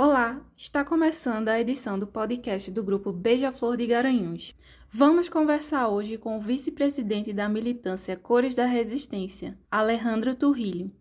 Olá, 0.00 0.40
está 0.56 0.84
começando 0.84 1.48
a 1.48 1.60
edição 1.60 1.98
do 1.98 2.06
podcast 2.06 2.70
do 2.70 2.84
grupo 2.84 3.12
Beija-Flor 3.12 3.76
de 3.76 3.84
Garanhuns. 3.84 4.54
Vamos 4.88 5.28
conversar 5.28 5.88
hoje 5.88 6.16
com 6.16 6.38
o 6.38 6.40
vice-presidente 6.40 7.32
da 7.32 7.48
militância 7.48 8.16
Cores 8.16 8.54
da 8.54 8.64
Resistência, 8.64 9.58
Alejandro 9.68 10.36
Turrilho, 10.36 10.92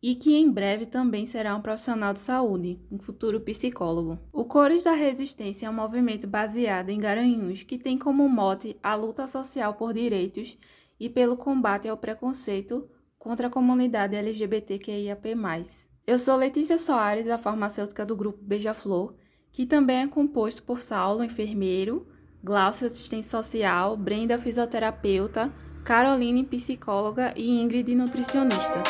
e 0.00 0.14
que 0.14 0.36
em 0.36 0.48
breve 0.48 0.86
também 0.86 1.26
será 1.26 1.56
um 1.56 1.60
profissional 1.60 2.12
de 2.12 2.20
saúde, 2.20 2.78
um 2.88 3.00
futuro 3.00 3.40
psicólogo. 3.40 4.16
O 4.32 4.44
Cores 4.44 4.84
da 4.84 4.92
Resistência 4.92 5.66
é 5.66 5.70
um 5.70 5.74
movimento 5.74 6.28
baseado 6.28 6.90
em 6.90 7.00
Garanhuns 7.00 7.64
que 7.64 7.78
tem 7.78 7.98
como 7.98 8.28
mote 8.28 8.78
a 8.80 8.94
luta 8.94 9.26
social 9.26 9.74
por 9.74 9.92
direitos 9.92 10.56
e 11.00 11.10
pelo 11.10 11.36
combate 11.36 11.88
ao 11.88 11.96
preconceito 11.96 12.88
contra 13.18 13.48
a 13.48 13.50
comunidade 13.50 14.14
LGBTQIAP+. 14.14 15.34
Eu 16.06 16.18
sou 16.18 16.36
Letícia 16.36 16.78
Soares, 16.78 17.26
da 17.26 17.38
farmacêutica 17.38 18.04
do 18.04 18.16
grupo 18.16 18.38
Beija-Flor, 18.42 19.14
que 19.52 19.66
também 19.66 19.98
é 19.98 20.06
composto 20.08 20.62
por 20.62 20.80
Saulo, 20.80 21.22
enfermeiro, 21.22 22.06
Glaucio, 22.42 22.86
assistente 22.86 23.26
social, 23.26 23.96
Brenda, 23.96 24.38
fisioterapeuta, 24.38 25.52
Caroline, 25.84 26.44
psicóloga 26.44 27.34
e 27.36 27.50
Ingrid, 27.50 27.94
nutricionista. 27.94 28.82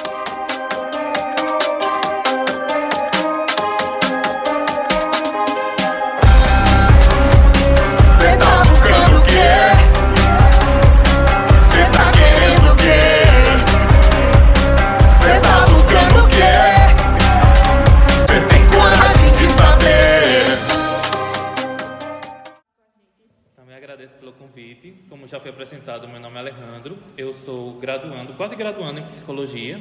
Já 25.27 25.39
foi 25.39 25.51
apresentado, 25.51 26.09
meu 26.09 26.19
nome 26.19 26.37
é 26.37 26.39
Alejandro, 26.39 26.97
eu 27.19 27.35
sou 27.35 27.75
graduando, 27.75 28.33
quase 28.33 28.57
graduando 28.57 29.01
em 29.01 29.03
psicologia 29.03 29.79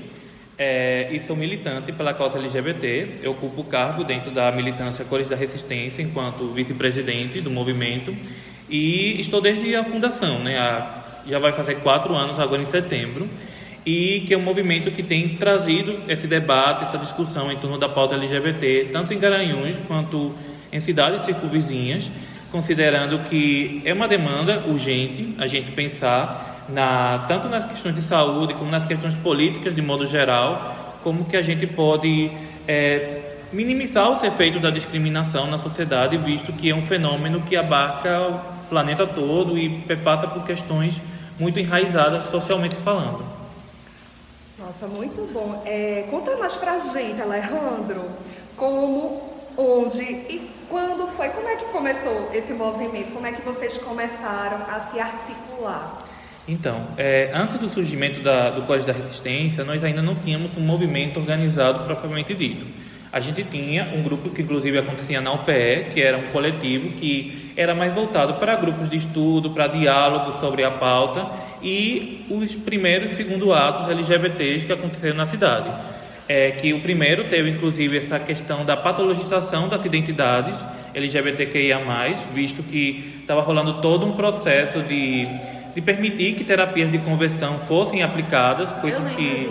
é, 0.57 1.07
e 1.09 1.21
sou 1.21 1.37
militante 1.37 1.93
pela 1.93 2.13
causa 2.13 2.37
LGBT. 2.37 3.19
Eu 3.23 3.31
ocupo 3.31 3.61
o 3.61 3.63
cargo 3.63 4.03
dentro 4.03 4.29
da 4.29 4.51
militância 4.51 5.05
Cores 5.05 5.25
da 5.25 5.37
Resistência 5.37 6.01
enquanto 6.01 6.51
vice-presidente 6.51 7.39
do 7.39 7.49
movimento 7.49 8.13
e 8.69 9.21
estou 9.21 9.39
desde 9.39 9.73
a 9.73 9.85
fundação, 9.85 10.39
né? 10.39 10.59
A, 10.59 11.21
já 11.25 11.39
vai 11.39 11.53
fazer 11.53 11.75
quatro 11.75 12.13
anos 12.13 12.37
agora 12.39 12.61
em 12.61 12.65
setembro 12.65 13.25
e 13.85 14.25
que 14.27 14.33
é 14.33 14.37
um 14.37 14.41
movimento 14.41 14.91
que 14.91 15.01
tem 15.01 15.37
trazido 15.37 15.97
esse 16.09 16.27
debate, 16.27 16.83
essa 16.83 16.97
discussão 16.97 17.49
em 17.49 17.57
torno 17.57 17.77
da 17.77 17.87
pauta 17.87 18.15
LGBT, 18.15 18.89
tanto 18.91 19.13
em 19.13 19.17
Garanhuns 19.17 19.77
quanto 19.87 20.35
em 20.73 20.81
cidades 20.81 21.21
circunvizinhas 21.21 22.11
considerando 22.51 23.19
que 23.29 23.81
é 23.85 23.93
uma 23.93 24.07
demanda 24.07 24.63
urgente 24.67 25.35
a 25.37 25.47
gente 25.47 25.71
pensar 25.71 26.65
na, 26.69 27.25
tanto 27.27 27.47
nas 27.47 27.65
questões 27.67 27.95
de 27.95 28.01
saúde 28.01 28.53
como 28.53 28.69
nas 28.69 28.85
questões 28.85 29.15
políticas 29.15 29.73
de 29.73 29.81
modo 29.81 30.05
geral, 30.05 30.97
como 31.03 31.25
que 31.25 31.37
a 31.37 31.41
gente 31.41 31.65
pode 31.65 32.31
é, 32.67 33.21
minimizar 33.51 34.11
os 34.11 34.21
efeitos 34.23 34.61
da 34.61 34.69
discriminação 34.69 35.47
na 35.47 35.57
sociedade, 35.57 36.17
visto 36.17 36.53
que 36.53 36.69
é 36.69 36.75
um 36.75 36.81
fenômeno 36.81 37.41
que 37.41 37.55
abarca 37.55 38.21
o 38.21 38.39
planeta 38.69 39.07
todo 39.07 39.57
e 39.57 39.69
passa 40.03 40.27
por 40.27 40.43
questões 40.43 41.01
muito 41.39 41.59
enraizadas 41.59 42.25
socialmente 42.25 42.75
falando. 42.75 43.23
Nossa, 44.59 44.87
muito 44.87 45.31
bom. 45.33 45.63
É, 45.65 46.05
conta 46.09 46.35
mais 46.35 46.55
pra 46.57 46.77
gente, 46.79 47.21
Alejandro, 47.21 48.03
como, 48.57 49.28
onde 49.59 50.03
e 50.03 50.49
quando 50.69 51.07
foi? 51.07 51.29
Como 51.29 51.47
é 51.49 51.57
que 51.57 51.65
começou 51.65 52.29
esse 52.33 52.53
movimento? 52.53 53.11
Como 53.11 53.27
é 53.27 53.33
que 53.33 53.41
vocês 53.41 53.77
começaram 53.77 54.63
a 54.69 54.79
se 54.79 54.99
articular? 54.99 55.97
Então, 56.47 56.87
é, 56.97 57.29
antes 57.33 57.57
do 57.59 57.69
surgimento 57.69 58.21
da, 58.21 58.49
do 58.49 58.61
Código 58.63 58.87
da 58.87 58.93
Resistência, 58.93 59.63
nós 59.65 59.83
ainda 59.83 60.01
não 60.01 60.15
tínhamos 60.15 60.55
um 60.57 60.61
movimento 60.61 61.19
organizado 61.19 61.83
propriamente 61.83 62.33
dito. 62.33 62.65
A 63.11 63.19
gente 63.19 63.43
tinha 63.43 63.91
um 63.95 64.03
grupo 64.03 64.29
que, 64.29 64.41
inclusive, 64.41 64.77
acontecia 64.77 65.19
na 65.19 65.33
UPE, 65.33 65.87
que 65.93 66.01
era 66.01 66.17
um 66.17 66.27
coletivo 66.27 66.91
que 66.91 67.51
era 67.57 67.75
mais 67.75 67.93
voltado 67.93 68.35
para 68.35 68.55
grupos 68.55 68.89
de 68.89 68.97
estudo, 68.97 69.49
para 69.49 69.67
diálogo 69.67 70.39
sobre 70.39 70.63
a 70.63 70.71
pauta 70.71 71.27
e 71.61 72.25
os 72.29 72.55
primeiros 72.55 73.11
e 73.11 73.15
segundo 73.15 73.51
atos 73.51 73.89
LGBTs 73.89 74.65
que 74.65 74.73
aconteceram 74.73 75.17
na 75.17 75.27
cidade 75.27 75.98
é 76.29 76.51
que 76.51 76.71
o 76.73 76.79
primeiro 76.79 77.23
teve 77.23 77.49
inclusive 77.49 77.97
essa 77.97 78.19
questão 78.19 78.63
da 78.63 78.77
patologização 78.77 79.67
das 79.67 79.83
identidades 79.83 80.63
LGBTQIA+, 80.93 81.79
visto 82.31 82.61
que 82.61 83.17
estava 83.21 83.41
rolando 83.41 83.81
todo 83.81 84.05
um 84.05 84.11
processo 84.11 84.83
de, 84.83 85.27
de 85.73 85.81
permitir 85.81 86.35
que 86.35 86.43
terapias 86.43 86.91
de 86.91 86.99
conversão 86.99 87.59
fossem 87.59 88.03
aplicadas, 88.03 88.71
coisa 88.73 89.01
que 89.09 89.49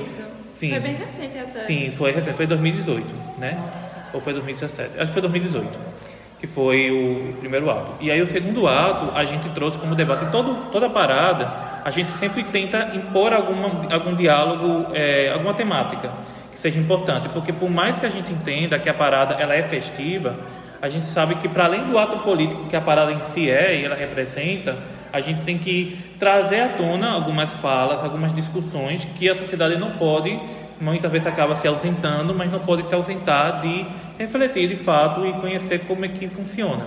sim, 0.54 0.70
foi 0.70 0.78
bem 0.78 0.94
recente 0.94 1.38
até. 1.38 1.60
Sim, 1.64 1.92
foi 1.96 2.12
recente, 2.12 2.36
foi 2.36 2.46
2018, 2.46 3.06
né? 3.38 3.58
Nossa. 3.60 3.88
Ou 4.14 4.20
foi 4.20 4.32
2017? 4.32 4.94
Acho 4.98 5.06
que 5.06 5.12
foi 5.12 5.22
2018 5.22 5.98
que 6.40 6.46
foi 6.46 6.88
o 6.92 7.32
primeiro 7.40 7.68
ato. 7.68 7.94
E 8.00 8.12
aí 8.12 8.22
o 8.22 8.26
segundo 8.26 8.68
ato 8.68 9.10
a 9.12 9.24
gente 9.24 9.48
trouxe 9.48 9.76
como 9.76 9.96
debate 9.96 10.30
todo, 10.30 10.70
toda 10.70 10.86
a 10.86 10.90
parada, 10.90 11.52
a 11.84 11.90
gente 11.90 12.16
sempre 12.16 12.44
tenta 12.44 12.94
impor 12.94 13.32
alguma, 13.32 13.92
algum 13.92 14.14
diálogo, 14.14 14.86
é, 14.94 15.32
alguma 15.32 15.52
temática 15.52 16.12
seja 16.60 16.78
importante, 16.78 17.28
porque 17.28 17.52
por 17.52 17.70
mais 17.70 17.96
que 17.96 18.06
a 18.06 18.10
gente 18.10 18.32
entenda 18.32 18.78
que 18.78 18.88
a 18.88 18.94
parada 18.94 19.34
ela 19.34 19.54
é 19.54 19.62
festiva, 19.62 20.36
a 20.80 20.88
gente 20.88 21.06
sabe 21.06 21.34
que 21.36 21.48
para 21.48 21.64
além 21.64 21.84
do 21.84 21.98
ato 21.98 22.18
político 22.18 22.66
que 22.66 22.76
a 22.76 22.80
parada 22.80 23.12
em 23.12 23.20
si 23.32 23.50
é 23.50 23.76
e 23.76 23.84
ela 23.84 23.96
representa, 23.96 24.78
a 25.12 25.20
gente 25.20 25.42
tem 25.42 25.58
que 25.58 25.98
trazer 26.18 26.60
à 26.60 26.68
tona 26.68 27.10
algumas 27.10 27.50
falas, 27.54 28.02
algumas 28.02 28.34
discussões 28.34 29.04
que 29.16 29.28
a 29.28 29.34
sociedade 29.34 29.76
não 29.76 29.92
pode, 29.92 30.38
muitas 30.80 31.10
vezes 31.10 31.26
acaba 31.26 31.56
se 31.56 31.66
ausentando, 31.66 32.34
mas 32.34 32.50
não 32.50 32.60
pode 32.60 32.86
se 32.86 32.94
ausentar 32.94 33.60
de 33.60 33.84
refletir 34.18 34.68
de 34.68 34.76
fato 34.76 35.26
e 35.26 35.32
conhecer 35.34 35.80
como 35.80 36.04
é 36.04 36.08
que 36.08 36.28
funciona. 36.28 36.84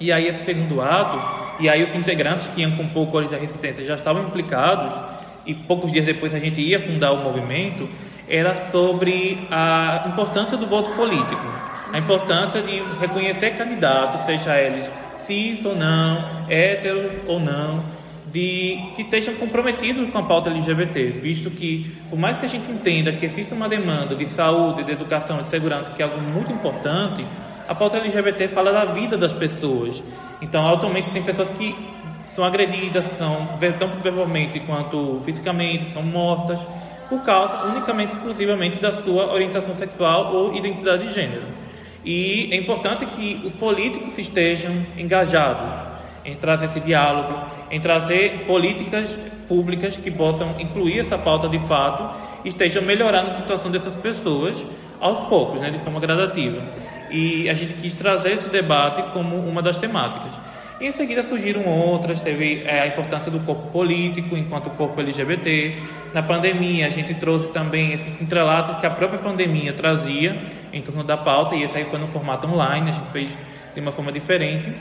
E 0.00 0.12
aí 0.12 0.28
esse 0.28 0.44
segundo 0.44 0.80
ato, 0.80 1.20
e 1.60 1.68
aí 1.68 1.82
os 1.82 1.92
integrantes 1.94 2.46
que 2.48 2.60
iam 2.60 2.72
compor 2.72 3.08
o 3.08 3.10
Código 3.10 3.32
da 3.32 3.38
Resistência 3.38 3.84
já 3.84 3.94
estavam 3.94 4.22
implicados, 4.22 4.94
e 5.44 5.54
poucos 5.54 5.90
dias 5.90 6.04
depois 6.04 6.34
a 6.34 6.38
gente 6.38 6.60
ia 6.60 6.80
fundar 6.80 7.10
o 7.12 7.16
movimento, 7.16 7.88
era 8.28 8.54
sobre 8.70 9.46
a 9.50 10.04
importância 10.12 10.56
do 10.56 10.66
voto 10.66 10.90
político, 10.92 11.42
a 11.92 11.98
importância 11.98 12.60
de 12.60 12.82
reconhecer 13.00 13.56
candidatos, 13.56 14.22
seja 14.22 14.58
eles 14.58 14.90
cis 15.26 15.64
ou 15.64 15.76
não, 15.76 16.24
héteros 16.48 17.12
ou 17.26 17.38
não, 17.38 17.84
de 18.32 18.78
que 18.94 19.02
estejam 19.02 19.34
comprometidos 19.34 20.10
com 20.10 20.18
a 20.18 20.22
pauta 20.22 20.50
LGBT, 20.50 21.10
visto 21.12 21.50
que, 21.50 21.90
por 22.10 22.18
mais 22.18 22.36
que 22.36 22.46
a 22.46 22.48
gente 22.48 22.70
entenda 22.70 23.12
que 23.12 23.24
existe 23.24 23.54
uma 23.54 23.68
demanda 23.68 24.14
de 24.14 24.26
saúde, 24.26 24.84
de 24.84 24.92
educação, 24.92 25.38
de 25.38 25.48
segurança, 25.48 25.90
que 25.90 26.02
é 26.02 26.04
algo 26.04 26.20
muito 26.20 26.52
importante, 26.52 27.26
a 27.66 27.74
pauta 27.74 27.96
LGBT 27.98 28.48
fala 28.48 28.72
da 28.72 28.84
vida 28.86 29.16
das 29.16 29.32
pessoas. 29.32 30.02
Então, 30.40 30.66
atualmente, 30.68 31.10
tem 31.10 31.22
pessoas 31.22 31.50
que 31.50 31.74
são 32.34 32.44
agredidas, 32.44 33.06
são 33.18 33.48
tanto 33.78 33.98
verbalmente 34.00 34.60
quanto 34.60 35.20
fisicamente, 35.24 35.90
são 35.90 36.02
mortas 36.02 36.60
por 37.08 37.22
causa 37.22 37.64
unicamente 37.64 38.12
exclusivamente 38.14 38.78
da 38.78 38.92
sua 39.02 39.32
orientação 39.32 39.74
sexual 39.74 40.34
ou 40.34 40.54
identidade 40.54 41.06
de 41.06 41.14
gênero. 41.14 41.44
E 42.04 42.48
é 42.52 42.56
importante 42.56 43.06
que 43.06 43.40
os 43.44 43.52
políticos 43.54 44.16
estejam 44.18 44.86
engajados 44.96 45.74
em 46.24 46.34
trazer 46.34 46.66
esse 46.66 46.80
diálogo, 46.80 47.40
em 47.70 47.80
trazer 47.80 48.44
políticas 48.46 49.16
públicas 49.48 49.96
que 49.96 50.10
possam 50.10 50.54
incluir 50.58 51.00
essa 51.00 51.16
pauta 51.16 51.48
de 51.48 51.58
fato 51.60 52.14
e 52.44 52.50
estejam 52.50 52.82
melhorando 52.82 53.30
a 53.30 53.34
situação 53.34 53.70
dessas 53.70 53.96
pessoas 53.96 54.64
aos 55.00 55.20
poucos, 55.28 55.60
né, 55.60 55.70
de 55.70 55.78
forma 55.78 55.98
gradativa. 55.98 56.62
E 57.10 57.48
a 57.48 57.54
gente 57.54 57.74
quis 57.74 57.94
trazer 57.94 58.32
esse 58.32 58.50
debate 58.50 59.12
como 59.12 59.36
uma 59.36 59.62
das 59.62 59.78
temáticas. 59.78 60.38
Em 60.80 60.92
seguida 60.92 61.24
surgiram 61.24 61.64
outras, 61.64 62.20
teve 62.20 62.62
é, 62.64 62.82
a 62.82 62.86
importância 62.86 63.32
do 63.32 63.40
corpo 63.40 63.68
político 63.72 64.36
enquanto 64.36 64.70
corpo 64.70 65.00
LGBT. 65.00 65.76
Na 66.14 66.22
pandemia, 66.22 66.86
a 66.86 66.90
gente 66.90 67.14
trouxe 67.14 67.48
também 67.48 67.92
esses 67.92 68.20
entrelaços 68.22 68.76
que 68.78 68.86
a 68.86 68.90
própria 68.90 69.18
pandemia 69.18 69.72
trazia 69.72 70.40
em 70.72 70.80
torno 70.80 71.02
da 71.02 71.16
pauta, 71.16 71.56
e 71.56 71.64
esse 71.64 71.76
aí 71.76 71.84
foi 71.84 71.98
no 71.98 72.06
formato 72.06 72.46
online, 72.46 72.90
a 72.90 72.92
gente 72.92 73.08
fez 73.08 73.28
de 73.74 73.80
uma 73.80 73.90
forma 73.90 74.12
diferente. 74.12 74.72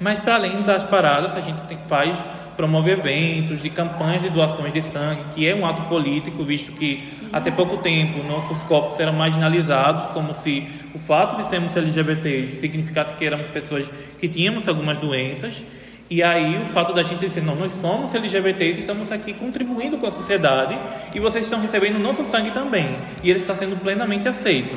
Mas, 0.00 0.18
para 0.18 0.34
além 0.34 0.62
das 0.62 0.82
paradas, 0.82 1.36
a 1.36 1.40
gente 1.40 1.60
tem, 1.62 1.78
faz 1.86 2.20
promove 2.56 2.90
eventos 2.90 3.62
de 3.62 3.70
campanhas 3.70 4.22
de 4.22 4.30
doações 4.30 4.72
de 4.72 4.82
sangue, 4.82 5.22
que 5.34 5.48
é 5.48 5.54
um 5.54 5.66
ato 5.66 5.82
político, 5.82 6.44
visto 6.44 6.72
que 6.72 7.08
até 7.32 7.50
pouco 7.50 7.78
tempo 7.78 8.22
nossos 8.22 8.58
corpos 8.64 8.98
eram 9.00 9.12
marginalizados, 9.12 10.06
como 10.12 10.34
se 10.34 10.66
o 10.94 10.98
fato 10.98 11.42
de 11.42 11.48
sermos 11.48 11.76
LGBTs 11.76 12.60
significasse 12.60 13.14
que 13.14 13.24
éramos 13.24 13.46
pessoas 13.48 13.90
que 14.18 14.28
tínhamos 14.28 14.68
algumas 14.68 14.98
doenças. 14.98 15.62
E 16.10 16.24
aí 16.24 16.60
o 16.60 16.64
fato 16.64 16.92
da 16.92 17.04
gente 17.04 17.24
dizer, 17.24 17.40
não, 17.42 17.54
nós 17.54 17.72
somos 17.74 18.12
LGBTs 18.12 18.80
estamos 18.80 19.12
aqui 19.12 19.32
contribuindo 19.32 19.96
com 19.96 20.06
a 20.06 20.10
sociedade 20.10 20.76
e 21.14 21.20
vocês 21.20 21.44
estão 21.44 21.60
recebendo 21.60 22.00
nosso 22.00 22.24
sangue 22.24 22.50
também. 22.50 22.96
E 23.22 23.30
ele 23.30 23.38
está 23.38 23.54
sendo 23.54 23.76
plenamente 23.76 24.28
aceito. 24.28 24.76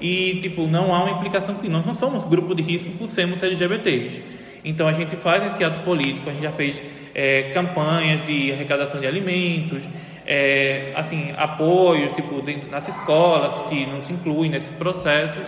e 0.00 0.40
tipo 0.42 0.66
não 0.66 0.94
há 0.94 1.04
uma 1.04 1.16
implicação 1.16 1.54
que 1.54 1.68
nós 1.68 1.86
não 1.86 1.94
somos 1.94 2.24
grupo 2.24 2.54
de 2.54 2.62
risco 2.62 2.90
por 2.98 3.08
sermos 3.08 3.42
LGBTs. 3.42 4.43
Então 4.64 4.88
a 4.88 4.92
gente 4.92 5.14
faz 5.16 5.44
esse 5.52 5.62
ato 5.62 5.80
político, 5.84 6.30
a 6.30 6.32
gente 6.32 6.42
já 6.42 6.50
fez 6.50 6.82
é, 7.14 7.50
campanhas 7.52 8.24
de 8.24 8.50
arrecadação 8.50 8.98
de 8.98 9.06
alimentos, 9.06 9.84
é, 10.26 10.92
assim 10.96 11.34
apoios 11.36 12.12
tipo 12.12 12.40
dentro 12.40 12.70
nas 12.70 12.88
escolas 12.88 13.62
que 13.68 13.84
nos 13.84 14.08
incluem 14.08 14.50
nesses 14.50 14.72
processos. 14.72 15.46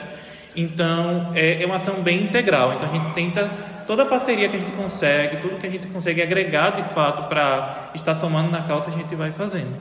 Então 0.54 1.32
é, 1.34 1.62
é 1.62 1.66
uma 1.66 1.76
ação 1.76 2.02
bem 2.02 2.22
integral. 2.22 2.74
Então 2.74 2.88
a 2.88 2.92
gente 2.92 3.14
tenta 3.14 3.50
toda 3.86 4.02
a 4.02 4.06
parceria 4.06 4.48
que 4.48 4.56
a 4.56 4.58
gente 4.58 4.72
consegue, 4.72 5.38
tudo 5.38 5.56
que 5.58 5.66
a 5.66 5.70
gente 5.70 5.86
consegue 5.86 6.22
agregar 6.22 6.70
de 6.70 6.82
fato 6.82 7.28
para 7.28 7.90
estar 7.94 8.16
somando 8.16 8.50
na 8.50 8.62
causa 8.62 8.90
a 8.90 8.92
gente 8.92 9.14
vai 9.14 9.32
fazendo. 9.32 9.74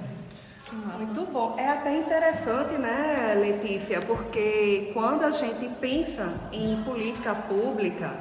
Muito 0.98 1.30
bom. 1.32 1.56
É 1.58 1.70
até 1.70 1.96
interessante, 1.96 2.74
né, 2.74 3.36
Letícia, 3.38 4.00
porque 4.02 4.92
quando 4.94 5.24
a 5.24 5.32
gente 5.32 5.68
pensa 5.80 6.34
em 6.52 6.82
política 6.84 7.36
pública, 7.36 8.14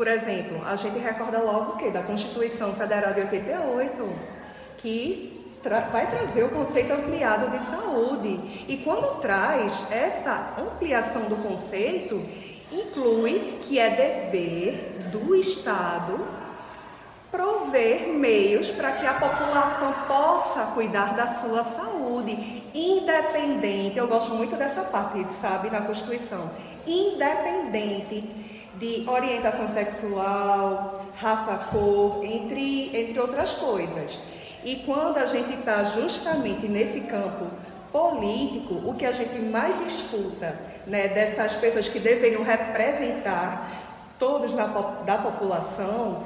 por 0.00 0.08
exemplo, 0.08 0.66
a 0.66 0.76
gente 0.76 0.98
recorda 0.98 1.40
logo 1.40 1.72
o 1.72 1.76
quê? 1.76 1.90
Da 1.90 2.02
Constituição 2.02 2.72
Federal 2.72 3.12
de 3.12 3.20
88, 3.20 4.10
que 4.78 5.58
tra 5.62 5.80
vai 5.80 6.10
trazer 6.10 6.42
o 6.42 6.48
conceito 6.48 6.90
ampliado 6.94 7.50
de 7.50 7.62
saúde. 7.66 8.64
E 8.66 8.78
quando 8.82 9.20
traz 9.20 9.86
essa 9.92 10.54
ampliação 10.58 11.24
do 11.24 11.36
conceito, 11.36 12.18
inclui 12.72 13.58
que 13.60 13.78
é 13.78 13.90
dever 13.90 15.10
do 15.12 15.34
Estado 15.34 16.18
prover 17.30 18.08
meios 18.08 18.70
para 18.70 18.92
que 18.92 19.06
a 19.06 19.12
população 19.12 19.92
possa 20.08 20.72
cuidar 20.72 21.14
da 21.14 21.26
sua 21.26 21.62
saúde, 21.62 22.62
independente, 22.72 23.98
eu 23.98 24.08
gosto 24.08 24.34
muito 24.34 24.56
dessa 24.56 24.80
parte, 24.80 25.26
sabe, 25.34 25.68
na 25.68 25.82
Constituição, 25.82 26.50
independente 26.86 28.48
de 28.80 29.04
orientação 29.06 29.68
sexual, 29.68 31.04
raça, 31.16 31.68
cor, 31.70 32.24
entre, 32.24 32.96
entre 32.96 33.20
outras 33.20 33.52
coisas. 33.52 34.18
E 34.64 34.76
quando 34.86 35.18
a 35.18 35.26
gente 35.26 35.52
está 35.52 35.84
justamente 35.84 36.66
nesse 36.66 37.02
campo 37.02 37.46
político, 37.92 38.74
o 38.88 38.94
que 38.94 39.04
a 39.04 39.12
gente 39.12 39.38
mais 39.38 39.78
escuta 39.86 40.58
né, 40.86 41.08
dessas 41.08 41.54
pessoas 41.56 41.90
que 41.90 41.98
deveriam 41.98 42.42
representar 42.42 43.70
todos 44.18 44.54
na, 44.54 44.66
da 44.66 45.18
população 45.18 46.24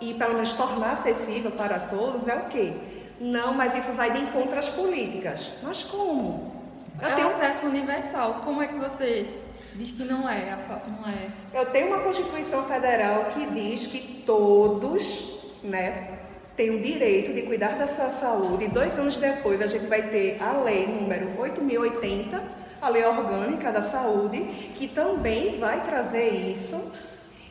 e 0.00 0.12
pelo 0.12 0.34
menos 0.34 0.52
tornar 0.52 0.92
acessível 0.92 1.52
para 1.52 1.78
todos 1.78 2.28
é 2.28 2.36
o 2.36 2.44
quê? 2.50 2.74
Não, 3.18 3.54
mas 3.54 3.74
isso 3.76 3.92
vai 3.92 4.10
de 4.10 4.18
encontro 4.18 4.58
às 4.58 4.68
políticas. 4.68 5.54
Mas 5.62 5.84
como? 5.84 6.52
Eu 7.00 7.08
é 7.08 7.14
tenho 7.14 7.28
acesso 7.28 7.66
universal. 7.66 8.42
Como 8.44 8.62
é 8.62 8.66
que 8.66 8.74
você 8.74 9.43
diz 9.74 9.92
que 9.92 10.04
não 10.04 10.28
é, 10.28 10.56
não 10.88 11.08
é? 11.08 11.28
Eu 11.52 11.70
tenho 11.72 11.88
uma 11.88 12.00
Constituição 12.00 12.64
Federal 12.64 13.26
que 13.26 13.46
diz 13.46 13.86
que 13.88 14.22
todos, 14.24 15.44
né, 15.62 16.18
têm 16.56 16.70
o 16.70 16.82
direito 16.82 17.32
de 17.32 17.42
cuidar 17.42 17.76
da 17.76 17.88
sua 17.88 18.10
saúde. 18.10 18.66
E 18.66 18.68
dois 18.68 18.96
anos 18.98 19.16
depois 19.16 19.60
a 19.60 19.66
gente 19.66 19.86
vai 19.86 20.08
ter 20.08 20.40
a 20.40 20.52
lei 20.62 20.86
número 20.86 21.40
8080, 21.40 22.42
a 22.80 22.88
lei 22.88 23.04
orgânica 23.04 23.72
da 23.72 23.82
saúde, 23.82 24.40
que 24.76 24.86
também 24.88 25.58
vai 25.58 25.84
trazer 25.84 26.30
isso. 26.52 26.92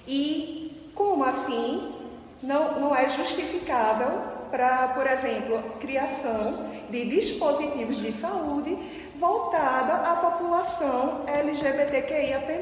E 0.08 0.90
como 0.96 1.24
assim 1.24 1.94
não, 2.42 2.80
não 2.80 2.96
é 2.96 3.10
justificável 3.10 4.34
para, 4.52 4.90
por 4.90 5.08
exemplo, 5.08 5.64
criação 5.80 6.68
de 6.90 7.06
dispositivos 7.06 7.98
de 7.98 8.12
saúde 8.12 8.78
voltada 9.24 9.94
à 10.12 10.18
população 10.18 11.22
LGBTQIAP+. 11.26 12.60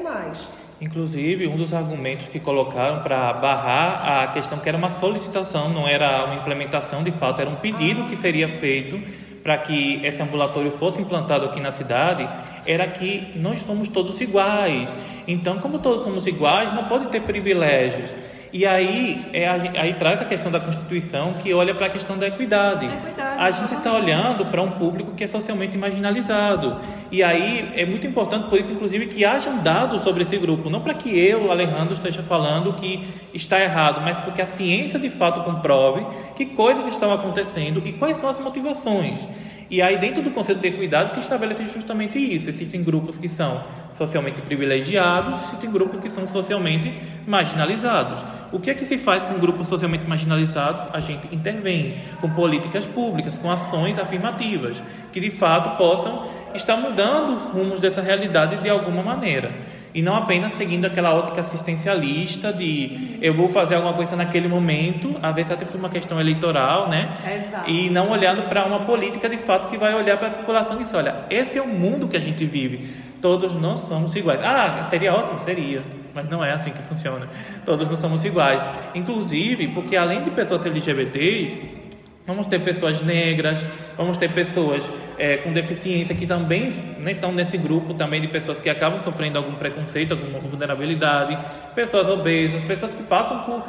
Inclusive, 0.80 1.48
um 1.48 1.56
dos 1.56 1.74
argumentos 1.74 2.28
que 2.28 2.38
colocaram 2.38 3.02
para 3.02 3.32
barrar 3.32 4.22
a 4.22 4.26
questão 4.28 4.60
que 4.60 4.68
era 4.68 4.78
uma 4.78 4.90
solicitação, 4.90 5.68
não 5.68 5.88
era 5.88 6.24
uma 6.24 6.36
implementação 6.36 7.02
de 7.02 7.10
fato, 7.10 7.40
era 7.40 7.50
um 7.50 7.56
pedido 7.56 8.04
que 8.04 8.16
seria 8.16 8.48
feito 8.48 9.00
para 9.42 9.58
que 9.58 10.06
esse 10.06 10.22
ambulatório 10.22 10.70
fosse 10.70 11.00
implantado 11.00 11.46
aqui 11.46 11.58
na 11.58 11.72
cidade, 11.72 12.28
era 12.64 12.86
que 12.86 13.32
nós 13.34 13.60
somos 13.66 13.88
todos 13.88 14.20
iguais. 14.20 14.94
Então, 15.26 15.58
como 15.58 15.80
todos 15.80 16.04
somos 16.04 16.28
iguais, 16.28 16.72
não 16.72 16.84
pode 16.84 17.08
ter 17.08 17.22
privilégios. 17.22 18.14
E 18.52 18.66
aí, 18.66 19.24
é, 19.32 19.48
aí 19.48 19.94
traz 19.94 20.20
a 20.20 20.26
questão 20.26 20.52
da 20.52 20.60
Constituição 20.60 21.32
que 21.34 21.54
olha 21.54 21.74
para 21.74 21.86
a 21.86 21.88
questão 21.88 22.18
da 22.18 22.26
equidade. 22.26 22.84
equidade 22.84 23.42
a 23.42 23.50
gente 23.50 23.74
está 23.74 23.94
olhando 23.94 24.44
para 24.46 24.60
um 24.60 24.72
público 24.72 25.12
que 25.14 25.24
é 25.24 25.26
socialmente 25.26 25.78
marginalizado. 25.78 26.78
E 27.10 27.22
aí 27.22 27.72
é 27.74 27.86
muito 27.86 28.06
importante, 28.06 28.50
por 28.50 28.58
isso, 28.58 28.70
inclusive, 28.70 29.06
que 29.06 29.24
hajam 29.24 29.62
dados 29.62 30.02
sobre 30.02 30.22
esse 30.22 30.36
grupo. 30.36 30.68
Não 30.68 30.80
para 30.80 30.92
que 30.92 31.18
eu, 31.18 31.50
Alejandro, 31.50 31.94
esteja 31.94 32.22
falando 32.22 32.74
que 32.74 33.08
está 33.32 33.58
errado, 33.58 34.02
mas 34.02 34.18
porque 34.18 34.42
a 34.42 34.46
ciência 34.46 34.98
de 34.98 35.08
fato 35.08 35.42
comprove 35.42 36.06
que 36.36 36.46
coisas 36.46 36.86
estão 36.88 37.12
acontecendo 37.12 37.82
e 37.84 37.92
quais 37.92 38.18
são 38.18 38.28
as 38.28 38.38
motivações. 38.38 39.26
E 39.72 39.80
aí, 39.80 39.96
dentro 39.96 40.22
do 40.22 40.30
conceito 40.30 40.60
de 40.60 40.68
equidade, 40.68 41.14
se 41.14 41.20
estabelece 41.20 41.66
justamente 41.66 42.18
isso. 42.18 42.46
Existem 42.46 42.84
grupos 42.84 43.16
que 43.16 43.26
são 43.26 43.64
socialmente 43.94 44.42
privilegiados, 44.42 45.46
existem 45.46 45.70
grupos 45.70 45.98
que 45.98 46.10
são 46.10 46.26
socialmente 46.26 46.94
marginalizados. 47.26 48.22
O 48.52 48.60
que 48.60 48.70
é 48.70 48.74
que 48.74 48.84
se 48.84 48.98
faz 48.98 49.22
com 49.22 49.38
grupos 49.38 49.68
socialmente 49.68 50.06
marginalizados? 50.06 50.94
A 50.94 51.00
gente 51.00 51.34
intervém 51.34 51.96
com 52.20 52.28
políticas 52.28 52.84
públicas, 52.84 53.38
com 53.38 53.50
ações 53.50 53.98
afirmativas, 53.98 54.82
que 55.10 55.18
de 55.18 55.30
fato 55.30 55.78
possam 55.78 56.28
estar 56.54 56.76
mudando 56.76 57.38
os 57.38 57.44
rumos 57.44 57.80
dessa 57.80 58.02
realidade 58.02 58.62
de 58.62 58.68
alguma 58.68 59.02
maneira 59.02 59.52
e 59.94 60.00
não 60.00 60.16
apenas 60.16 60.54
seguindo 60.54 60.86
aquela 60.86 61.14
ótica 61.14 61.42
assistencialista 61.42 62.52
de 62.52 63.18
eu 63.20 63.34
vou 63.34 63.48
fazer 63.48 63.74
alguma 63.74 63.94
coisa 63.94 64.16
naquele 64.16 64.48
momento, 64.48 65.16
às 65.22 65.34
vezes 65.34 65.50
até 65.50 65.64
por 65.64 65.78
uma 65.78 65.88
questão 65.88 66.20
eleitoral, 66.20 66.88
né? 66.88 67.16
Exato. 67.46 67.70
E 67.70 67.90
não 67.90 68.10
olhando 68.10 68.48
para 68.48 68.64
uma 68.64 68.80
política 68.80 69.28
de 69.28 69.36
fato 69.36 69.68
que 69.68 69.76
vai 69.76 69.94
olhar 69.94 70.16
para 70.16 70.28
a 70.28 70.30
população 70.30 70.80
e 70.80 70.84
dizer, 70.84 70.96
olha, 70.96 71.24
esse 71.28 71.58
é 71.58 71.62
o 71.62 71.68
mundo 71.68 72.08
que 72.08 72.16
a 72.16 72.20
gente 72.20 72.44
vive. 72.46 72.88
Todos 73.20 73.52
nós 73.52 73.80
somos 73.80 74.16
iguais. 74.16 74.40
Ah, 74.42 74.86
seria 74.90 75.14
ótimo, 75.14 75.40
seria. 75.40 75.82
Mas 76.14 76.28
não 76.28 76.44
é 76.44 76.52
assim 76.52 76.70
que 76.70 76.82
funciona. 76.82 77.28
Todos 77.64 77.88
nós 77.88 77.98
somos 77.98 78.24
iguais. 78.24 78.66
Inclusive, 78.94 79.68
porque 79.68 79.96
além 79.96 80.22
de 80.22 80.30
pessoas 80.30 80.64
LGBTs, 80.64 81.82
Vamos 82.24 82.46
ter 82.46 82.60
pessoas 82.60 83.00
negras, 83.00 83.66
vamos 83.96 84.16
ter 84.16 84.32
pessoas 84.32 84.88
é, 85.18 85.38
com 85.38 85.52
deficiência 85.52 86.14
que 86.14 86.26
também 86.26 86.70
né, 86.98 87.12
estão 87.12 87.32
nesse 87.32 87.56
grupo 87.56 87.94
também 87.94 88.20
de 88.20 88.28
pessoas 88.28 88.58
que 88.58 88.68
acabam 88.68 89.00
sofrendo 89.00 89.38
algum 89.38 89.54
preconceito, 89.54 90.12
alguma 90.12 90.38
vulnerabilidade, 90.38 91.38
pessoas 91.74 92.08
obesas, 92.08 92.62
pessoas 92.62 92.92
que 92.92 93.02
passam 93.02 93.42
por 93.42 93.64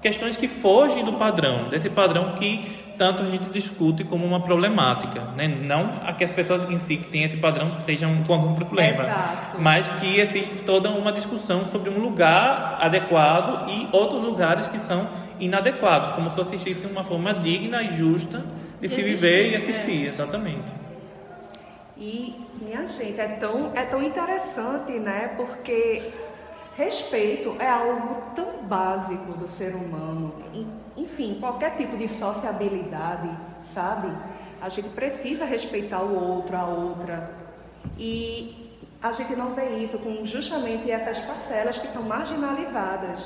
questões 0.00 0.36
que 0.36 0.48
fogem 0.48 1.04
do 1.04 1.12
padrão, 1.14 1.68
desse 1.68 1.90
padrão 1.90 2.32
que 2.32 2.90
tanto 2.96 3.22
a 3.22 3.26
gente 3.28 3.48
discute 3.48 4.04
como 4.04 4.26
uma 4.26 4.40
problemática, 4.40 5.22
né? 5.34 5.48
não 5.48 5.94
a 6.04 6.12
que 6.12 6.22
as 6.22 6.30
pessoas 6.30 6.70
em 6.70 6.78
si 6.78 6.98
que 6.98 7.08
têm 7.08 7.22
esse 7.22 7.38
padrão 7.38 7.78
estejam 7.78 8.22
com 8.24 8.34
algum 8.34 8.54
problema, 8.54 9.04
Exato. 9.04 9.58
mas 9.58 9.90
que 9.92 10.20
existe 10.20 10.56
toda 10.66 10.90
uma 10.90 11.10
discussão 11.10 11.64
sobre 11.64 11.88
um 11.88 11.98
lugar 11.98 12.76
adequado 12.78 13.70
e 13.70 13.88
outros 13.90 14.22
lugares 14.22 14.68
que 14.68 14.76
são 14.76 15.08
inadequados, 15.38 16.12
como 16.12 16.30
se 16.30 16.38
assistisse 16.42 16.86
uma 16.86 17.02
forma 17.02 17.32
digna 17.32 17.82
e 17.82 17.90
justa 17.90 18.44
de, 18.80 18.88
se 18.88 19.02
viver 19.02 19.50
e 19.50 19.56
assistir, 19.56 20.06
é. 20.06 20.08
exatamente. 20.08 20.72
E 21.96 22.34
minha 22.60 22.86
gente, 22.88 23.20
é 23.20 23.28
tão 23.28 23.76
é 23.76 23.84
tão 23.84 24.02
interessante, 24.02 24.92
né? 24.92 25.34
Porque 25.36 26.02
respeito 26.74 27.56
é 27.58 27.68
algo 27.68 28.22
tão 28.34 28.62
básico 28.62 29.32
do 29.34 29.46
ser 29.46 29.74
humano 29.74 30.34
enfim, 31.00 31.38
qualquer 31.40 31.76
tipo 31.76 31.96
de 31.96 32.08
sociabilidade, 32.08 33.30
sabe? 33.64 34.12
A 34.60 34.68
gente 34.68 34.90
precisa 34.90 35.44
respeitar 35.44 36.02
o 36.02 36.14
outro, 36.14 36.56
a 36.56 36.66
outra. 36.66 37.30
E 37.98 38.78
a 39.02 39.12
gente 39.12 39.34
não 39.34 39.50
vê 39.50 39.76
isso 39.76 39.98
com 39.98 40.24
justamente 40.26 40.90
essas 40.90 41.18
parcelas 41.20 41.78
que 41.78 41.88
são 41.88 42.02
marginalizadas. 42.02 43.20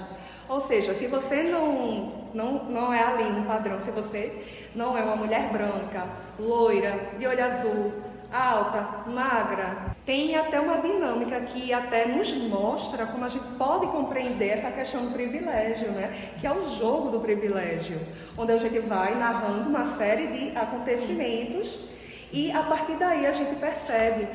Ou 0.49 0.61
seja, 0.61 0.94
se 0.94 1.06
você 1.06 1.42
não, 1.44 2.28
não, 2.32 2.64
não 2.64 2.92
é 2.92 3.02
ali 3.02 3.25
um 3.25 3.44
padrão, 3.44 3.80
se 3.80 3.90
você 3.90 4.63
não 4.75 4.97
é 4.97 5.02
uma 5.02 5.16
mulher 5.16 5.50
branca, 5.50 6.07
loira, 6.38 6.93
de 7.19 7.26
olho 7.26 7.45
azul, 7.45 7.93
alta, 8.33 9.09
magra, 9.09 9.95
tem 10.04 10.35
até 10.35 10.61
uma 10.61 10.78
dinâmica 10.78 11.40
que 11.43 11.73
até 11.73 12.07
nos 12.07 12.33
mostra 12.35 13.07
como 13.07 13.25
a 13.25 13.28
gente 13.28 13.47
pode 13.57 13.87
compreender 13.87 14.49
essa 14.49 14.71
questão 14.71 15.07
do 15.07 15.12
privilégio, 15.12 15.90
né? 15.93 16.31
Que 16.40 16.47
é 16.47 16.52
o 16.52 16.76
jogo 16.76 17.11
do 17.11 17.21
privilégio, 17.21 17.99
onde 18.37 18.52
a 18.52 18.59
gente 18.59 18.81
vai 18.81 19.14
narrando 19.14 19.71
uma 19.71 19.85
série 19.85 20.26
de 20.26 20.57
acontecimentos 20.57 21.87
e 22.33 22.50
a 22.50 22.64
partir 22.64 22.97
daí 22.97 23.26
a 23.26 23.33
gente 23.33 23.54
percebe 23.57 24.26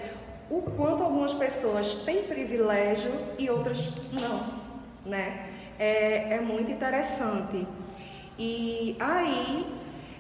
o 0.50 0.62
quanto 0.62 1.04
algumas 1.04 1.34
pessoas 1.34 1.98
têm 2.04 2.24
privilégio 2.24 3.12
e 3.38 3.50
outras 3.50 3.90
não, 4.14 4.48
né? 5.06 5.48
É, 5.78 6.36
é 6.36 6.42
muito 6.42 6.72
interessante. 6.72 7.68
E 8.38 8.96
aí 9.00 9.79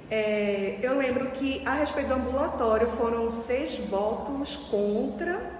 é, 0.09 0.79
eu 0.81 0.97
lembro 0.97 1.31
que, 1.31 1.61
a 1.65 1.73
respeito 1.73 2.07
do 2.07 2.15
ambulatório, 2.15 2.87
foram 2.87 3.29
seis 3.29 3.77
votos 3.87 4.55
contra 4.69 5.59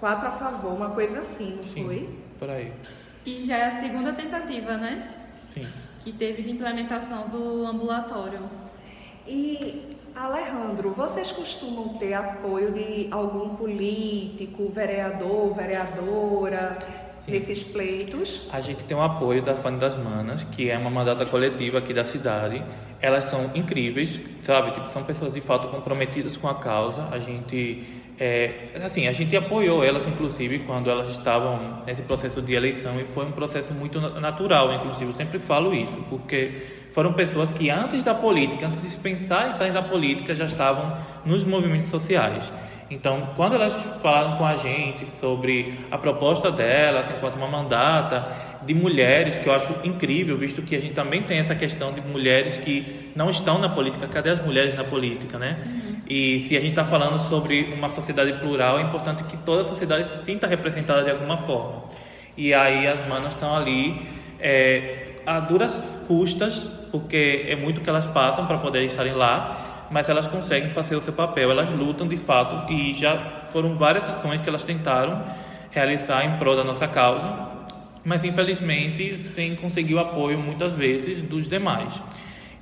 quatro 0.00 0.28
a 0.28 0.30
favor, 0.30 0.72
uma 0.72 0.90
coisa 0.90 1.20
assim, 1.20 1.56
não 1.56 1.62
Sim, 1.62 1.84
foi? 1.84 2.08
por 2.38 2.48
aí. 2.48 2.72
Que 3.22 3.44
já 3.44 3.58
é 3.58 3.66
a 3.66 3.80
segunda 3.80 4.14
tentativa, 4.14 4.76
né? 4.78 5.10
Sim. 5.50 5.66
Que 6.02 6.12
teve 6.12 6.42
de 6.42 6.50
implementação 6.50 7.28
do 7.28 7.66
ambulatório. 7.66 8.40
E, 9.26 9.82
Alejandro, 10.16 10.92
vocês 10.92 11.30
costumam 11.30 11.90
ter 11.98 12.14
apoio 12.14 12.72
de 12.72 13.08
algum 13.10 13.54
político, 13.56 14.70
vereador, 14.70 15.54
vereadora, 15.54 16.78
Sim. 17.20 17.32
nesses 17.32 17.62
pleitos? 17.62 18.48
A 18.50 18.62
gente 18.62 18.82
tem 18.84 18.96
o 18.96 19.02
apoio 19.02 19.42
da 19.42 19.54
Fane 19.54 19.78
das 19.78 19.96
Manas, 19.96 20.42
que 20.44 20.70
é 20.70 20.78
uma 20.78 20.88
mandata 20.90 21.26
coletiva 21.26 21.78
aqui 21.78 21.92
da 21.92 22.06
cidade. 22.06 22.64
Elas 23.02 23.24
são 23.24 23.50
incríveis, 23.54 24.20
sabe? 24.42 24.72
Tipo, 24.72 24.88
são 24.90 25.02
pessoas 25.04 25.32
de 25.32 25.40
fato 25.40 25.68
comprometidas 25.68 26.36
com 26.36 26.48
a 26.48 26.54
causa. 26.54 27.08
A 27.10 27.18
gente, 27.18 27.82
é, 28.18 28.68
assim, 28.84 29.08
a 29.08 29.12
gente 29.12 29.34
apoiou 29.34 29.82
elas, 29.82 30.06
inclusive, 30.06 30.60
quando 30.60 30.90
elas 30.90 31.08
estavam 31.08 31.82
nesse 31.86 32.02
processo 32.02 32.42
de 32.42 32.52
eleição 32.52 33.00
e 33.00 33.04
foi 33.04 33.24
um 33.24 33.32
processo 33.32 33.72
muito 33.72 34.00
na- 34.00 34.20
natural, 34.20 34.70
inclusive. 34.74 35.06
Eu 35.10 35.14
sempre 35.16 35.38
falo 35.38 35.72
isso, 35.72 36.04
porque 36.10 36.52
foram 36.90 37.14
pessoas 37.14 37.50
que 37.52 37.70
antes 37.70 38.04
da 38.04 38.14
política, 38.14 38.66
antes 38.66 38.82
de 38.82 38.90
se 38.90 38.96
pensar 38.98 39.46
em 39.48 39.50
estar 39.52 39.72
na 39.72 39.82
política, 39.82 40.34
já 40.34 40.44
estavam 40.44 40.94
nos 41.24 41.42
movimentos 41.42 41.88
sociais. 41.88 42.52
Então, 42.90 43.28
quando 43.36 43.54
elas 43.54 43.72
falaram 44.02 44.36
com 44.36 44.44
a 44.44 44.56
gente 44.56 45.08
sobre 45.20 45.74
a 45.92 45.96
proposta 45.96 46.50
delas 46.50 47.08
enquanto 47.08 47.36
uma 47.36 47.46
mandata 47.46 48.26
de 48.62 48.74
mulheres, 48.74 49.38
que 49.38 49.48
eu 49.48 49.52
acho 49.52 49.72
incrível, 49.84 50.36
visto 50.36 50.60
que 50.60 50.74
a 50.74 50.80
gente 50.80 50.94
também 50.94 51.22
tem 51.22 51.38
essa 51.38 51.54
questão 51.54 51.92
de 51.92 52.00
mulheres 52.00 52.56
que 52.56 53.12
não 53.14 53.30
estão 53.30 53.58
na 53.58 53.68
política, 53.68 54.08
cadê 54.08 54.30
as 54.30 54.44
mulheres 54.44 54.74
na 54.74 54.82
política, 54.82 55.38
né? 55.38 55.58
E 56.08 56.46
se 56.48 56.56
a 56.56 56.60
gente 56.60 56.70
está 56.70 56.84
falando 56.84 57.20
sobre 57.20 57.72
uma 57.72 57.88
sociedade 57.88 58.32
plural, 58.40 58.80
é 58.80 58.82
importante 58.82 59.22
que 59.22 59.36
toda 59.36 59.62
a 59.62 59.64
sociedade 59.64 60.10
se 60.10 60.24
sinta 60.24 60.48
representada 60.48 61.04
de 61.04 61.12
alguma 61.12 61.38
forma. 61.38 61.84
E 62.36 62.52
aí 62.52 62.88
as 62.88 63.06
manas 63.06 63.34
estão 63.34 63.54
ali 63.54 64.02
é, 64.40 65.10
a 65.24 65.38
duras 65.38 65.80
custas, 66.08 66.68
porque 66.90 67.46
é 67.48 67.54
muito 67.54 67.80
que 67.80 67.88
elas 67.88 68.06
passam 68.06 68.46
para 68.46 68.58
poder 68.58 68.82
estarem 68.82 69.12
lá, 69.12 69.69
mas 69.90 70.08
elas 70.08 70.28
conseguem 70.28 70.70
fazer 70.70 70.96
o 70.96 71.02
seu 71.02 71.12
papel, 71.12 71.50
elas 71.50 71.68
lutam 71.70 72.06
de 72.06 72.16
fato 72.16 72.72
e 72.72 72.94
já 72.94 73.48
foram 73.52 73.76
várias 73.76 74.08
ações 74.08 74.40
que 74.40 74.48
elas 74.48 74.62
tentaram 74.62 75.24
realizar 75.70 76.24
em 76.24 76.38
prol 76.38 76.56
da 76.56 76.64
nossa 76.64 76.86
causa, 76.86 77.50
mas 78.04 78.24
infelizmente 78.24 79.16
sem 79.16 79.56
conseguir 79.56 79.94
o 79.94 79.98
apoio 79.98 80.38
muitas 80.38 80.74
vezes 80.74 81.22
dos 81.22 81.48
demais. 81.48 82.00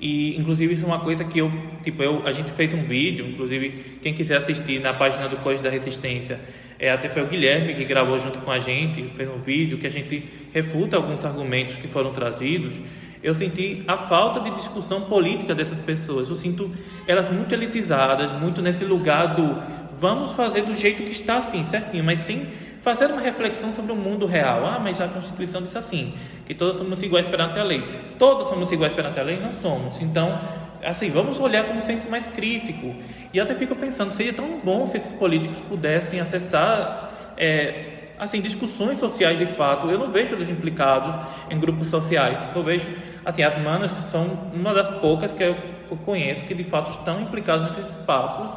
E 0.01 0.39
inclusive 0.39 0.75
isso 0.75 0.85
é 0.85 0.87
uma 0.87 1.01
coisa 1.01 1.25
que 1.25 1.41
eu, 1.41 1.51
tipo, 1.83 2.03
eu, 2.03 2.25
a 2.25 2.33
gente 2.33 2.53
fez 2.53 2.73
um 2.73 2.85
vídeo, 2.85 3.27
inclusive 3.27 3.99
quem 4.01 4.15
quiser 4.15 4.39
assistir 4.39 4.81
na 4.81 4.95
página 4.95 5.29
do 5.29 5.39
Código 5.39 5.65
da 5.65 5.71
Resistência, 5.71 6.41
é, 6.79 6.91
até 6.91 7.09
foi 7.09 7.23
o 7.23 7.27
Guilherme 7.27 7.75
que 7.75 7.85
gravou 7.85 8.19
junto 8.21 8.39
com 8.39 8.51
a 8.51 8.61
gente, 8.61 9.03
fez 9.11 9.29
um 9.29 9.39
vídeo 9.39 9.77
que 9.77 9.87
a 9.87 9.91
gente 9.91 10.25
refuta 10.55 10.97
alguns 10.97 11.25
argumentos 11.25 11.77
que 11.77 11.89
foram 11.89 12.13
trazidos. 12.13 12.81
Eu 13.23 13.35
senti 13.35 13.83
a 13.87 13.97
falta 13.97 14.41
de 14.41 14.51
discussão 14.51 15.03
política 15.03 15.55
dessas 15.55 15.81
pessoas. 15.81 16.31
Eu 16.31 16.37
sinto 16.37 16.71
elas 17.07 17.31
muito 17.31 17.53
elitizadas, 17.53 18.33
muito 18.33 18.63
nesse 18.63 18.85
lugar 18.85 19.35
do 19.35 19.57
vamos 19.93 20.33
fazer 20.33 20.63
do 20.63 20.77
jeito 20.77 21.03
que 21.03 21.11
está 21.11 21.39
assim, 21.39 21.65
certinho, 21.65 22.05
mas 22.05 22.21
sem 22.21 22.47
fazer 22.81 23.11
uma 23.11 23.21
reflexão 23.21 23.73
sobre 23.73 23.93
o 23.93 23.97
mundo 23.97 24.27
real. 24.27 24.65
Ah, 24.65 24.79
mas 24.79 25.01
a 25.01 25.09
Constituição 25.09 25.61
diz 25.63 25.75
assim, 25.75 26.15
que 26.47 26.55
todos 26.55 26.79
somos 26.79 27.03
iguais 27.03 27.27
perante 27.27 27.59
a 27.59 27.65
lei. 27.65 27.85
Todos 28.19 28.49
somos 28.49 28.71
iguais 28.71 28.93
perante 28.93 29.19
a 29.19 29.23
lei? 29.23 29.39
Não 29.39 29.53
somos. 29.53 30.01
Então, 30.01 30.39
assim, 30.83 31.11
vamos 31.11 31.39
olhar 31.41 31.65
com 31.65 31.75
um 31.75 31.81
senso 31.81 32.09
mais 32.09 32.27
crítico. 32.29 32.95
E 33.33 33.39
eu 33.39 33.45
até 33.45 33.55
fico 33.55 33.75
pensando, 33.75 34.13
seria 34.13 34.33
tão 34.33 34.61
bom 34.61 34.87
se 34.87 34.99
esses 34.99 35.13
políticos 35.13 35.59
pudessem 35.69 36.21
acessar 36.21 37.35
é, 37.37 37.98
assim, 38.19 38.41
discussões 38.41 38.99
sociais 38.99 39.39
de 39.39 39.47
fato. 39.47 39.89
Eu 39.91 39.99
não 39.99 40.11
vejo 40.11 40.35
eles 40.35 40.49
implicados 40.49 41.15
em 41.51 41.59
grupos 41.59 41.89
sociais. 41.89 42.39
Eu 42.55 42.63
vejo, 42.63 42.87
assim, 43.25 43.43
as 43.43 43.59
manas 43.63 43.91
são 44.11 44.51
uma 44.53 44.75
das 44.75 44.91
poucas 44.99 45.33
que 45.33 45.43
eu 45.43 45.57
conheço 46.05 46.45
que 46.45 46.55
de 46.55 46.65
fato 46.65 46.91
estão 46.91 47.21
implicadas 47.21 47.77
nesses 47.77 47.97
espaços 47.97 48.49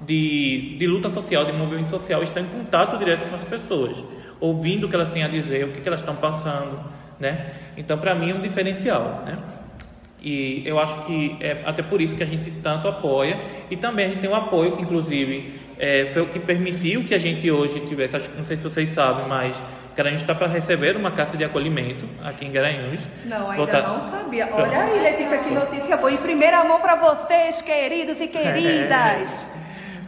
de, 0.00 0.76
de 0.78 0.86
luta 0.86 1.10
social, 1.10 1.44
de 1.44 1.52
movimento 1.52 1.90
social, 1.90 2.22
estão 2.22 2.42
em 2.42 2.48
contato 2.48 2.96
direto 2.98 3.28
com 3.28 3.34
as 3.34 3.44
pessoas, 3.44 4.02
ouvindo 4.40 4.86
o 4.86 4.88
que 4.88 4.94
elas 4.94 5.08
têm 5.08 5.24
a 5.24 5.28
dizer, 5.28 5.64
o 5.64 5.72
que, 5.72 5.80
que 5.80 5.88
elas 5.88 6.00
estão 6.00 6.14
passando, 6.16 6.78
né? 7.18 7.52
Então, 7.76 7.98
para 7.98 8.14
mim, 8.14 8.30
é 8.30 8.34
um 8.34 8.40
diferencial, 8.40 9.22
né? 9.26 9.38
E 10.20 10.62
eu 10.64 10.78
acho 10.78 11.04
que 11.04 11.36
é 11.40 11.62
até 11.64 11.82
por 11.82 12.00
isso 12.00 12.16
que 12.16 12.22
a 12.22 12.26
gente 12.26 12.50
tanto 12.62 12.88
apoia 12.88 13.38
e 13.70 13.76
também 13.76 14.06
a 14.06 14.08
gente 14.08 14.20
tem 14.20 14.30
um 14.30 14.34
apoio 14.34 14.76
que, 14.76 14.82
inclusive, 14.82 15.52
é, 15.78 16.06
foi 16.06 16.22
o 16.22 16.26
que 16.26 16.38
permitiu 16.38 17.04
que 17.04 17.14
a 17.14 17.18
gente 17.18 17.50
hoje 17.50 17.80
tivesse, 17.80 18.16
acho 18.16 18.28
que 18.30 18.36
não 18.36 18.44
sei 18.44 18.56
se 18.56 18.62
vocês 18.62 18.90
sabem, 18.90 19.26
mas 19.28 19.62
Garanhuns 19.96 20.20
está 20.22 20.34
para 20.34 20.46
receber 20.46 20.96
uma 20.96 21.10
casa 21.10 21.36
de 21.36 21.44
acolhimento 21.44 22.08
aqui 22.24 22.44
em 22.46 22.52
Garanhuns. 22.52 23.00
Não, 23.24 23.50
ainda 23.50 23.56
Voltar- 23.56 23.82
não 23.82 24.10
sabia. 24.10 24.48
Olha 24.52 24.84
aí, 24.84 25.00
Letícia, 25.00 25.38
que 25.38 25.50
notícia 25.50 25.96
boa. 25.96 26.12
Em 26.12 26.16
primeira 26.16 26.62
mão 26.64 26.80
para 26.80 26.94
vocês, 26.96 27.62
queridos 27.62 28.20
e 28.20 28.26
queridas. 28.28 29.56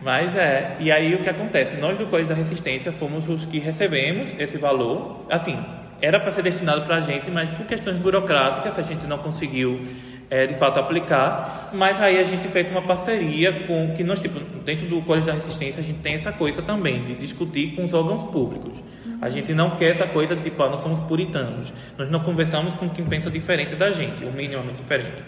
Mas 0.02 0.34
é, 0.34 0.76
e 0.80 0.90
aí 0.90 1.14
o 1.14 1.18
que 1.18 1.28
acontece? 1.28 1.76
Nós 1.76 1.98
do 1.98 2.06
Código 2.06 2.28
da 2.28 2.34
Resistência 2.34 2.90
fomos 2.90 3.28
os 3.28 3.44
que 3.44 3.58
recebemos 3.58 4.30
esse 4.38 4.56
valor. 4.56 5.26
Assim, 5.28 5.58
era 6.00 6.18
para 6.18 6.32
ser 6.32 6.42
destinado 6.42 6.82
para 6.82 6.96
a 6.96 7.00
gente, 7.00 7.30
mas 7.30 7.50
por 7.50 7.66
questões 7.66 7.96
burocráticas 7.96 8.78
a 8.78 8.82
gente 8.82 9.06
não 9.06 9.18
conseguiu 9.18 9.82
é, 10.30 10.46
de 10.46 10.54
fato 10.54 10.78
aplicar. 10.80 11.70
Mas 11.74 12.00
aí 12.00 12.18
a 12.18 12.24
gente 12.24 12.48
fez 12.48 12.70
uma 12.70 12.82
parceria 12.82 13.52
com 13.66 13.92
que 13.94 14.02
nós, 14.04 14.20
tipo, 14.20 14.40
dentro 14.64 14.86
do 14.86 15.02
Código 15.02 15.26
da 15.26 15.32
Resistência 15.34 15.80
a 15.80 15.84
gente 15.84 15.98
tem 15.98 16.14
essa 16.14 16.32
coisa 16.32 16.62
também 16.62 17.04
de 17.04 17.14
discutir 17.16 17.74
com 17.74 17.84
os 17.84 17.92
órgãos 17.92 18.30
públicos. 18.30 18.82
A 19.20 19.28
gente 19.28 19.52
não 19.52 19.70
quer 19.76 19.90
essa 19.90 20.06
coisa 20.06 20.34
de 20.34 20.42
tipo, 20.42 20.62
ah, 20.62 20.70
nós 20.70 20.80
somos 20.80 21.00
puritanos. 21.00 21.72
Nós 21.98 22.08
não 22.08 22.20
conversamos 22.20 22.74
com 22.76 22.88
quem 22.88 23.04
pensa 23.04 23.30
diferente 23.30 23.74
da 23.74 23.90
gente, 23.90 24.24
ou 24.24 24.32
minimamente 24.32 24.78
diferente 24.78 25.22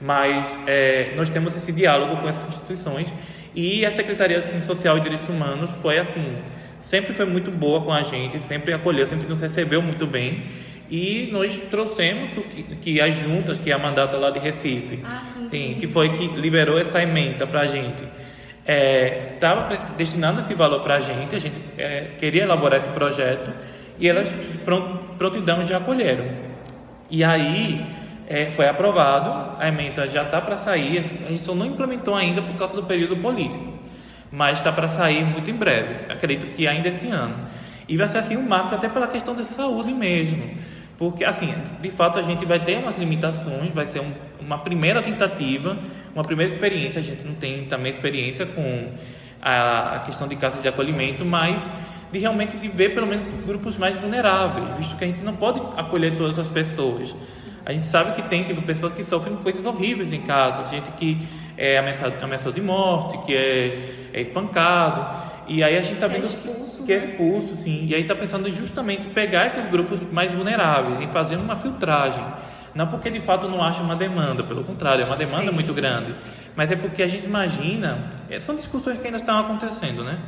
mas 0.00 0.54
é, 0.66 1.14
nós 1.16 1.30
temos 1.30 1.56
esse 1.56 1.72
diálogo 1.72 2.20
com 2.20 2.28
essas 2.28 2.48
instituições 2.48 3.12
e 3.54 3.86
a 3.86 3.92
Secretaria 3.92 4.36
de 4.36 4.42
Assistência 4.42 4.66
Social 4.66 4.98
e 4.98 5.00
Direitos 5.00 5.28
Humanos 5.28 5.70
foi 5.80 5.98
assim, 5.98 6.36
sempre 6.80 7.14
foi 7.14 7.24
muito 7.24 7.50
boa 7.50 7.80
com 7.82 7.92
a 7.92 8.02
gente, 8.02 8.40
sempre 8.40 8.74
acolheu, 8.74 9.06
sempre 9.06 9.28
nos 9.28 9.40
recebeu 9.40 9.80
muito 9.80 10.06
bem 10.06 10.44
e 10.90 11.28
nós 11.32 11.58
trouxemos 11.70 12.30
o 12.36 12.42
que, 12.42 12.62
que 12.76 13.00
as 13.00 13.14
juntas, 13.16 13.58
que 13.58 13.70
é 13.70 13.74
a 13.74 13.78
mandata 13.78 14.16
lá 14.18 14.30
de 14.30 14.38
Recife, 14.38 15.00
Ah, 15.04 15.22
sim, 15.34 15.48
sim, 15.50 15.76
que 15.80 15.86
foi 15.86 16.10
que 16.16 16.26
liberou 16.28 16.78
essa 16.78 17.02
emenda 17.02 17.46
para 17.46 17.60
a 17.62 17.66
gente. 17.66 18.04
Estava 19.34 19.76
destinando 19.96 20.40
esse 20.40 20.54
valor 20.54 20.80
para 20.82 20.94
a 20.94 21.00
gente, 21.00 21.34
a 21.34 21.38
gente 21.38 21.58
é, 21.76 22.12
queria 22.18 22.42
elaborar 22.44 22.80
esse 22.80 22.88
projeto 22.90 23.52
e 23.98 24.08
elas 24.08 24.28
de 24.28 24.58
pron- 24.64 24.98
prontidão 25.18 25.62
já 25.64 25.76
acolheram. 25.76 26.24
E 27.10 27.22
aí 27.22 27.84
é, 28.26 28.46
foi 28.46 28.66
aprovado, 28.66 29.56
a 29.60 29.68
emenda 29.68 30.06
já 30.08 30.22
está 30.22 30.40
para 30.40 30.56
sair, 30.56 30.98
a 31.26 31.30
gente 31.30 31.42
só 31.42 31.54
não 31.54 31.66
implementou 31.66 32.14
ainda 32.14 32.40
por 32.40 32.56
causa 32.56 32.74
do 32.74 32.82
período 32.84 33.16
político, 33.18 33.74
mas 34.32 34.58
está 34.58 34.72
para 34.72 34.90
sair 34.90 35.24
muito 35.24 35.50
em 35.50 35.54
breve, 35.54 36.10
acredito 36.12 36.46
que 36.54 36.66
ainda 36.66 36.88
esse 36.88 37.06
ano. 37.08 37.36
E 37.86 37.98
vai 37.98 38.08
ser 38.08 38.18
assim 38.18 38.36
um 38.38 38.48
marco 38.48 38.74
até 38.74 38.88
pela 38.88 39.06
questão 39.06 39.34
da 39.34 39.44
saúde 39.44 39.92
mesmo, 39.92 40.42
porque 40.96 41.24
assim, 41.24 41.52
de 41.80 41.90
fato 41.90 42.18
a 42.18 42.22
gente 42.22 42.44
vai 42.44 42.60
ter 42.60 42.78
umas 42.78 42.96
limitações, 42.96 43.74
vai 43.74 43.86
ser 43.86 44.00
um, 44.00 44.12
uma 44.40 44.58
primeira 44.58 45.02
tentativa, 45.02 45.76
uma 46.14 46.22
primeira 46.22 46.52
experiência, 46.52 47.00
a 47.00 47.04
gente 47.04 47.24
não 47.24 47.34
tem 47.34 47.64
também 47.64 47.90
experiência 47.90 48.46
com 48.46 48.92
a, 49.42 49.96
a 49.96 49.98
questão 50.00 50.28
de 50.28 50.36
casa 50.36 50.60
de 50.60 50.68
acolhimento, 50.68 51.24
mas 51.24 51.62
de 52.12 52.18
realmente 52.18 52.56
de 52.56 52.68
ver 52.68 52.94
pelo 52.94 53.06
menos 53.06 53.26
os 53.34 53.40
grupos 53.40 53.76
mais 53.76 53.98
vulneráveis, 54.00 54.64
visto 54.78 54.96
que 54.96 55.04
a 55.04 55.06
gente 55.06 55.22
não 55.22 55.34
pode 55.34 55.60
acolher 55.76 56.16
todas 56.16 56.38
as 56.38 56.46
pessoas. 56.48 57.14
A 57.66 57.72
gente 57.72 57.86
sabe 57.86 58.12
que 58.12 58.22
tem 58.28 58.44
tipo, 58.44 58.62
pessoas 58.62 58.92
que 58.92 59.02
sofrem 59.02 59.36
coisas 59.36 59.64
horríveis 59.64 60.12
em 60.12 60.20
casa, 60.20 60.68
gente 60.68 60.90
que 60.92 61.26
é 61.56 61.78
ameaçado, 61.78 62.22
ameaçado 62.22 62.54
de 62.54 62.60
morte, 62.60 63.18
que 63.26 63.34
é, 63.34 64.10
é 64.12 64.20
espancado. 64.20 65.33
E 65.46 65.62
aí 65.62 65.76
a 65.76 65.82
gente 65.82 65.94
está 65.94 66.08
Que 66.08 66.14
é 66.14 66.18
vendo 66.18 66.26
expulso, 66.26 66.84
que 66.84 66.92
é 66.92 66.98
né? 66.98 67.04
expulso, 67.06 67.56
sim. 67.56 67.86
E 67.86 67.94
aí 67.94 68.02
está 68.02 68.14
pensando 68.14 68.48
em 68.48 68.52
justamente 68.52 69.08
pegar 69.08 69.46
esses 69.46 69.66
grupos 69.66 70.00
mais 70.12 70.32
vulneráveis, 70.32 71.00
em 71.00 71.08
fazer 71.08 71.36
uma 71.36 71.56
filtragem. 71.56 72.24
Não 72.74 72.88
porque 72.88 73.08
de 73.08 73.20
fato 73.20 73.48
não 73.48 73.62
acha 73.62 73.82
uma 73.82 73.94
demanda, 73.94 74.42
pelo 74.42 74.64
contrário, 74.64 75.02
é 75.02 75.06
uma 75.06 75.16
demanda 75.16 75.52
muito 75.52 75.72
grande. 75.72 76.14
Mas 76.56 76.70
é 76.70 76.76
porque 76.76 77.02
a 77.02 77.08
gente 77.08 77.24
imagina, 77.24 78.10
eh, 78.28 78.40
são 78.40 78.56
discussões 78.56 78.98
que 78.98 79.06
ainda 79.06 79.18
estão 79.18 79.38
acontecendo, 79.38 80.02
né? 80.02 80.18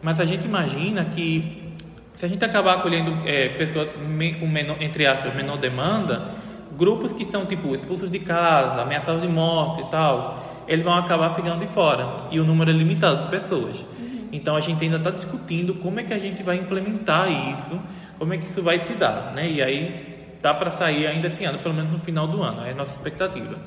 Mas 0.00 0.20
a 0.20 0.24
gente 0.24 0.44
imagina 0.44 1.04
que 1.04 1.74
se 2.14 2.24
a 2.24 2.28
gente 2.28 2.44
acabar 2.44 2.74
acolhendo 2.74 3.18
eh, 3.26 3.48
pessoas 3.50 3.96
com 4.38 4.46
menor, 4.46 4.76
entre 4.80 5.06
aspas, 5.06 5.34
menor 5.34 5.56
demanda, 5.56 6.28
grupos 6.76 7.12
que 7.12 7.24
estão 7.24 7.44
tipo 7.44 7.74
expulsos 7.74 8.10
de 8.10 8.20
casa, 8.20 8.82
ameaçados 8.82 9.22
de 9.22 9.28
morte 9.28 9.82
e 9.82 9.90
tal, 9.90 10.64
eles 10.68 10.84
vão 10.84 10.94
acabar 10.94 11.30
ficando 11.30 11.58
de 11.58 11.66
fora 11.66 12.16
e 12.30 12.38
o 12.38 12.44
número 12.44 12.70
é 12.70 12.74
limitado 12.74 13.24
de 13.24 13.30
pessoas. 13.30 13.84
Então 14.32 14.56
a 14.56 14.60
gente 14.60 14.82
ainda 14.84 14.96
está 14.96 15.10
discutindo 15.10 15.74
como 15.74 16.00
é 16.00 16.04
que 16.04 16.12
a 16.12 16.18
gente 16.18 16.42
vai 16.42 16.56
implementar 16.56 17.28
isso, 17.30 17.80
como 18.18 18.32
é 18.32 18.38
que 18.38 18.44
isso 18.44 18.62
vai 18.62 18.78
se 18.80 18.94
dar, 18.94 19.32
né? 19.34 19.50
E 19.50 19.62
aí 19.62 20.36
tá 20.40 20.54
para 20.54 20.70
sair 20.72 21.06
ainda 21.06 21.28
esse 21.28 21.44
ano, 21.44 21.58
pelo 21.58 21.74
menos 21.74 21.92
no 21.92 21.98
final 22.00 22.26
do 22.26 22.42
ano, 22.42 22.64
é 22.64 22.70
a 22.70 22.74
nossa 22.74 22.92
expectativa. 22.92 23.58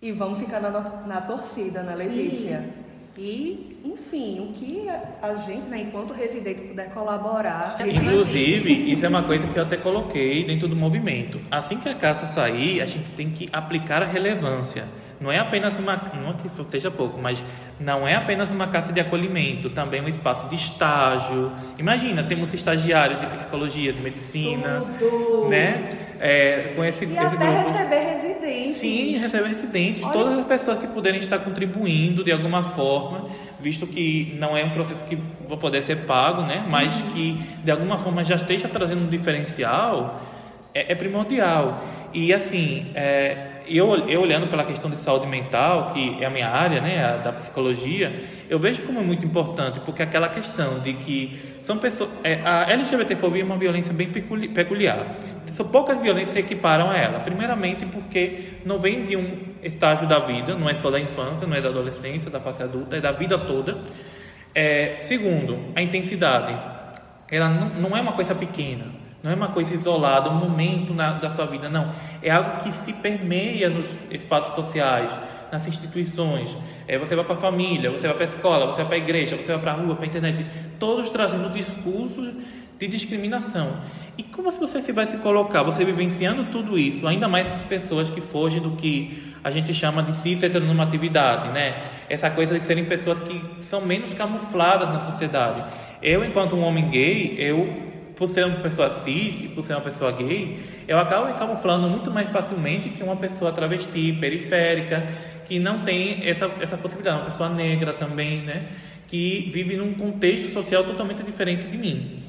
E 0.00 0.10
vamos 0.10 0.38
ficar 0.40 0.60
na, 0.60 0.70
na 1.06 1.20
torcida, 1.20 1.82
né, 1.82 1.94
Letícia? 1.94 2.81
E, 3.16 3.76
enfim, 3.84 4.40
o 4.40 4.52
que 4.54 4.88
a 5.20 5.34
gente, 5.34 5.68
né, 5.68 5.82
enquanto 5.82 6.14
residente, 6.14 6.62
puder 6.62 6.88
colaborar. 6.94 7.76
Inclusive, 7.86 8.90
isso 8.90 9.04
é 9.04 9.08
uma 9.08 9.22
coisa 9.22 9.46
que 9.46 9.58
eu 9.58 9.62
até 9.62 9.76
coloquei 9.76 10.44
dentro 10.44 10.66
do 10.66 10.74
movimento. 10.74 11.38
Assim 11.50 11.76
que 11.76 11.88
a 11.90 11.94
caça 11.94 12.24
sair, 12.24 12.80
a 12.80 12.86
gente 12.86 13.10
tem 13.12 13.28
que 13.30 13.48
aplicar 13.52 14.02
a 14.02 14.06
relevância. 14.06 14.86
Não 15.20 15.30
é 15.30 15.38
apenas 15.38 15.78
uma, 15.78 16.10
não 16.20 16.30
é 16.30 16.34
que 16.34 16.46
isso 16.48 16.64
seja 16.68 16.90
pouco, 16.90 17.20
mas 17.20 17.44
não 17.78 18.08
é 18.08 18.14
apenas 18.16 18.50
uma 18.50 18.66
casa 18.66 18.92
de 18.92 19.00
acolhimento, 19.00 19.68
também 19.70 20.00
um 20.00 20.08
espaço 20.08 20.48
de 20.48 20.56
estágio. 20.56 21.52
Imagina, 21.78 22.24
temos 22.24 22.52
estagiários 22.54 23.20
de 23.20 23.26
psicologia, 23.26 23.92
de 23.92 24.00
medicina, 24.00 24.84
Tudo. 24.98 25.48
né? 25.48 25.96
É, 26.18 26.72
com 26.74 26.84
esse, 26.84 27.04
E 27.04 27.08
esse 27.08 27.18
até 27.18 27.36
grupo. 27.36 27.70
receber 27.70 28.22
residentes. 28.72 29.12
Sim, 29.12 29.18
receber 29.18 29.48
residentes, 29.48 30.02
Olha- 30.02 30.12
todas 30.12 30.38
as 30.38 30.46
pessoas 30.46 30.78
que 30.78 30.86
puderem 30.86 31.20
estar 31.20 31.38
contribuindo 31.38 32.24
de 32.24 32.32
alguma 32.32 32.62
forma, 32.62 33.26
visto 33.60 33.86
que 33.86 34.34
não 34.38 34.56
é 34.56 34.64
um 34.64 34.70
processo 34.70 35.04
que 35.04 35.16
vai 35.48 35.56
poder 35.58 35.82
ser 35.82 35.98
pago, 36.06 36.42
né? 36.42 36.64
Mas 36.68 37.02
que 37.12 37.34
de 37.64 37.70
alguma 37.70 37.98
forma 37.98 38.24
já 38.24 38.36
esteja 38.36 38.68
trazendo 38.68 39.04
um 39.04 39.08
diferencial, 39.08 40.20
é, 40.74 40.92
é 40.92 40.94
primordial. 40.94 41.82
E 42.14 42.32
assim, 42.32 42.86
é, 42.94 43.51
eu, 43.66 44.08
eu 44.08 44.20
olhando 44.20 44.46
pela 44.48 44.64
questão 44.64 44.90
de 44.90 44.96
saúde 44.96 45.26
mental, 45.26 45.92
que 45.92 46.18
é 46.20 46.26
a 46.26 46.30
minha 46.30 46.48
área, 46.48 46.80
né, 46.80 47.04
a 47.04 47.16
da 47.16 47.32
psicologia, 47.32 48.20
eu 48.48 48.58
vejo 48.58 48.82
como 48.82 48.98
é 48.98 49.02
muito 49.02 49.24
importante, 49.24 49.80
porque 49.80 50.02
aquela 50.02 50.28
questão 50.28 50.80
de 50.80 50.94
que 50.94 51.38
são 51.62 51.78
pessoas. 51.78 52.10
É, 52.24 52.40
a 52.44 52.70
LGBTfobia 52.70 53.42
é 53.42 53.44
uma 53.44 53.56
violência 53.56 53.92
bem 53.92 54.08
peculi- 54.08 54.48
peculiar. 54.48 55.14
São 55.46 55.66
poucas 55.68 56.00
violências 56.00 56.32
que 56.32 56.40
equiparam 56.40 56.90
a 56.90 56.96
ela. 56.96 57.20
Primeiramente, 57.20 57.84
porque 57.86 58.54
não 58.64 58.78
vem 58.78 59.04
de 59.04 59.16
um 59.16 59.38
estágio 59.62 60.06
da 60.06 60.18
vida, 60.20 60.54
não 60.54 60.68
é 60.68 60.74
só 60.74 60.90
da 60.90 60.98
infância, 61.00 61.46
não 61.46 61.56
é 61.56 61.60
da 61.60 61.68
adolescência, 61.68 62.30
da 62.30 62.40
fase 62.40 62.62
adulta, 62.62 62.96
é 62.96 63.00
da 63.00 63.12
vida 63.12 63.38
toda. 63.38 63.78
É, 64.54 64.96
segundo, 64.98 65.58
a 65.74 65.82
intensidade. 65.82 66.54
Ela 67.30 67.48
não, 67.48 67.68
não 67.68 67.96
é 67.96 68.00
uma 68.00 68.12
coisa 68.12 68.34
pequena, 68.34 68.84
não 69.22 69.30
é 69.30 69.34
uma 69.34 69.48
coisa 69.48 69.72
isolada, 69.72 70.30
um 70.30 70.34
momento 70.34 70.92
na, 70.92 71.12
da 71.12 71.30
sua 71.30 71.46
vida, 71.46 71.68
não. 71.68 71.92
É 72.20 72.30
algo 72.30 72.56
que 72.62 72.72
se 72.72 72.92
permeia 72.92 73.70
nos 73.70 73.86
espaços 74.10 74.54
sociais, 74.54 75.16
nas 75.50 75.66
instituições. 75.68 76.56
É, 76.88 76.98
você 76.98 77.14
vai 77.14 77.24
para 77.24 77.34
a 77.34 77.38
família, 77.38 77.90
você 77.90 78.08
vai 78.08 78.16
para 78.16 78.24
a 78.24 78.28
escola, 78.28 78.66
você 78.66 78.78
vai 78.78 78.86
para 78.86 78.94
a 78.96 78.98
igreja, 78.98 79.36
você 79.36 79.46
vai 79.46 79.58
para 79.58 79.72
a 79.72 79.74
rua, 79.74 79.94
para 79.94 80.04
a 80.04 80.08
internet, 80.08 80.46
todos 80.78 81.08
trazendo 81.08 81.50
discursos 81.50 82.32
de 82.78 82.88
discriminação. 82.88 83.76
E 84.18 84.24
como 84.24 84.50
se 84.50 84.58
você 84.58 84.82
se 84.82 84.90
vai 84.90 85.06
se 85.06 85.16
colocar, 85.18 85.62
você 85.62 85.84
vivenciando 85.84 86.46
tudo 86.46 86.76
isso, 86.76 87.06
ainda 87.06 87.28
mais 87.28 87.46
essas 87.46 87.62
pessoas 87.62 88.10
que 88.10 88.20
fogem 88.20 88.60
do 88.60 88.72
que 88.72 89.22
a 89.44 89.52
gente 89.52 89.72
chama 89.72 90.02
de 90.02 90.14
cis 90.14 90.42
heteronormatividade, 90.42 91.50
né? 91.50 91.74
Essa 92.08 92.28
coisa 92.28 92.58
de 92.58 92.64
serem 92.64 92.84
pessoas 92.84 93.20
que 93.20 93.40
são 93.60 93.80
menos 93.80 94.14
camufladas 94.14 94.88
na 94.88 95.12
sociedade. 95.12 95.62
Eu, 96.02 96.24
enquanto 96.24 96.56
um 96.56 96.62
homem 96.62 96.88
gay, 96.90 97.36
eu 97.38 97.91
por 98.22 98.28
ser 98.28 98.46
uma 98.46 98.60
pessoa 98.60 98.88
cis 99.02 99.40
e 99.40 99.48
por 99.48 99.64
ser 99.64 99.72
uma 99.72 99.80
pessoa 99.80 100.12
gay, 100.12 100.56
eu 100.86 100.96
acabo 100.96 101.26
me 101.26 101.32
camuflando 101.32 101.88
muito 101.88 102.08
mais 102.08 102.28
facilmente 102.28 102.88
que 102.90 103.02
uma 103.02 103.16
pessoa 103.16 103.50
travesti, 103.50 104.12
periférica, 104.12 105.08
que 105.48 105.58
não 105.58 105.80
tem 105.80 106.24
essa, 106.24 106.48
essa 106.60 106.78
possibilidade, 106.78 107.16
uma 107.16 107.24
pessoa 107.24 107.48
negra 107.48 107.92
também, 107.92 108.42
né? 108.42 108.66
Que 109.08 109.50
vive 109.52 109.76
num 109.76 109.94
contexto 109.94 110.52
social 110.52 110.84
totalmente 110.84 111.24
diferente 111.24 111.66
de 111.66 111.76
mim. 111.76 112.22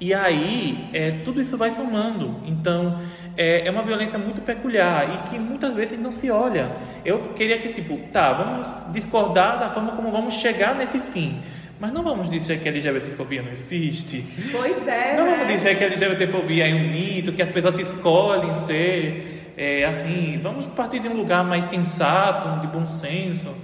E 0.00 0.12
aí, 0.12 0.88
é, 0.92 1.12
tudo 1.24 1.40
isso 1.40 1.56
vai 1.56 1.70
somando. 1.70 2.42
Então, 2.44 3.00
é, 3.36 3.64
é 3.64 3.70
uma 3.70 3.84
violência 3.84 4.18
muito 4.18 4.40
peculiar 4.40 5.08
e 5.08 5.30
que 5.30 5.38
muitas 5.38 5.72
vezes 5.72 6.00
não 6.00 6.10
se 6.10 6.32
olha. 6.32 6.72
Eu 7.04 7.28
queria 7.36 7.58
que, 7.58 7.68
tipo, 7.68 7.96
tá, 8.12 8.32
vamos 8.32 8.92
discordar 8.92 9.56
da 9.60 9.70
forma 9.70 9.92
como 9.92 10.10
vamos 10.10 10.34
chegar 10.34 10.74
nesse 10.74 10.98
fim. 10.98 11.40
Mas 11.80 11.92
não 11.92 12.02
vamos 12.02 12.28
dizer 12.28 12.60
que 12.60 12.68
a 12.68 12.72
LGBTfobia 12.72 13.42
não 13.42 13.52
existe. 13.52 14.26
Pois 14.50 14.86
é, 14.86 15.16
Não 15.16 15.24
né? 15.24 15.36
vamos 15.36 15.46
dizer 15.52 15.78
que 15.78 15.84
a 15.84 15.86
LGBTfobia 15.86 16.68
é 16.68 16.74
um 16.74 16.88
mito, 16.88 17.32
que 17.32 17.42
as 17.42 17.50
pessoas 17.50 17.78
escolhem 17.78 18.52
ser 18.66 19.52
é, 19.56 19.84
assim. 19.84 20.40
Vamos 20.42 20.64
partir 20.66 20.98
de 20.98 21.08
um 21.08 21.14
lugar 21.16 21.44
mais 21.44 21.64
sensato, 21.66 22.60
de 22.60 22.66
bom 22.66 22.86
senso. 22.86 23.56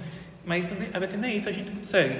Mas 0.45 0.65
às 0.93 0.99
vezes 0.99 1.17
nem 1.17 1.35
isso 1.35 1.49
a 1.49 1.51
gente 1.51 1.71
consegue. 1.71 2.19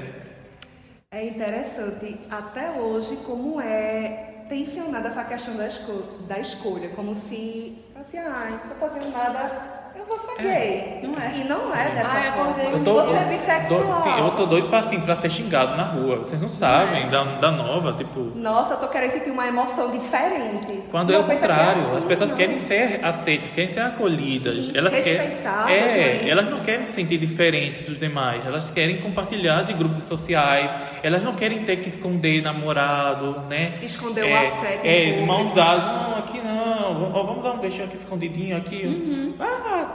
É 1.12 1.26
interessante 1.28 2.18
até 2.30 2.72
hoje 2.72 3.16
como 3.26 3.62
é 3.62 4.44
tensionada 4.50 5.08
essa 5.08 5.24
questão 5.24 5.56
da, 5.56 5.68
esco 5.68 5.94
da 6.28 6.40
escolha, 6.40 6.90
como 6.90 7.16
se 7.16 7.78
assim, 7.96 8.18
ah, 8.18 8.60
não 8.64 8.70
tô 8.70 8.76
fazendo 8.76 9.12
nada, 9.12 9.75
eu 10.08 10.18
vou 10.18 10.20
ser 10.20 10.42
gay. 10.42 11.00
Não 11.04 11.20
é. 11.22 11.32
E 11.38 11.44
não 11.48 11.76
é 11.76 11.90
dessa 11.90 12.10
Ah, 12.12 12.26
eu 12.28 12.34
forma. 12.34 12.64
Eu 12.78 12.84
tô, 12.84 12.94
você 12.94 13.12
eu- 13.12 13.18
é 13.18 13.26
bissexual. 13.26 14.04
sim, 14.04 14.20
eu 14.20 14.32
tô 14.32 14.46
doido 14.46 14.70
pra, 14.70 14.80
assim, 14.80 15.00
pra 15.00 15.16
ser 15.16 15.30
xingado 15.32 15.76
na 15.76 15.84
rua. 15.84 16.18
Vocês 16.18 16.40
não 16.42 16.48
sabem, 16.50 17.08
da, 17.10 17.24
da 17.24 17.52
nova, 17.52 17.94
tipo. 17.94 18.20
Nossa, 18.36 18.74
eu 18.76 18.78
tô 18.80 18.88
querendo 18.88 19.12
sentir 19.12 19.30
uma 19.32 19.48
emoção 19.48 19.92
diferente. 19.92 20.84
Quando 20.92 21.12
Não, 21.12 21.20
é 21.20 21.22
o 21.22 21.26
contrário, 21.26 21.82
assim, 21.82 21.98
as 21.98 22.04
pessoas 22.04 22.30
não. 22.32 22.38
querem 22.38 22.60
ser 22.60 23.00
aceitas, 23.04 23.52
querem 23.52 23.70
ser 23.70 23.80
acolhidas. 23.82 24.66
Sim, 24.66 24.72
elas 24.76 24.94
querem, 24.94 25.14
respeitadas, 25.20 25.72
é, 25.72 25.86
né? 26.24 26.30
elas 26.30 26.50
não 26.50 26.60
querem 26.62 26.86
se 26.86 26.94
sentir 26.94 27.18
diferentes 27.18 27.84
dos 27.88 27.98
demais. 27.98 28.46
Elas 28.46 28.70
querem 28.70 28.98
compartilhar 29.02 29.64
de 29.64 29.74
grupos 29.74 30.06
sociais. 30.06 30.70
Elas 31.04 31.24
não 31.24 31.36
querem 31.36 31.64
ter 31.64 31.78
que 31.78 31.90
esconder 31.90 32.42
namorado, 32.42 33.42
né? 33.50 33.76
Esconder 33.82 34.24
o 34.24 34.28
é, 34.28 34.48
afeto 34.48 34.80
É, 34.86 35.22
mãos 35.26 35.54
dadas. 35.54 35.86
Não, 35.86 36.18
aqui 36.18 36.42
não. 36.42 37.12
Ó, 37.14 37.24
vamos 37.24 37.44
dar 37.44 37.52
um 37.54 37.58
beijinho 37.60 37.86
aqui 37.86 37.98
escondidinho 37.98 38.58
aqui. 38.58 38.86
Uhum. 38.86 39.34
Ah! 39.40 39.95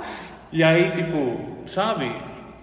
E 0.52 0.62
aí, 0.62 0.90
tipo, 0.92 1.68
sabe? 1.68 2.12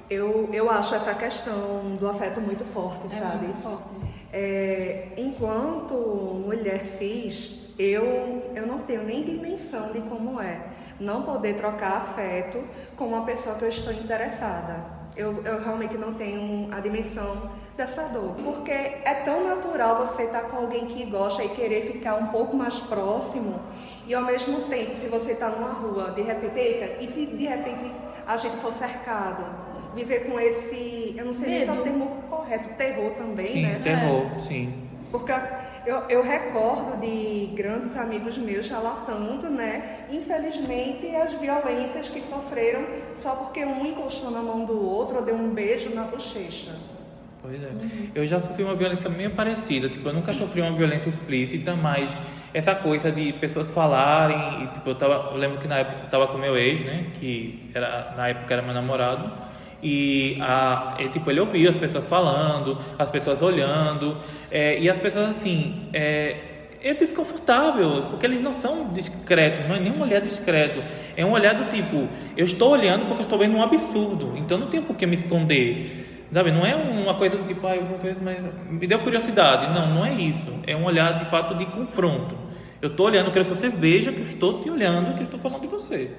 Eu, 0.09 0.49
eu 0.53 0.69
acho 0.69 0.95
essa 0.95 1.13
questão 1.13 1.95
do 1.99 2.07
afeto 2.09 2.39
muito 2.41 2.63
forte, 2.73 3.13
É 3.13 3.19
sabe? 3.19 3.45
muito 3.47 3.61
forte. 3.61 3.83
É, 4.31 5.07
enquanto 5.17 5.93
mulher 6.45 6.83
cis, 6.83 7.73
eu, 7.79 8.51
eu 8.55 8.65
não 8.67 8.79
tenho 8.79 9.03
nem 9.03 9.23
dimensão 9.23 9.91
de 9.91 9.99
como 10.01 10.41
é 10.41 10.59
não 10.99 11.21
poder 11.23 11.55
trocar 11.55 11.97
afeto 11.97 12.63
com 12.95 13.05
uma 13.05 13.23
pessoa 13.23 13.55
que 13.55 13.63
eu 13.65 13.69
estou 13.69 13.93
interessada. 13.93 14.97
Eu, 15.15 15.43
eu 15.45 15.59
realmente 15.63 15.95
não 15.95 16.13
tenho 16.13 16.73
a 16.73 16.79
dimensão 16.79 17.51
dessa 17.75 18.03
dor. 18.09 18.35
Porque 18.43 18.71
é 18.71 19.21
tão 19.25 19.47
natural 19.47 20.05
você 20.05 20.23
estar 20.23 20.41
com 20.41 20.57
alguém 20.57 20.85
que 20.87 21.05
gosta 21.05 21.43
e 21.43 21.49
querer 21.49 21.81
ficar 21.91 22.15
um 22.15 22.27
pouco 22.27 22.55
mais 22.55 22.79
próximo, 22.79 23.59
e 24.07 24.13
ao 24.13 24.23
mesmo 24.23 24.61
tempo, 24.61 24.95
se 24.95 25.07
você 25.07 25.33
está 25.33 25.49
numa 25.49 25.73
rua, 25.73 26.11
de 26.11 26.21
repente, 26.21 26.57
eita, 26.57 27.03
e 27.03 27.07
se 27.07 27.25
de 27.25 27.45
repente 27.45 27.91
a 28.25 28.37
gente 28.37 28.55
for 28.57 28.71
cercado? 28.73 29.43
Viver 29.93 30.29
com 30.29 30.39
esse, 30.39 31.13
eu 31.17 31.25
não 31.25 31.33
sei 31.33 31.61
se 31.61 31.69
é 31.69 31.71
o 31.73 31.81
termo 31.81 32.23
correto, 32.29 32.69
terror 32.75 33.11
também, 33.11 33.47
Sim, 33.47 33.61
né? 33.63 33.81
terror, 33.83 34.39
sim. 34.39 34.73
Porque 35.11 35.33
eu, 35.85 36.03
eu 36.09 36.23
recordo 36.23 36.99
de 36.99 37.47
grandes 37.55 37.97
amigos 37.97 38.37
meus 38.37 38.69
relatando, 38.69 39.49
né, 39.49 40.05
infelizmente, 40.11 41.13
as 41.15 41.33
violências 41.33 42.07
que 42.09 42.21
sofreram 42.21 42.85
só 43.21 43.31
porque 43.35 43.65
um 43.65 43.85
encostou 43.85 44.31
na 44.31 44.41
mão 44.41 44.65
do 44.65 44.85
outro 44.85 45.17
ou 45.17 45.21
deu 45.23 45.35
um 45.35 45.49
beijo 45.49 45.89
na 45.93 46.03
bochecha. 46.03 46.75
Pois 47.41 47.61
é. 47.63 47.71
Eu 48.13 48.25
já 48.27 48.39
sofri 48.39 48.63
uma 48.63 48.75
violência 48.75 49.09
meio 49.09 49.31
parecida. 49.31 49.87
Tipo, 49.87 50.09
eu 50.09 50.13
nunca 50.13 50.33
sofri 50.33 50.59
uma 50.61 50.75
violência 50.75 51.09
explícita, 51.09 51.75
mas 51.75 52.15
essa 52.53 52.75
coisa 52.75 53.11
de 53.11 53.33
pessoas 53.33 53.69
falarem. 53.69 54.63
E, 54.63 54.67
tipo, 54.67 54.89
eu, 54.89 54.95
tava, 54.95 55.31
eu 55.31 55.37
lembro 55.37 55.57
que 55.57 55.67
na 55.67 55.77
época 55.77 56.03
eu 56.03 56.09
tava 56.09 56.27
com 56.27 56.37
meu 56.37 56.57
ex, 56.57 56.83
né? 56.83 57.07
Que 57.19 57.69
era, 57.73 58.13
na 58.15 58.27
época 58.29 58.53
era 58.53 58.61
meu 58.61 58.73
namorado. 58.73 59.31
E, 59.81 60.37
a, 60.41 60.97
e, 60.99 61.09
tipo, 61.09 61.29
ele 61.29 61.39
ouvia 61.39 61.69
as 61.69 61.75
pessoas 61.75 62.05
falando, 62.07 62.77
as 62.97 63.09
pessoas 63.09 63.41
olhando. 63.41 64.17
é, 64.51 64.79
e 64.79 64.89
as 64.89 64.97
pessoas, 64.97 65.29
assim. 65.29 65.89
É, 65.93 66.35
é 66.81 66.93
desconfortável, 66.93 68.03
porque 68.09 68.25
eles 68.25 68.39
não 68.39 68.53
são 68.53 68.93
discretos, 68.93 69.67
não 69.67 69.75
é 69.75 69.79
nenhum 69.79 70.01
olhar 70.01 70.21
discreto. 70.21 70.81
É 71.15 71.25
um 71.25 71.31
olhar 71.31 71.53
do 71.53 71.69
tipo, 71.69 72.07
eu 72.35 72.45
estou 72.45 72.71
olhando 72.71 73.07
porque 73.07 73.21
eu 73.21 73.23
estou 73.23 73.39
vendo 73.39 73.57
um 73.57 73.63
absurdo, 73.63 74.33
então 74.37 74.57
não 74.57 74.67
tem 74.67 74.81
por 74.81 74.95
que 74.95 75.05
me 75.05 75.15
esconder. 75.15 76.06
Sabe, 76.33 76.51
não 76.51 76.65
é 76.65 76.75
uma 76.75 77.15
coisa 77.15 77.37
do 77.37 77.45
tipo, 77.45 77.65
ah, 77.65 77.75
eu 77.75 77.85
vou 77.85 77.97
ver, 77.97 78.17
mas 78.21 78.37
me 78.69 78.85
deu 78.85 78.99
curiosidade. 78.99 79.73
Não, 79.73 79.95
não 79.95 80.05
é 80.05 80.13
isso. 80.13 80.53
É 80.65 80.75
um 80.75 80.83
olhar 80.83 81.19
de 81.19 81.25
fato 81.25 81.55
de 81.55 81.65
confronto. 81.67 82.35
Eu 82.81 82.89
estou 82.89 83.05
olhando, 83.05 83.31
quero 83.31 83.45
que 83.45 83.55
você 83.55 83.69
veja 83.69 84.11
que 84.11 84.19
eu 84.19 84.23
estou 84.23 84.61
te 84.61 84.69
olhando, 84.69 85.15
que 85.15 85.21
eu 85.21 85.25
estou 85.25 85.39
falando 85.39 85.61
de 85.61 85.67
você. 85.67 86.11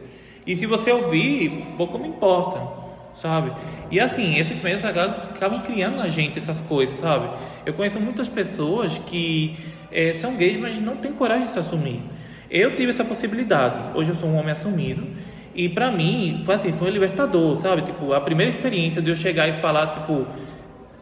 E 0.47 0.57
se 0.57 0.67
você 0.67 0.91
ouvir, 0.91 1.75
pouco 1.77 1.99
me 1.99 2.09
importa, 2.09 2.67
sabe? 3.15 3.53
E 3.91 4.01
assim, 4.01 4.39
esses 4.39 4.61
meios 4.63 4.85
acabam, 4.85 5.29
acabam 5.31 5.63
criando 5.63 5.99
na 5.99 6.09
gente 6.09 6.39
essas 6.39 6.61
coisas, 6.63 6.99
sabe? 6.99 7.29
Eu 7.67 7.75
conheço 7.75 8.01
muitas 8.01 8.29
pessoas 8.29 8.99
que 9.07 9.57
eh, 9.93 10.17
são 10.21 10.37
gays, 10.37 10.59
mas 10.59 10.81
não 10.81 10.97
têm 10.97 11.13
coragem 11.13 11.47
de 11.47 11.53
se 11.53 11.59
assumir. 11.59 12.03
Eu 12.51 12.75
tive 12.77 12.93
essa 12.93 13.05
possibilidade. 13.05 13.97
Hoje 13.97 14.09
eu 14.11 14.17
sou 14.17 14.29
um 14.29 14.37
homem 14.37 14.53
assumido. 14.53 15.07
E 15.55 15.69
pra 15.69 15.91
mim, 15.91 16.43
foi 16.45 16.55
assim, 16.55 16.73
foi 16.73 16.89
um 16.89 16.93
libertador, 16.93 17.61
sabe? 17.61 17.83
Tipo, 17.83 18.13
a 18.13 18.21
primeira 18.21 18.53
experiência 18.53 19.03
de 19.03 19.11
eu 19.11 19.17
chegar 19.17 19.49
e 19.49 19.55
falar, 19.55 19.89
tipo, 19.89 20.27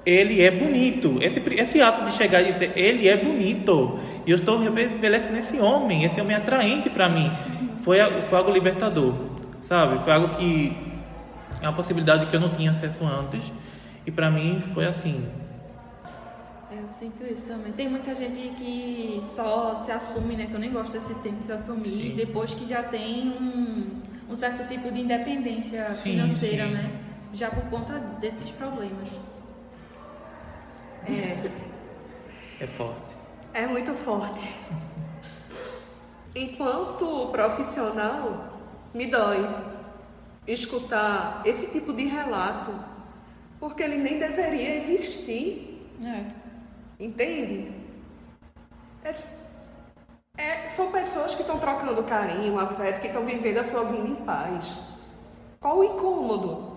ele 0.05 0.41
é 0.41 0.51
bonito. 0.51 1.19
Esse, 1.21 1.41
esse 1.41 1.81
ato 1.83 2.05
de 2.05 2.13
chegar 2.13 2.41
e 2.41 2.53
dizer, 2.53 2.73
ele 2.77 3.09
é 3.09 3.17
bonito. 3.17 3.99
E 4.27 4.31
eu 4.31 4.37
estou 4.37 4.59
revelecendo 4.59 5.37
esse 5.37 5.59
homem, 5.59 6.05
esse 6.05 6.21
homem 6.21 6.35
é 6.35 6.39
atraente 6.39 6.89
para 6.89 7.09
mim. 7.09 7.31
Foi, 7.81 7.99
foi 8.25 8.39
algo 8.39 8.51
libertador, 8.51 9.15
sabe? 9.65 10.03
Foi 10.03 10.13
algo 10.13 10.29
que 10.37 10.77
é 11.61 11.69
uma 11.69 11.75
possibilidade 11.75 12.27
que 12.27 12.37
eu 12.37 12.41
não 12.41 12.51
tinha 12.51 12.71
acesso 12.71 13.05
antes. 13.05 13.53
E 14.07 14.11
para 14.11 14.31
mim 14.31 14.63
foi 14.73 14.87
assim. 14.87 15.27
Eu 16.71 16.87
sinto 16.87 17.25
isso 17.25 17.47
também. 17.47 17.73
Tem 17.73 17.89
muita 17.89 18.15
gente 18.15 18.41
que 18.57 19.21
só 19.25 19.83
se 19.85 19.91
assume, 19.91 20.37
né? 20.37 20.47
Que 20.47 20.55
eu 20.55 20.61
nem 20.61 20.71
gosto 20.73 20.93
desse 20.93 21.15
termo, 21.17 21.39
se 21.43 21.51
assumir, 21.51 21.89
sim, 21.89 22.15
depois 22.17 22.51
sim. 22.51 22.59
que 22.59 22.69
já 22.69 22.83
tem 22.83 23.29
um, 23.41 23.87
um, 24.29 24.37
certo 24.37 24.67
tipo 24.69 24.91
de 24.91 25.01
independência 25.01 25.89
sim, 25.91 26.12
financeira, 26.12 26.67
né? 26.67 26.91
Já 27.33 27.51
por 27.51 27.65
conta 27.71 27.99
desses 28.21 28.51
problemas. 28.51 29.11
É. 31.09 31.67
É 32.59 32.67
forte. 32.67 33.15
É 33.53 33.67
muito 33.67 33.93
forte. 33.95 34.49
Enquanto 36.35 37.29
profissional, 37.31 38.59
me 38.93 39.07
dói 39.07 39.47
escutar 40.47 41.43
esse 41.45 41.73
tipo 41.73 41.93
de 41.93 42.05
relato, 42.05 42.73
porque 43.59 43.83
ele 43.83 43.99
nem 43.99 44.19
deveria 44.19 44.77
existir. 44.77 45.89
É. 46.05 46.25
Entende? 46.99 47.73
É, 49.05 49.12
são 50.77 50.93
pessoas 50.93 51.35
que 51.35 51.41
estão 51.41 51.59
trocando 51.59 52.03
carinho, 52.03 52.59
afeto, 52.59 53.01
que 53.01 53.07
estão 53.07 53.25
vivendo 53.25 53.57
a 53.59 53.65
sua 53.65 53.85
vida 53.85 54.07
em 54.07 54.15
paz. 54.15 54.79
Qual 55.59 55.79
o 55.79 55.85
incômodo? 55.85 56.77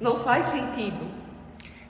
Não 0.00 0.16
faz 0.16 0.46
sentido. 0.46 1.06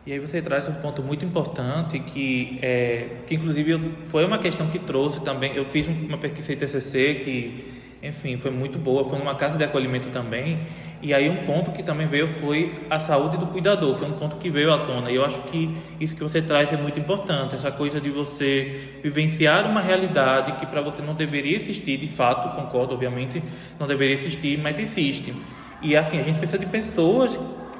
E 0.06 0.12
aí 0.12 0.18
você 0.18 0.42
traz 0.42 0.68
um 0.68 0.74
ponto 0.74 1.02
muito 1.02 1.24
importante 1.24 1.98
que, 1.98 2.58
é, 2.60 3.22
que 3.26 3.36
inclusive 3.36 3.96
foi 4.04 4.26
uma 4.26 4.38
questão 4.38 4.68
que 4.68 4.78
trouxe 4.78 5.20
também. 5.22 5.56
Eu 5.56 5.64
fiz 5.64 5.88
uma 5.88 6.18
pesquisa 6.18 6.52
em 6.52 6.56
TCC 6.56 7.14
que, 7.24 7.83
enfim, 8.04 8.36
foi 8.36 8.50
muito 8.50 8.78
boa. 8.78 9.08
Foi 9.08 9.18
numa 9.18 9.34
casa 9.34 9.56
de 9.56 9.64
acolhimento 9.64 10.10
também. 10.10 10.60
E 11.02 11.12
aí 11.12 11.28
um 11.28 11.44
ponto 11.46 11.72
que 11.72 11.82
também 11.82 12.06
veio 12.06 12.28
foi 12.40 12.72
a 12.90 13.00
saúde 13.00 13.36
do 13.36 13.46
cuidador. 13.46 13.96
Foi 13.96 14.08
um 14.08 14.12
ponto 14.12 14.36
que 14.36 14.50
veio 14.50 14.72
à 14.72 14.78
tona. 14.78 15.10
E 15.10 15.16
eu 15.16 15.24
acho 15.24 15.40
que 15.42 15.74
isso 15.98 16.14
que 16.14 16.22
você 16.22 16.42
traz 16.42 16.72
é 16.72 16.76
muito 16.76 17.00
importante. 17.00 17.54
Essa 17.54 17.70
coisa 17.70 18.00
de 18.00 18.10
você 18.10 18.98
vivenciar 19.02 19.66
uma 19.66 19.80
realidade 19.80 20.52
que 20.52 20.66
para 20.66 20.80
você 20.80 21.00
não 21.02 21.14
deveria 21.14 21.56
existir. 21.56 21.96
De 21.96 22.08
fato, 22.08 22.54
concordo, 22.54 22.94
obviamente, 22.94 23.42
não 23.78 23.86
deveria 23.86 24.16
existir, 24.16 24.58
mas 24.58 24.78
existe. 24.78 25.34
E 25.82 25.96
assim, 25.96 26.18
a 26.18 26.22
gente 26.22 26.38
precisa 26.38 26.58
de 26.58 26.66
pessoas 26.66 27.38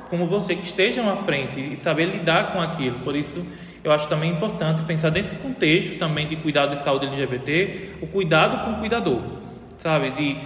como 0.09 0.27
você 0.27 0.55
que 0.55 0.65
estejam 0.65 1.11
à 1.11 1.17
frente 1.17 1.59
e 1.59 1.77
saber 1.83 2.07
lidar 2.07 2.53
com 2.53 2.61
aquilo. 2.61 3.01
Por 3.01 3.17
isso, 3.17 3.45
eu 3.83 3.93
acho 3.93 4.09
também 4.09 4.31
importante 4.31 4.83
pensar 4.83 5.11
nesse 5.11 5.35
contexto 5.37 5.99
também 5.99 6.27
de 6.27 6.37
cuidado 6.37 6.77
de 6.77 6.83
saúde 6.83 7.07
LGBT, 7.07 7.97
o 8.01 8.07
cuidado 8.07 8.65
com 8.65 8.73
o 8.73 8.79
cuidador, 8.79 9.21
sabe? 9.85 10.11
De 10.13 10.39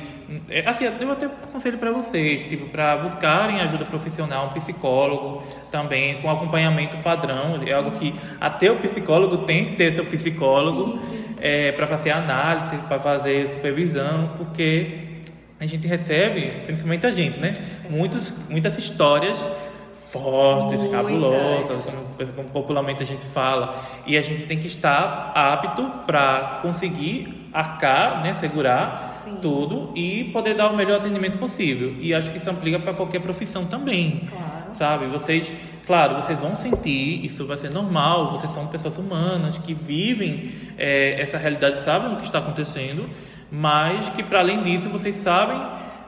é, 0.50 0.68
assim, 0.68 0.84
eu 0.84 1.12
até 1.12 1.28
conselho 1.50 1.78
para 1.78 1.92
vocês, 1.92 2.42
tipo, 2.48 2.66
para 2.66 2.96
buscarem 2.96 3.60
ajuda 3.60 3.84
profissional, 3.86 4.48
um 4.48 4.50
psicólogo 4.50 5.42
também 5.70 6.20
com 6.20 6.28
acompanhamento 6.28 6.98
padrão, 6.98 7.58
é 7.64 7.72
algo 7.72 7.92
que 7.92 8.14
até 8.40 8.70
o 8.70 8.76
psicólogo 8.76 9.38
tem 9.38 9.64
que 9.64 9.76
ter 9.76 9.94
seu 9.94 10.04
psicólogo 10.06 10.98
é, 11.40 11.72
para 11.72 11.86
fazer 11.86 12.10
análise, 12.10 12.76
para 12.88 12.98
fazer 12.98 13.54
supervisão, 13.54 14.32
porque 14.36 15.20
a 15.58 15.64
gente 15.64 15.86
recebe, 15.86 16.64
principalmente 16.66 17.06
a 17.06 17.10
gente, 17.10 17.38
né? 17.38 17.56
Muitos, 17.88 18.34
muitas 18.50 18.76
histórias 18.76 19.48
fortes, 19.92 20.84
Muitas. 20.84 20.86
cabulosas, 20.86 21.84
como, 21.84 22.32
como, 22.32 22.48
popularmente 22.50 23.02
a 23.02 23.06
gente 23.06 23.24
fala, 23.24 23.82
e 24.06 24.18
a 24.18 24.22
gente 24.22 24.46
tem 24.46 24.58
que 24.58 24.66
estar 24.66 25.32
apto 25.34 25.84
para 26.06 26.58
conseguir 26.62 27.37
arcar, 27.52 28.22
né, 28.22 28.34
segurar 28.40 29.22
Sim. 29.24 29.38
tudo 29.40 29.92
e 29.94 30.24
poder 30.32 30.54
dar 30.54 30.70
o 30.70 30.76
melhor 30.76 31.00
atendimento 31.00 31.38
possível. 31.38 31.96
E 32.00 32.14
acho 32.14 32.30
que 32.30 32.38
isso 32.38 32.50
aplica 32.50 32.78
para 32.78 32.94
qualquer 32.94 33.20
profissão 33.20 33.66
também, 33.66 34.28
claro. 34.30 34.74
sabe? 34.74 35.06
Vocês, 35.06 35.52
claro, 35.86 36.16
vocês 36.16 36.38
vão 36.38 36.54
sentir, 36.54 37.24
isso 37.24 37.46
vai 37.46 37.56
ser 37.56 37.72
normal. 37.72 38.32
Vocês 38.32 38.52
são 38.52 38.66
pessoas 38.66 38.98
humanas 38.98 39.58
que 39.58 39.74
vivem 39.74 40.52
é, 40.76 41.20
essa 41.20 41.38
realidade, 41.38 41.80
sabem 41.80 42.12
o 42.12 42.16
que 42.16 42.24
está 42.24 42.38
acontecendo 42.38 43.08
mas 43.50 44.08
que 44.10 44.22
para 44.22 44.40
além 44.40 44.62
disso 44.62 44.88
vocês 44.88 45.16
sabem 45.16 45.60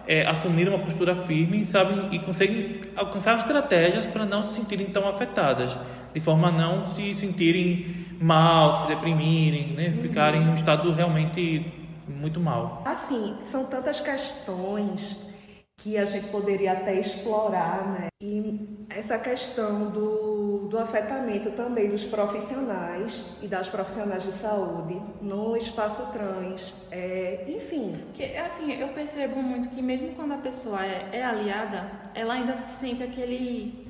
é, 0.07 0.27
assumir 0.27 0.69
uma 0.69 0.79
postura 0.79 1.15
firme 1.15 1.65
sabem 1.65 2.09
e 2.11 2.19
conseguem 2.19 2.81
alcançar 2.97 3.39
estratégias 3.39 4.07
para 4.07 4.27
não 4.27 4.43
se 4.43 4.55
sentirem 4.55 4.87
tão 4.87 5.09
afetadas, 5.09 5.77
de 6.13 6.21
forma 6.21 6.49
a 6.49 6.53
não 6.53 6.87
se 6.87 7.15
sentirem 7.15 8.07
mal, 8.21 8.83
se 8.83 8.89
deprimirem, 8.89 9.69
né, 9.75 9.89
uhum. 9.89 9.97
ficarem 9.97 10.43
em 10.43 10.49
um 10.49 10.55
estado 10.55 10.93
realmente 10.93 11.73
muito 12.09 12.41
mal. 12.41 12.83
Assim, 12.85 13.37
são 13.43 13.65
tantas 13.65 14.01
questões 14.01 15.31
que 15.79 15.97
a 15.97 16.05
gente 16.05 16.27
poderia 16.27 16.73
até 16.73 17.01
explorar, 17.01 17.87
né? 17.89 18.07
E 18.21 18.85
essa 18.91 19.19
questão 19.19 19.89
do, 19.89 20.69
do 20.69 20.79
afetamento 20.79 21.51
também 21.53 21.89
dos 21.89 22.05
profissionais 22.05 23.25
e 23.41 23.49
das 23.49 23.69
profissionais 23.69 24.23
de 24.23 24.33
saúde 24.33 25.01
no 25.23 25.57
espaço 25.57 26.13
trans, 26.13 26.75
é, 26.91 27.47
enfim. 27.49 27.93
Que, 28.13 28.37
assim, 28.37 28.73
eu 28.73 28.89
percebo 28.89 29.43
muito 29.43 29.71
que 29.71 29.81
mesmo 29.81 30.11
quando 30.11 30.33
a 30.33 30.39
pessoa 30.39 30.85
é, 30.85 31.09
é 31.13 31.25
aliada, 31.25 31.91
ela 32.15 32.35
ainda 32.35 32.57
se 32.59 32.79
sente 32.79 33.03
aquele 33.03 33.90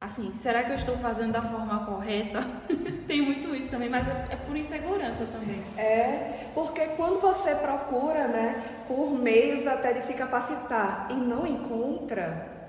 assim, 0.00 0.32
será 0.32 0.64
que 0.64 0.70
eu 0.70 0.76
estou 0.76 0.96
fazendo 0.96 1.32
da 1.32 1.42
forma 1.42 1.84
correta? 1.84 2.40
Tem 3.06 3.20
muito 3.20 3.54
isso 3.54 3.68
também, 3.68 3.90
mas 3.90 4.08
é 4.30 4.36
por 4.36 4.56
insegurança 4.56 5.26
também. 5.26 5.62
É, 5.76 6.48
porque 6.54 6.80
quando 6.96 7.20
você 7.20 7.54
procura, 7.56 8.26
né, 8.26 8.84
por 8.88 9.10
meios 9.10 9.66
até 9.66 9.92
de 9.92 10.02
se 10.02 10.14
capacitar 10.14 11.08
e 11.10 11.14
não 11.14 11.46
encontra, 11.46 12.60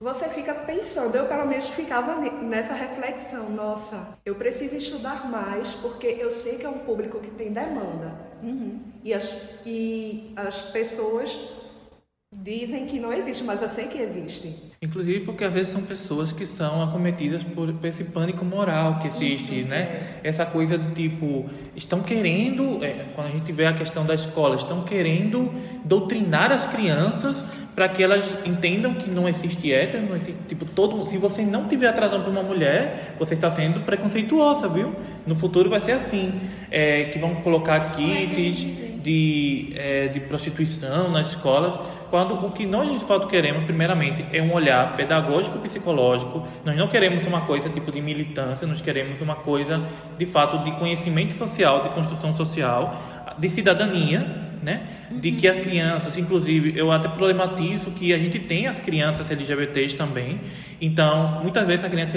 você 0.00 0.28
fica 0.28 0.54
pensando, 0.54 1.16
eu 1.16 1.26
pelo 1.26 1.46
menos 1.46 1.68
ficava 1.68 2.16
nessa 2.16 2.74
reflexão, 2.74 3.48
nossa, 3.50 4.18
eu 4.24 4.34
preciso 4.34 4.76
estudar 4.76 5.28
mais 5.28 5.70
porque 5.74 6.06
eu 6.06 6.30
sei 6.30 6.58
que 6.58 6.66
é 6.66 6.68
um 6.68 6.80
público 6.80 7.18
que 7.20 7.30
tem 7.32 7.52
demanda. 7.52 8.12
Uhum. 8.42 8.80
E, 9.04 9.12
as, 9.14 9.32
e 9.64 10.32
as 10.36 10.60
pessoas 10.72 11.38
dizem 12.32 12.86
que 12.86 12.98
não 12.98 13.12
existe, 13.12 13.44
mas 13.44 13.60
eu 13.60 13.68
sei 13.68 13.86
que 13.86 13.98
existe. 13.98 14.72
Inclusive 14.80 15.20
porque 15.20 15.44
às 15.44 15.52
vezes 15.52 15.72
são 15.72 15.82
pessoas 15.82 16.32
que 16.32 16.46
são 16.46 16.82
acometidas 16.82 17.44
por, 17.44 17.72
por 17.72 17.86
esse 17.86 18.04
pânico 18.04 18.44
moral 18.44 18.98
que 18.98 19.08
existe, 19.08 19.60
Isso, 19.60 19.68
né? 19.68 20.18
É. 20.24 20.28
Essa 20.28 20.46
coisa 20.46 20.78
do 20.78 20.92
tipo, 20.94 21.44
estão 21.76 22.00
querendo, 22.00 22.82
é, 22.82 23.06
quando 23.14 23.26
a 23.26 23.30
gente 23.30 23.52
vê 23.52 23.66
a 23.66 23.74
questão 23.74 24.06
da 24.06 24.14
escola, 24.14 24.56
estão 24.56 24.82
querendo 24.82 25.52
doutrinar 25.84 26.50
as 26.50 26.64
crianças 26.64 27.44
para 27.74 27.88
que 27.88 28.02
elas 28.02 28.24
entendam 28.44 28.94
que 28.94 29.10
não 29.10 29.28
existe 29.28 29.72
hétero, 29.72 30.06
não 30.06 30.16
existe, 30.16 30.38
tipo, 30.48 30.64
todo, 30.64 31.06
se 31.06 31.18
você 31.18 31.42
não 31.42 31.68
tiver 31.68 31.88
atração 31.88 32.22
por 32.22 32.30
uma 32.30 32.42
mulher, 32.42 33.14
você 33.18 33.34
está 33.34 33.50
sendo 33.50 33.80
preconceituosa, 33.80 34.68
viu? 34.68 34.94
No 35.26 35.36
futuro 35.36 35.70
vai 35.70 35.80
ser 35.80 35.92
assim, 35.92 36.40
é, 36.70 37.04
que 37.04 37.18
vão 37.18 37.36
colocar 37.36 37.92
kits 37.92 38.91
de, 39.02 39.72
é, 39.74 40.08
de 40.08 40.20
prostituição 40.20 41.10
nas 41.10 41.30
escolas, 41.30 41.78
quando 42.10 42.34
o 42.34 42.50
que 42.50 42.66
nós 42.66 42.98
de 42.98 43.04
fato 43.04 43.26
queremos, 43.26 43.64
primeiramente, 43.64 44.24
é 44.32 44.42
um 44.42 44.52
olhar 44.52 44.96
pedagógico 44.96 45.58
psicológico. 45.58 46.46
Nós 46.64 46.76
não 46.76 46.88
queremos 46.88 47.26
uma 47.26 47.42
coisa 47.42 47.68
tipo 47.68 47.90
de 47.90 48.00
militância, 48.00 48.66
nós 48.66 48.80
queremos 48.80 49.20
uma 49.20 49.36
coisa 49.36 49.82
de 50.18 50.26
fato 50.26 50.58
de 50.64 50.72
conhecimento 50.72 51.32
social, 51.32 51.82
de 51.82 51.90
construção 51.90 52.32
social, 52.32 52.94
de 53.38 53.48
cidadania 53.48 54.41
né? 54.62 54.86
De 55.10 55.32
que 55.32 55.48
as 55.48 55.58
crianças, 55.58 56.16
inclusive, 56.16 56.72
eu 56.78 56.90
até 56.92 57.08
problematizo 57.08 57.90
que 57.90 58.12
a 58.12 58.18
gente 58.18 58.38
tem 58.38 58.66
as 58.66 58.78
crianças 58.78 59.30
LGBTs 59.30 59.96
também. 59.96 60.40
Então, 60.80 61.40
muitas 61.42 61.66
vezes 61.66 61.84
a 61.84 61.90
criança 61.90 62.16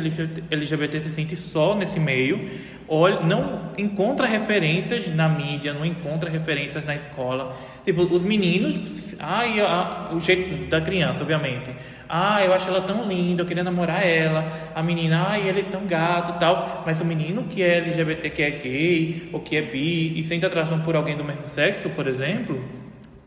LGBT 0.51 1.01
se 1.01 1.11
sente 1.11 1.35
só 1.35 1.75
nesse 1.75 1.99
meio, 1.99 2.49
olha, 2.87 3.21
não 3.21 3.71
encontra 3.77 4.27
referências 4.27 5.07
na 5.07 5.27
mídia, 5.27 5.73
não 5.73 5.85
encontra 5.85 6.29
referências 6.29 6.85
na 6.85 6.95
escola. 6.95 7.55
Tipo, 7.83 8.03
os 8.03 8.21
meninos, 8.21 8.75
ai, 9.19 9.59
a, 9.59 10.09
o 10.13 10.19
jeito 10.19 10.69
da 10.69 10.79
criança, 10.79 11.21
obviamente. 11.21 11.71
Ah, 12.07 12.43
eu 12.43 12.53
acho 12.53 12.69
ela 12.69 12.81
tão 12.81 13.03
linda, 13.03 13.41
eu 13.41 13.45
queria 13.45 13.63
namorar 13.63 14.05
ela. 14.05 14.45
A 14.73 14.81
menina, 14.83 15.25
ai, 15.29 15.47
ele 15.47 15.61
é 15.61 15.63
tão 15.63 15.85
gato 15.85 16.39
tal. 16.39 16.83
Mas 16.85 17.01
o 17.01 17.05
menino 17.05 17.43
que 17.43 17.63
é 17.63 17.77
LGBT, 17.77 18.29
que 18.29 18.43
é 18.43 18.51
gay 18.51 19.29
ou 19.33 19.39
que 19.39 19.57
é 19.57 19.61
bi 19.61 20.19
e 20.19 20.23
sente 20.23 20.45
atração 20.45 20.79
por 20.81 20.95
alguém 20.95 21.17
do 21.17 21.23
mesmo 21.23 21.47
sexo, 21.47 21.89
por 21.89 22.07
exemplo, 22.07 22.63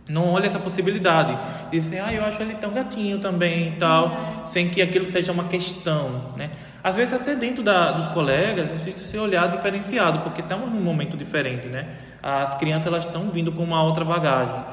não 0.08 0.32
olha 0.32 0.46
essa 0.46 0.58
possibilidade. 0.58 1.38
Dizer, 1.70 2.00
ah, 2.00 2.12
eu 2.12 2.24
acho 2.24 2.40
ele 2.40 2.54
tão 2.54 2.72
gatinho 2.72 3.18
também 3.18 3.68
e 3.68 3.72
tal, 3.72 4.44
sem 4.46 4.70
que 4.70 4.80
aquilo 4.80 5.04
seja 5.04 5.30
uma 5.32 5.44
questão, 5.44 6.32
né? 6.36 6.50
Às 6.82 6.94
vezes 6.94 7.12
até 7.12 7.36
dentro 7.36 7.62
da, 7.62 7.92
dos 7.92 8.08
colegas 8.08 8.72
existe 8.72 9.02
esse 9.02 9.18
olhar 9.18 9.48
diferenciado, 9.48 10.20
porque 10.20 10.40
estamos 10.40 10.72
num 10.72 10.80
momento 10.80 11.16
diferente, 11.16 11.68
né? 11.68 11.88
As 12.22 12.54
crianças 12.54 12.86
elas 12.86 13.04
estão 13.04 13.30
vindo 13.30 13.52
com 13.52 13.62
uma 13.62 13.82
outra 13.82 14.04
bagagem. 14.04 14.64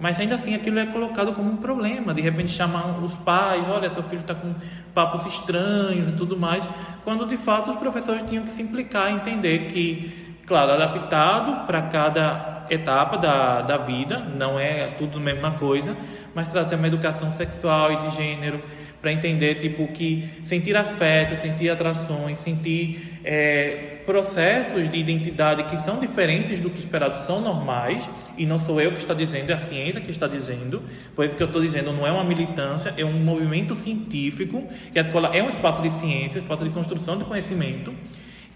Mas 0.00 0.18
ainda 0.18 0.34
assim 0.34 0.54
aquilo 0.54 0.78
é 0.78 0.86
colocado 0.86 1.32
como 1.34 1.52
um 1.52 1.56
problema. 1.58 2.14
De 2.14 2.22
repente 2.22 2.50
chamar 2.50 2.98
os 3.02 3.14
pais, 3.14 3.62
olha, 3.68 3.90
seu 3.90 4.02
filho 4.04 4.22
está 4.22 4.34
com 4.34 4.54
papos 4.94 5.26
estranhos 5.26 6.08
e 6.08 6.12
tudo 6.12 6.36
mais, 6.36 6.66
quando 7.04 7.26
de 7.26 7.36
fato 7.36 7.70
os 7.70 7.76
professores 7.76 8.22
tinham 8.22 8.42
que 8.42 8.50
se 8.50 8.62
implicar 8.62 9.12
entender 9.12 9.66
que, 9.66 10.38
claro, 10.46 10.72
adaptado 10.72 11.66
para 11.66 11.82
cada 11.82 12.66
etapa 12.70 13.18
da, 13.18 13.60
da 13.60 13.76
vida, 13.76 14.18
não 14.18 14.58
é 14.58 14.86
tudo 14.86 15.18
a 15.18 15.20
mesma 15.20 15.52
coisa, 15.52 15.96
mas 16.34 16.48
trazer 16.48 16.76
uma 16.76 16.86
educação 16.86 17.30
sexual 17.32 17.92
e 17.92 17.96
de 17.96 18.10
gênero 18.16 18.62
para 19.00 19.12
entender 19.12 19.56
tipo 19.56 19.88
que 19.88 20.28
sentir 20.44 20.76
afeto, 20.76 21.40
sentir 21.40 21.70
atrações, 21.70 22.38
sentir 22.38 23.18
é, 23.24 23.98
processos 24.04 24.88
de 24.88 24.98
identidade 24.98 25.64
que 25.64 25.76
são 25.78 25.98
diferentes 25.98 26.60
do 26.60 26.70
que 26.70 26.78
esperado 26.78 27.16
são 27.26 27.40
normais 27.40 28.08
e 28.36 28.44
não 28.44 28.58
sou 28.58 28.80
eu 28.80 28.92
que 28.92 28.98
está 28.98 29.14
dizendo, 29.14 29.50
é 29.50 29.54
a 29.54 29.58
ciência 29.58 30.00
que 30.00 30.10
está 30.10 30.26
dizendo. 30.26 30.82
Por 31.14 31.24
isso 31.24 31.34
que 31.34 31.42
eu 31.42 31.46
estou 31.46 31.62
dizendo 31.62 31.92
não 31.92 32.06
é 32.06 32.12
uma 32.12 32.24
militância, 32.24 32.94
é 32.96 33.04
um 33.04 33.12
movimento 33.12 33.74
científico 33.74 34.64
que 34.92 34.98
a 34.98 35.02
escola 35.02 35.30
é 35.34 35.42
um 35.42 35.48
espaço 35.48 35.80
de 35.82 35.90
ciência, 35.92 36.38
espaço 36.38 36.64
de 36.64 36.70
construção 36.70 37.18
de 37.18 37.24
conhecimento 37.24 37.94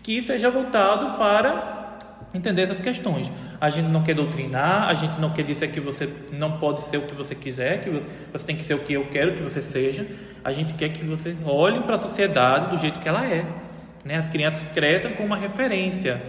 que 0.03 0.23
seja 0.23 0.51
voltado 0.51 1.17
para 1.17 1.84
entender 2.35 2.63
essas 2.63 2.81
questões. 2.81 3.31
A 3.61 3.71
gente 3.71 3.89
não 3.89 4.03
quer 4.03 4.15
doutrinar, 4.15 4.89
a 4.89 4.95
gente 4.95 5.21
não 5.21 5.31
quer 5.31 5.45
dizer 5.45 5.69
que 5.69 5.81
você 5.81 6.09
não 6.33 6.59
pode 6.59 6.83
ser 6.83 6.99
o 6.99 7.03
que 7.03 7.15
você 7.15 7.35
quiser, 7.35 7.81
que 7.81 7.91
você 8.33 8.45
tem 8.45 8.57
que 8.57 8.65
ser 8.65 8.75
o 8.75 8.81
que 8.81 8.93
eu 8.93 9.07
quero 9.07 9.37
que 9.37 9.43
você 9.43 9.63
seja. 9.63 10.07
A 10.43 10.53
gente 10.53 10.75
quer 10.75 10.89
que 10.89 11.05
vocês 11.05 11.37
olhem 11.47 11.83
para 11.83 11.97
a 11.97 11.99
sociedade 11.99 12.71
do 12.71 12.79
jeito 12.79 12.99
que 12.99 13.09
ela 13.09 13.25
é. 13.25 13.47
Né? 14.05 14.17
As 14.17 14.29
crianças 14.29 14.67
crescem 14.75 15.13
com 15.13 15.25
uma 15.25 15.37
referência. 15.37 16.21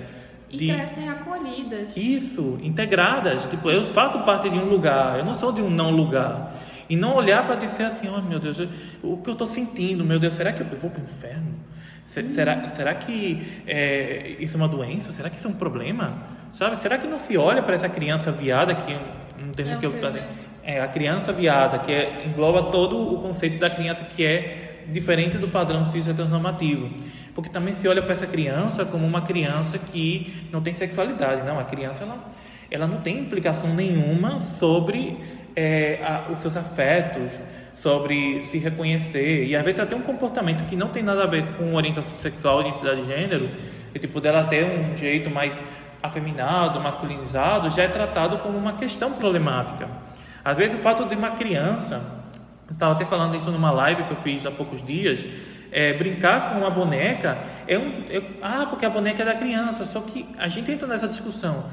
E 0.49 0.57
de... 0.57 0.67
crescem 0.67 1.09
acolhidas. 1.09 1.89
Isso, 1.95 2.59
integradas. 2.61 3.47
Tipo, 3.47 3.69
eu 3.69 3.85
faço 3.87 4.19
parte 4.19 4.49
de 4.49 4.57
um 4.57 4.65
lugar, 4.65 5.17
eu 5.17 5.25
não 5.25 5.35
sou 5.35 5.51
de 5.51 5.61
um 5.61 5.69
não 5.69 5.89
lugar. 5.89 6.55
E 6.89 6.95
não 6.95 7.15
olhar 7.15 7.45
para 7.45 7.55
dizer 7.55 7.85
assim, 7.85 8.07
oh 8.09 8.21
meu 8.21 8.39
Deus, 8.39 8.57
o 9.01 9.17
que 9.17 9.29
eu 9.29 9.33
estou 9.33 9.47
sentindo, 9.47 10.03
meu 10.05 10.19
Deus, 10.19 10.33
será 10.35 10.53
que 10.53 10.61
eu 10.61 10.79
vou 10.79 10.89
para 10.89 11.01
o 11.01 11.03
inferno? 11.03 11.53
Será, 12.05 12.69
será 12.69 12.93
que 12.93 13.61
é, 13.65 14.35
isso 14.39 14.55
é 14.55 14.57
uma 14.57 14.67
doença? 14.67 15.11
Será 15.11 15.29
que 15.29 15.37
isso 15.37 15.47
é 15.47 15.49
um 15.49 15.55
problema? 15.55 16.19
Sabe? 16.53 16.77
Será 16.77 16.97
que 16.97 17.07
não 17.07 17.19
se 17.19 17.35
olha 17.35 17.63
para 17.63 17.73
essa 17.73 17.89
criança 17.89 18.31
viada 18.31 18.75
que 18.75 18.93
um 19.43 19.51
termo 19.51 19.73
é 19.73 19.77
que 19.77 19.85
eu 19.85 19.93
é 20.63 20.81
a 20.81 20.87
criança 20.87 21.31
viada 21.31 21.77
que 21.79 21.91
é, 21.91 22.25
engloba 22.25 22.71
todo 22.71 23.13
o 23.13 23.21
conceito 23.21 23.59
da 23.59 23.69
criança 23.69 24.03
que 24.03 24.25
é 24.25 24.85
diferente 24.91 25.37
do 25.37 25.47
padrão 25.47 25.85
cis 25.85 26.07
heteronormativo 26.07 26.89
porque 27.35 27.49
também 27.49 27.73
se 27.73 27.87
olha 27.87 28.01
para 28.01 28.13
essa 28.13 28.25
criança 28.25 28.83
como 28.83 29.05
uma 29.05 29.21
criança 29.21 29.77
que 29.77 30.47
não 30.51 30.61
tem 30.61 30.73
sexualidade 30.73 31.43
não 31.43 31.59
a 31.59 31.63
criança 31.63 32.03
ela, 32.03 32.31
ela 32.71 32.87
não 32.87 33.01
tem 33.01 33.19
implicação 33.19 33.73
nenhuma 33.75 34.39
sobre 34.39 35.17
é, 35.55 35.99
a, 36.03 36.31
os 36.31 36.39
seus 36.39 36.57
afetos 36.57 37.31
sobre 37.75 38.45
se 38.45 38.57
reconhecer. 38.57 39.45
E 39.45 39.55
às 39.55 39.63
vezes 39.63 39.79
até 39.79 39.95
um 39.95 40.01
comportamento 40.01 40.65
que 40.65 40.75
não 40.75 40.89
tem 40.89 41.03
nada 41.03 41.23
a 41.23 41.27
ver 41.27 41.45
com 41.57 41.73
orientação 41.73 42.15
sexual, 42.17 42.61
identidade 42.61 43.01
de 43.01 43.07
gênero, 43.07 43.49
e 43.93 43.99
tipo 43.99 44.19
dela 44.19 44.43
ter 44.43 44.65
um 44.65 44.95
jeito 44.95 45.29
mais 45.29 45.53
afeminado, 46.01 46.79
masculinizado, 46.79 47.69
já 47.69 47.83
é 47.83 47.87
tratado 47.87 48.39
como 48.39 48.57
uma 48.57 48.73
questão 48.73 49.11
problemática. 49.11 49.87
Às 50.43 50.57
vezes 50.57 50.77
o 50.77 50.81
fato 50.81 51.05
de 51.05 51.15
uma 51.15 51.31
criança, 51.31 52.01
estava 52.71 52.93
até 52.93 53.05
falando 53.05 53.35
isso 53.35 53.51
numa 53.51 53.71
live 53.71 54.03
que 54.03 54.11
eu 54.11 54.17
fiz 54.17 54.45
há 54.45 54.51
poucos 54.51 54.83
dias, 54.83 55.25
é, 55.71 55.91
brincar 55.93 56.51
com 56.51 56.59
uma 56.59 56.69
boneca 56.69 57.37
é 57.67 57.77
um. 57.77 58.05
É, 58.09 58.21
ah, 58.41 58.65
porque 58.69 58.85
a 58.85 58.89
boneca 58.89 59.23
é 59.23 59.25
da 59.25 59.35
criança. 59.35 59.83
Só 59.83 59.99
que 59.99 60.25
a 60.37 60.47
gente 60.47 60.71
entra 60.71 60.87
nessa 60.87 61.07
discussão. 61.07 61.65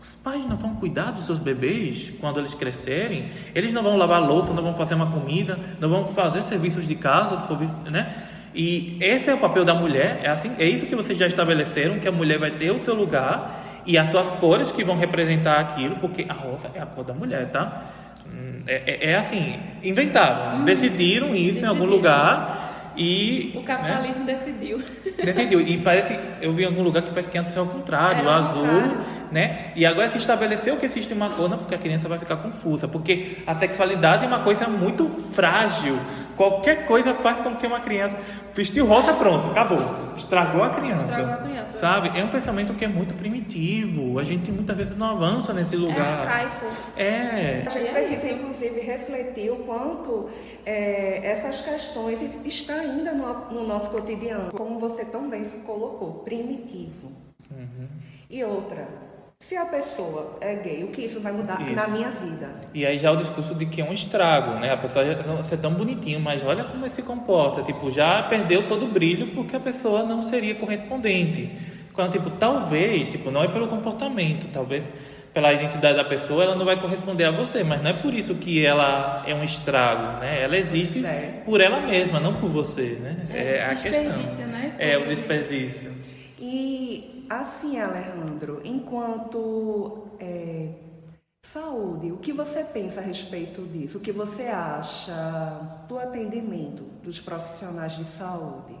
Os 0.00 0.12
pais 0.22 0.46
não 0.46 0.56
vão 0.56 0.74
cuidar 0.76 1.10
dos 1.10 1.26
seus 1.26 1.38
bebês 1.38 2.12
quando 2.20 2.38
eles 2.38 2.54
crescerem? 2.54 3.26
Eles 3.54 3.72
não 3.72 3.82
vão 3.82 3.96
lavar 3.96 4.22
louça, 4.22 4.52
não 4.52 4.62
vão 4.62 4.74
fazer 4.74 4.94
uma 4.94 5.10
comida, 5.10 5.58
não 5.80 5.88
vão 5.88 6.06
fazer 6.06 6.42
serviços 6.42 6.86
de 6.86 6.94
casa, 6.94 7.42
né? 7.90 8.14
E 8.54 8.96
esse 9.00 9.28
é 9.28 9.34
o 9.34 9.38
papel 9.38 9.64
da 9.64 9.74
mulher, 9.74 10.20
é 10.22 10.28
assim, 10.28 10.50
é 10.58 10.64
isso 10.64 10.86
que 10.86 10.96
vocês 10.96 11.18
já 11.18 11.26
estabeleceram, 11.26 11.98
que 11.98 12.08
a 12.08 12.12
mulher 12.12 12.38
vai 12.38 12.52
ter 12.52 12.70
o 12.70 12.78
seu 12.78 12.94
lugar 12.94 13.82
e 13.84 13.98
as 13.98 14.10
suas 14.10 14.30
cores 14.32 14.72
que 14.72 14.84
vão 14.84 14.96
representar 14.96 15.60
aquilo, 15.60 15.96
porque 15.96 16.26
a 16.28 16.32
rosa 16.32 16.70
é 16.74 16.80
a 16.80 16.86
cor 16.86 17.04
da 17.04 17.14
mulher, 17.14 17.50
tá? 17.50 17.84
Hum, 18.26 18.62
é, 18.66 18.82
é, 18.86 19.10
é 19.10 19.16
assim, 19.16 19.58
inventaram, 19.82 20.58
uhum. 20.58 20.64
decidiram 20.64 21.34
isso 21.34 21.46
decidiram. 21.46 21.66
em 21.66 21.68
algum 21.68 21.86
lugar 21.86 22.67
e, 22.98 23.52
o 23.54 23.62
capitalismo 23.62 24.24
né? 24.24 24.34
decidiu. 24.34 24.78
Decidiu. 25.16 25.60
E 25.60 25.78
parece, 25.78 26.18
eu 26.42 26.52
vi 26.52 26.64
em 26.64 26.66
algum 26.66 26.82
lugar 26.82 27.02
que 27.02 27.10
parece 27.10 27.30
que 27.30 27.38
antes 27.38 27.56
é 27.56 27.60
o 27.60 27.66
contrário, 27.66 28.24
o 28.24 28.28
azul, 28.28 28.62
contrário. 28.62 28.98
né? 29.30 29.72
E 29.76 29.86
agora 29.86 30.10
se 30.10 30.18
estabeleceu 30.18 30.76
que 30.76 30.86
existe 30.86 31.14
uma 31.14 31.30
cor, 31.30 31.48
não, 31.48 31.58
porque 31.58 31.74
a 31.74 31.78
criança 31.78 32.08
vai 32.08 32.18
ficar 32.18 32.36
confusa, 32.36 32.88
porque 32.88 33.38
a 33.46 33.54
sexualidade 33.54 34.24
é 34.24 34.28
uma 34.28 34.40
coisa 34.40 34.66
muito 34.66 35.08
frágil. 35.08 35.98
Qualquer 36.36 36.86
coisa 36.86 37.14
faz 37.14 37.38
com 37.38 37.54
que 37.56 37.66
uma 37.66 37.80
criança 37.80 38.16
vestiu 38.54 38.86
rosa, 38.86 39.12
pronto, 39.12 39.48
acabou. 39.48 40.14
Estragou 40.16 40.62
a 40.62 40.70
criança. 40.70 41.04
Estragou 41.04 41.34
a 41.34 41.36
criança. 41.36 41.72
Sabe? 41.72 42.18
É 42.18 42.24
um 42.24 42.28
pensamento 42.28 42.74
que 42.74 42.84
é 42.84 42.88
muito 42.88 43.14
primitivo. 43.14 44.18
A 44.18 44.24
gente 44.24 44.50
muitas 44.50 44.76
vezes 44.76 44.96
não 44.96 45.10
avança 45.10 45.52
nesse 45.52 45.74
é 45.74 45.78
lugar. 45.78 45.98
É 45.98 46.00
arcaico. 46.00 46.66
É. 46.96 47.62
A 47.66 47.70
gente 47.70 47.92
precisa, 47.92 48.32
inclusive, 48.32 48.80
refletir 48.80 49.50
o 49.50 49.56
quanto 49.56 50.28
é, 50.68 51.20
essas 51.24 51.62
questões 51.62 52.20
estão 52.44 52.78
ainda 52.78 53.12
no, 53.12 53.50
no, 53.50 53.66
nosso 53.66 53.90
cotidiano. 53.90 54.52
Como 54.52 54.78
você 54.78 55.02
também 55.06 55.44
colocou, 55.64 56.22
primitivo. 56.24 57.10
Uhum. 57.50 57.88
E 58.28 58.44
outra, 58.44 58.86
se 59.40 59.56
a 59.56 59.64
pessoa 59.64 60.36
é 60.42 60.56
gay, 60.56 60.84
o 60.84 60.88
que 60.88 61.00
isso 61.00 61.20
vai 61.20 61.32
mudar 61.32 61.58
isso. 61.62 61.74
na 61.74 61.88
minha 61.88 62.10
vida? 62.10 62.50
E 62.74 62.84
aí 62.84 62.98
já 62.98 63.08
é 63.08 63.12
o 63.12 63.16
discurso 63.16 63.54
de 63.54 63.64
que 63.64 63.80
é 63.80 63.84
um 63.84 63.94
estrago, 63.94 64.60
né? 64.60 64.70
A 64.70 64.76
pessoa 64.76 65.06
já 65.06 65.14
você 65.14 65.54
é 65.54 65.58
tão 65.58 65.72
bonitinho, 65.72 66.20
mas 66.20 66.44
olha 66.44 66.64
como 66.64 66.84
ele 66.84 66.92
se 66.92 67.02
comporta. 67.02 67.62
Tipo, 67.62 67.90
já 67.90 68.24
perdeu 68.24 68.68
todo 68.68 68.84
o 68.84 68.88
brilho 68.88 69.34
porque 69.34 69.56
a 69.56 69.60
pessoa 69.60 70.02
não 70.02 70.20
seria 70.20 70.54
correspondente. 70.54 71.50
Quando, 71.94 72.12
tipo, 72.12 72.28
talvez, 72.28 73.10
tipo, 73.10 73.30
não 73.30 73.42
é 73.42 73.48
pelo 73.48 73.68
comportamento, 73.68 74.48
talvez 74.52 74.84
pela 75.32 75.52
identidade 75.52 75.96
da 75.96 76.04
pessoa, 76.04 76.42
ela 76.42 76.54
não 76.54 76.64
vai 76.64 76.80
corresponder 76.80 77.24
a 77.24 77.30
você, 77.30 77.62
mas 77.62 77.82
não 77.82 77.90
é 77.90 77.94
por 77.94 78.14
isso 78.14 78.34
que 78.34 78.64
ela 78.64 79.22
é 79.26 79.34
um 79.34 79.44
estrago, 79.44 80.20
né? 80.20 80.42
Ela 80.42 80.56
existe 80.56 81.00
certo. 81.00 81.44
por 81.44 81.60
ela 81.60 81.80
mesma, 81.80 82.18
não 82.18 82.40
por 82.40 82.50
você, 82.50 82.98
né? 83.00 83.26
É, 83.32 83.56
é 83.56 83.64
a 83.64 83.74
questão. 83.74 84.46
Né? 84.46 84.74
É 84.78 84.98
o 84.98 85.06
desperdício. 85.06 85.92
E 86.40 87.18
Assim, 87.28 87.78
Alejandro, 87.78 88.62
enquanto 88.64 90.06
é, 90.18 90.70
saúde, 91.42 92.10
o 92.10 92.16
que 92.16 92.32
você 92.32 92.64
pensa 92.64 93.00
a 93.00 93.02
respeito 93.02 93.66
disso? 93.66 93.98
O 93.98 94.00
que 94.00 94.10
você 94.10 94.44
acha 94.44 95.84
do 95.86 95.98
atendimento 95.98 96.84
dos 97.02 97.20
profissionais 97.20 97.94
de 97.96 98.06
saúde? 98.06 98.74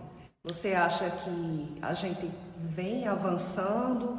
Você 0.44 0.72
acha 0.72 1.10
que 1.10 1.78
a 1.82 1.92
gente 1.92 2.30
vem 2.56 3.06
avançando 3.06 4.18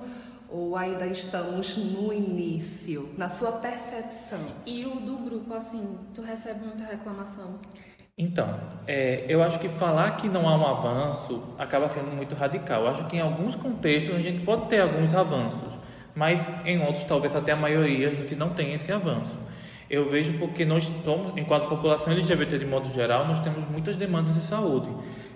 ou 0.51 0.75
ainda 0.75 1.05
estamos 1.07 1.77
no 1.77 2.11
início, 2.11 3.09
na 3.17 3.29
sua 3.29 3.53
percepção? 3.53 4.39
E 4.65 4.85
o 4.85 4.95
do 4.99 5.17
grupo, 5.17 5.53
assim, 5.53 5.97
tu 6.13 6.21
recebe 6.21 6.65
muita 6.65 6.85
reclamação? 6.85 7.59
Então, 8.17 8.59
é, 8.85 9.23
eu 9.29 9.41
acho 9.41 9.59
que 9.59 9.69
falar 9.69 10.17
que 10.17 10.27
não 10.27 10.47
há 10.47 10.55
um 10.55 10.67
avanço 10.67 11.41
acaba 11.57 11.87
sendo 11.87 12.13
muito 12.13 12.35
radical. 12.35 12.83
Eu 12.83 12.89
acho 12.89 13.05
que 13.05 13.15
em 13.15 13.21
alguns 13.21 13.55
contextos 13.55 14.13
a 14.13 14.19
gente 14.19 14.43
pode 14.43 14.67
ter 14.67 14.81
alguns 14.81 15.13
avanços, 15.13 15.71
mas 16.13 16.45
em 16.65 16.81
outros, 16.83 17.05
talvez 17.05 17.33
até 17.33 17.53
a 17.53 17.55
maioria, 17.55 18.09
a 18.09 18.13
gente 18.13 18.35
não 18.35 18.49
tem 18.49 18.73
esse 18.73 18.91
avanço. 18.91 19.37
Eu 19.89 20.09
vejo 20.09 20.37
porque 20.37 20.65
nós 20.65 20.91
somos, 21.03 21.31
enquanto 21.37 21.69
população 21.69 22.11
LGBT 22.11 22.59
de 22.59 22.65
modo 22.65 22.89
geral, 22.89 23.25
nós 23.25 23.39
temos 23.39 23.65
muitas 23.69 23.95
demandas 23.95 24.35
de 24.35 24.41
saúde, 24.41 24.89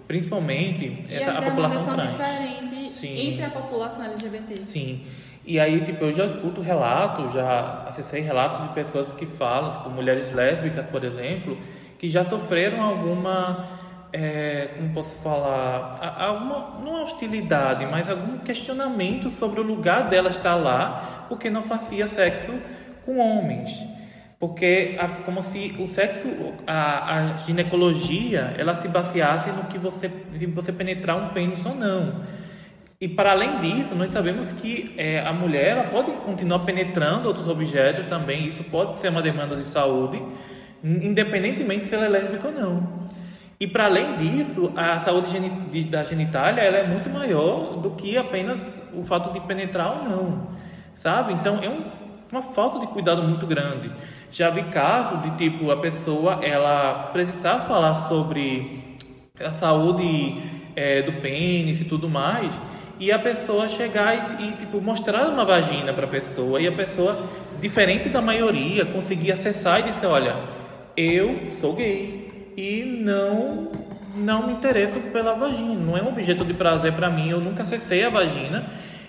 principalmente 0.06 1.06
e 1.10 1.13
essa, 1.13 1.32
a 1.32 1.41
população 1.41 1.86
trans. 1.86 2.17
Sim. 3.08 3.34
entre 3.34 3.46
a 3.46 3.50
população 3.50 4.04
LGBT. 4.04 4.62
Sim. 4.62 5.02
E 5.46 5.60
aí, 5.60 5.82
tipo, 5.82 6.06
eu 6.06 6.13
já 6.13 6.26
escuto 6.26 6.62
relatos, 6.62 7.34
já 7.34 7.84
acessei 7.88 8.22
relatos 8.22 8.62
de 8.62 8.74
pessoas 8.74 9.12
que 9.12 9.26
falam, 9.26 9.72
tipo, 9.72 9.89
mulheres 9.89 10.32
lésbicas, 10.32 10.86
por 10.89 11.04
exemplo, 11.04 11.58
que 12.00 12.10
já 12.10 12.24
sofreram 12.24 12.82
alguma, 12.82 13.68
é, 14.13 14.70
como 14.78 14.94
posso 14.94 15.10
falar, 15.22 16.00
alguma, 16.18 16.80
não 16.82 17.04
hostilidade, 17.04 17.86
mas 17.86 18.10
algum 18.10 18.38
questionamento 18.38 19.30
sobre 19.32 19.60
o 19.60 19.63
lugar 19.63 20.10
dela 20.10 20.30
estar 20.30 20.56
lá, 20.56 21.26
porque 21.28 21.50
não 21.50 21.62
fazia 21.62 22.08
sexo 22.08 22.54
com 23.06 23.20
homens. 23.20 23.72
Porque 24.39 24.98
como 25.26 25.42
se 25.42 25.74
o 25.80 25.88
sexo, 25.88 26.28
a, 26.68 27.18
a 27.18 27.28
ginecologia, 27.39 28.54
ela 28.58 28.82
se 28.82 28.88
baseasse 28.88 29.50
no 29.52 29.66
que 29.66 29.78
você, 29.78 30.12
se 30.38 30.46
você 30.48 30.72
penetrar 30.72 31.18
um 31.18 31.30
pênis 31.30 31.66
ou 31.66 31.74
não. 31.74 32.24
E 33.04 33.08
para 33.10 33.32
além 33.32 33.60
disso, 33.60 33.94
nós 33.96 34.13
sabemos 34.13 34.54
que 34.54 34.94
é, 34.98 35.20
a 35.20 35.34
mulher 35.34 35.72
ela 35.72 35.84
pode 35.84 36.10
continuar 36.26 36.60
penetrando 36.60 37.28
outros 37.28 37.50
objetos 37.50 38.06
também, 38.06 38.48
isso 38.48 38.63
pode 38.63 38.98
ser 39.02 39.10
uma 39.10 39.22
demanda 39.22 39.58
de 39.58 39.63
saúde, 39.63 40.24
independentemente 40.82 41.89
se 41.89 41.96
ela 41.96 42.06
é 42.06 42.08
lésbica 42.08 42.48
ou 42.48 42.54
não. 42.54 43.04
E 43.60 43.68
para 43.68 43.88
além 43.88 44.16
disso, 44.16 44.72
a 44.74 45.02
saúde 45.02 45.38
da 45.84 46.06
genitália 46.06 46.62
ela 46.62 46.78
é 46.78 46.88
muito 46.88 47.10
maior 47.10 47.76
do 47.82 47.92
que 47.92 48.16
apenas 48.16 48.58
o 48.94 49.04
fato 49.04 49.34
de 49.34 49.42
penetrar 49.42 49.98
ou 49.98 50.10
não, 50.10 50.48
sabe? 51.02 51.34
Então 51.34 51.60
é 51.62 51.68
um, 51.68 51.84
uma 52.32 52.42
falta 52.42 52.80
de 52.80 52.88
cuidado 52.88 53.22
muito 53.22 53.46
grande. 53.46 53.92
Já 54.32 54.50
vi 54.50 54.63
casos 54.63 55.22
de 55.24 55.32
tipo 55.32 55.70
a 55.72 55.76
pessoa 55.76 56.39
ela 56.42 57.10
precisar 57.12 57.60
falar 57.60 57.96
sobre 58.08 58.96
a 59.46 59.52
saúde 59.52 60.38
é, 60.74 61.02
do 61.02 61.12
pênis 61.20 61.82
e 61.82 61.84
tudo 61.84 62.08
mais 62.08 62.58
e 62.99 63.12
a 63.12 63.19
pessoa 63.19 63.67
chegar 63.67 64.39
e, 64.39 64.45
e 64.45 64.51
tipo 64.53 64.79
mostrar 64.79 65.27
uma 65.27 65.45
vagina 65.45 65.93
para 65.93 66.06
a 66.06 66.10
pessoa 66.10 66.62
e 66.62 66.67
a 66.67 66.71
pessoa 66.71 67.23
diferente 67.60 68.10
da 68.10 68.21
maioria 68.21 68.86
conseguir 68.86 69.32
acessar 69.32 69.79
e 69.79 69.84
dizer 69.84 70.08
olha 70.08 70.36
eu 70.95 71.51
sou 71.60 71.73
gay, 71.73 72.53
e 72.56 72.84
não 72.84 73.71
não 74.15 74.45
me 74.45 74.53
interesso 74.53 74.99
pela 75.12 75.34
vagina. 75.34 75.73
Não 75.73 75.97
é 75.97 76.03
um 76.03 76.10
objeto 76.10 76.45
de 76.45 76.53
prazer 76.53 76.93
para 76.93 77.10
mim. 77.10 77.32
Eu 77.32 77.39
nunca 77.39 77.63
acessei 77.63 78.03
a 78.03 78.10
vagina. 78.10 78.65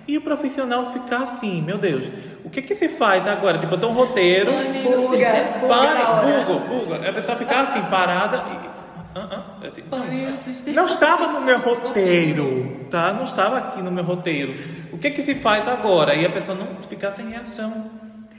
E 0.07 0.17
o 0.17 0.21
profissional 0.21 0.93
ficar 0.93 1.23
assim, 1.23 1.63
meu 1.63 1.79
Deus, 1.79 2.11
o 2.45 2.51
que 2.51 2.61
que 2.61 2.75
se 2.75 2.89
faz 2.89 3.27
agora? 3.27 3.59
Tipo, 3.59 3.75
eu 3.75 3.79
tenho 3.79 3.93
um 3.93 3.95
roteiro. 3.95 4.51
Buga, 4.83 5.67
para, 5.67 6.15
buga, 6.23 6.45
buga, 6.45 6.97
buga. 6.97 7.09
A 7.09 7.13
pessoa 7.13 7.37
ficar 7.37 7.63
assim, 7.65 7.83
parada 7.91 8.45
e. 8.71 8.84
Ah, 9.17 9.29
ah, 9.31 9.67
assim, 9.69 9.83
Pânico, 9.83 10.33
não 10.75 10.87
estava 10.87 11.29
no 11.29 11.41
meu 11.41 11.61
roteiro, 11.61 12.87
tá? 12.91 13.13
Não 13.13 13.23
estava 13.23 13.59
aqui 13.59 13.81
no 13.81 13.93
meu 13.93 14.03
roteiro. 14.03 14.55
O 14.93 14.99
que 14.99 15.11
que 15.11 15.23
se 15.23 15.37
faz 15.37 15.69
agora? 15.69 16.15
E 16.17 16.27
a 16.27 16.31
pessoa 16.31 16.59
não 16.59 16.83
ficar 16.83 17.13
sem 17.13 17.29
reação, 17.29 17.91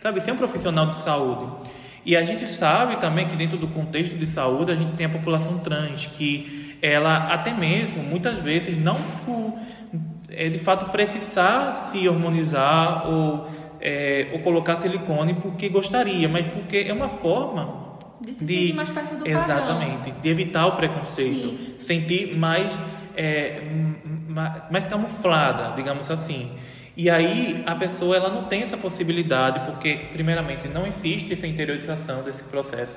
sabe? 0.02 0.20
Ser 0.20 0.34
um 0.34 0.38
profissional 0.38 0.88
de 0.88 1.00
saúde. 1.00 1.50
E 2.06 2.16
a 2.16 2.26
gente 2.26 2.46
sabe 2.46 2.98
também 2.98 3.26
que 3.28 3.38
dentro 3.38 3.58
do 3.58 3.70
contexto 3.70 4.18
de 4.18 4.28
saúde 4.28 4.72
a 4.72 4.76
gente 4.76 4.92
tem 4.98 5.06
a 5.06 5.10
população 5.10 5.60
trans 5.60 6.08
que 6.08 6.78
ela 6.82 7.34
até 7.34 7.54
mesmo 7.54 8.04
muitas 8.04 8.36
vezes 8.36 8.78
não 8.78 8.96
por 9.26 9.58
é, 10.30 10.50
de 10.50 10.60
fato 10.60 10.92
precisar 10.92 11.90
se 11.90 12.08
hormonizar 12.08 13.10
ou 13.10 13.48
é, 13.82 14.30
ou 14.34 14.40
colocar 14.40 14.78
silicone 14.78 15.36
porque 15.36 15.70
gostaria, 15.70 16.28
mas 16.28 16.46
porque 16.48 16.86
é 16.88 16.94
uma 16.94 17.10
forma 17.10 17.85
De 18.22 18.34
se 18.34 18.40
sentir 18.46 18.74
mais 18.74 18.90
perto 18.90 19.16
do 19.16 19.28
exatamente 19.28 20.12
de 20.12 20.30
evitar 20.30 20.68
o 20.68 20.72
preconceito, 20.74 21.58
Sim. 21.58 21.76
sentir 21.80 22.38
mais 22.38 22.74
é, 23.16 23.62
mais 24.70 24.88
camuflada, 24.88 25.76
digamos 25.76 26.10
assim. 26.12 26.52
E 26.98 27.10
aí 27.10 27.62
a 27.66 27.76
pessoa 27.76 28.16
ela 28.16 28.30
não 28.30 28.46
tem 28.46 28.62
essa 28.62 28.78
possibilidade 28.78 29.70
porque 29.70 30.08
primeiramente 30.14 30.70
não 30.70 30.88
existe 30.88 31.34
essa 31.34 31.46
interiorização 31.46 32.24
desse 32.24 32.44
processo 32.46 32.94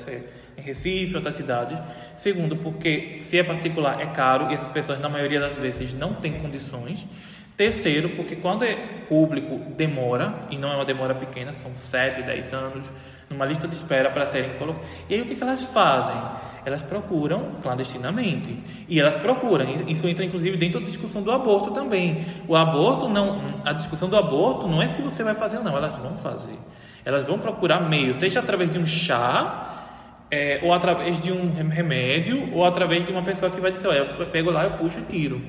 em 0.56 0.62
Recife, 0.62 1.16
outras 1.16 1.34
cidades. 1.34 1.78
Segundo, 2.16 2.56
porque 2.56 3.18
se 3.22 3.38
é 3.38 3.42
particular 3.42 4.00
é 4.00 4.06
caro 4.06 4.50
e 4.50 4.54
essas 4.54 4.68
pessoas 4.68 5.00
na 5.00 5.08
maioria 5.08 5.40
das 5.40 5.54
vezes 5.54 5.94
não 5.94 6.14
têm 6.14 6.34
condições. 6.34 7.06
Terceiro, 7.58 8.10
porque 8.10 8.36
quando 8.36 8.64
é 8.64 8.76
público 9.08 9.58
demora, 9.76 10.42
e 10.48 10.56
não 10.56 10.70
é 10.72 10.76
uma 10.76 10.84
demora 10.84 11.12
pequena, 11.12 11.52
são 11.52 11.72
7, 11.74 12.22
10 12.22 12.52
anos, 12.52 12.88
numa 13.28 13.44
lista 13.44 13.66
de 13.66 13.74
espera 13.74 14.10
para 14.10 14.26
serem 14.26 14.50
colocados. 14.50 14.88
E 15.10 15.14
aí 15.14 15.22
o 15.22 15.26
que, 15.26 15.34
que 15.34 15.42
elas 15.42 15.64
fazem? 15.64 16.14
Elas 16.64 16.80
procuram 16.82 17.56
clandestinamente. 17.60 18.56
E 18.88 19.00
elas 19.00 19.16
procuram, 19.16 19.66
isso 19.88 20.06
entra 20.06 20.24
inclusive 20.24 20.56
dentro 20.56 20.78
da 20.78 20.86
discussão 20.86 21.20
do 21.20 21.32
aborto 21.32 21.72
também. 21.72 22.24
O 22.46 22.54
aborto 22.54 23.08
não, 23.08 23.60
a 23.64 23.72
discussão 23.72 24.08
do 24.08 24.16
aborto 24.16 24.68
não 24.68 24.80
é 24.80 24.86
se 24.86 25.02
você 25.02 25.24
vai 25.24 25.34
fazer 25.34 25.56
ou 25.58 25.64
não, 25.64 25.76
elas 25.76 25.96
vão 26.00 26.16
fazer. 26.16 26.56
Elas 27.04 27.26
vão 27.26 27.40
procurar 27.40 27.80
meios, 27.80 28.18
seja 28.18 28.38
através 28.38 28.70
de 28.70 28.78
um 28.78 28.86
chá, 28.86 29.84
é, 30.30 30.60
ou 30.62 30.72
através 30.72 31.18
de 31.18 31.32
um 31.32 31.52
rem- 31.52 31.68
remédio, 31.70 32.54
ou 32.54 32.64
através 32.64 33.04
de 33.04 33.10
uma 33.10 33.22
pessoa 33.22 33.50
que 33.50 33.60
vai 33.60 33.72
dizer, 33.72 33.88
olha, 33.88 33.98
eu 34.16 34.26
pego 34.26 34.48
lá, 34.48 34.62
eu 34.62 34.70
puxo 34.74 35.00
e 35.00 35.02
tiro. 35.02 35.42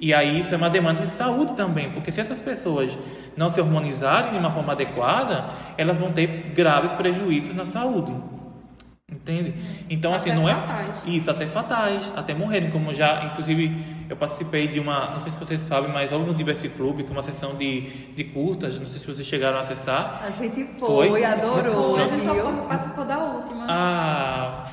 E 0.00 0.14
aí 0.14 0.40
isso 0.40 0.54
é 0.54 0.56
uma 0.56 0.70
demanda 0.70 1.02
de 1.02 1.10
saúde 1.10 1.54
também, 1.54 1.90
porque 1.90 2.12
se 2.12 2.20
essas 2.20 2.38
pessoas 2.38 2.96
não 3.36 3.50
se 3.50 3.60
hormonizarem 3.60 4.32
de 4.32 4.38
uma 4.38 4.50
forma 4.50 4.72
adequada, 4.72 5.50
elas 5.76 5.98
vão 5.98 6.12
ter 6.12 6.52
graves 6.54 6.92
prejuízos 6.92 7.54
na 7.54 7.66
saúde. 7.66 8.14
Entende? 9.28 9.54
Então, 9.90 10.14
assim, 10.14 10.30
Até 10.30 10.40
não 10.40 10.48
é. 10.48 10.54
fatais. 10.54 10.96
Isso, 11.06 11.30
até 11.30 11.46
fatais, 11.46 12.10
até 12.16 12.32
morrerem, 12.32 12.70
como 12.70 12.94
já, 12.94 13.24
inclusive, 13.26 13.76
eu 14.08 14.16
participei 14.16 14.66
de 14.68 14.80
uma, 14.80 15.10
não 15.10 15.20
sei 15.20 15.30
se 15.30 15.38
vocês 15.38 15.60
sabem, 15.60 15.92
mas 15.92 16.10
houve 16.10 16.24
no 16.24 16.32
Diverse 16.34 16.66
Club, 16.70 17.02
que 17.02 17.08
é 17.08 17.12
uma 17.12 17.22
sessão 17.22 17.54
de, 17.54 17.82
de 18.16 18.24
curtas, 18.24 18.78
não 18.78 18.86
sei 18.86 18.98
se 18.98 19.06
vocês 19.06 19.26
chegaram 19.26 19.58
a 19.58 19.60
acessar. 19.60 20.22
A 20.26 20.30
gente 20.30 20.64
foi, 20.78 21.10
Foi? 21.10 21.24
adorou. 21.24 21.96
Foi, 21.96 22.02
a 22.02 22.08
gente 22.08 22.24
só 22.24 22.34
participou 22.66 23.04
da 23.04 23.18
última. 23.18 23.66
Ah, 23.68 24.64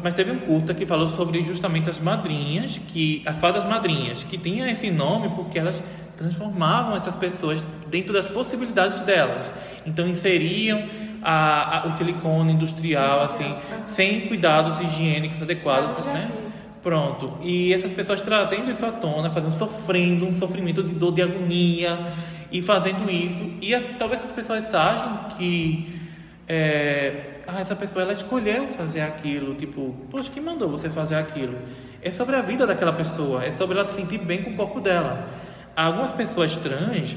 mas 0.00 0.14
teve 0.14 0.30
um 0.30 0.38
curta 0.38 0.72
que 0.74 0.86
falou 0.86 1.08
sobre 1.08 1.42
justamente 1.42 1.90
as 1.90 1.98
madrinhas, 1.98 2.78
que 2.86 3.20
as 3.26 3.36
fadas 3.38 3.64
madrinhas, 3.64 4.22
que 4.22 4.38
tinham 4.38 4.68
esse 4.68 4.92
nome 4.92 5.30
porque 5.30 5.58
elas 5.58 5.82
transformavam 6.16 6.96
essas 6.96 7.14
pessoas 7.14 7.64
dentro 7.88 8.12
das 8.12 8.26
possibilidades 8.26 9.00
delas. 9.02 9.50
Então 9.86 10.06
inseriam 10.06 10.84
a, 11.22 11.80
a- 11.80 11.86
o 11.86 11.92
silicone 11.96 12.52
industrial 12.52 13.22
assim, 13.24 13.54
sem 13.86 14.22
cuidados 14.28 14.80
higiênicos 14.80 15.40
adequados, 15.42 16.04
né? 16.06 16.30
Pronto. 16.82 17.38
E 17.42 17.72
essas 17.72 17.92
pessoas 17.92 18.20
trazendo 18.20 18.70
isso 18.70 18.84
à 18.84 18.92
tona, 18.92 19.30
fazendo 19.30 19.52
sofrendo 19.52 20.26
um 20.26 20.34
sofrimento 20.38 20.82
de 20.82 20.94
dor, 20.94 21.12
de 21.12 21.22
agonia 21.22 21.98
e 22.52 22.60
fazendo 22.60 23.10
isso. 23.10 23.52
E 23.62 23.74
as- 23.74 23.84
talvez 23.98 24.20
essas 24.20 24.34
pessoas 24.34 24.74
achem 24.74 25.18
que 25.38 26.00
é, 26.46 27.40
ah, 27.46 27.60
essa 27.60 27.74
pessoa 27.74 28.02
ela 28.02 28.12
escolheu 28.12 28.66
fazer 28.68 29.00
aquilo, 29.00 29.54
tipo, 29.54 29.94
poxa, 30.10 30.30
quem 30.32 30.42
mandou 30.42 30.68
você 30.68 30.90
fazer 30.90 31.14
aquilo? 31.14 31.56
É 32.02 32.10
sobre 32.10 32.36
a 32.36 32.42
vida 32.42 32.66
daquela 32.66 32.92
pessoa, 32.92 33.42
é 33.44 33.52
sobre 33.52 33.78
ela 33.78 33.86
se 33.86 33.94
sentir 33.94 34.18
bem 34.18 34.42
com 34.42 34.50
o 34.50 34.54
corpo 34.54 34.78
dela. 34.80 35.26
Algumas 35.76 36.12
pessoas 36.12 36.54
trans, 36.56 37.16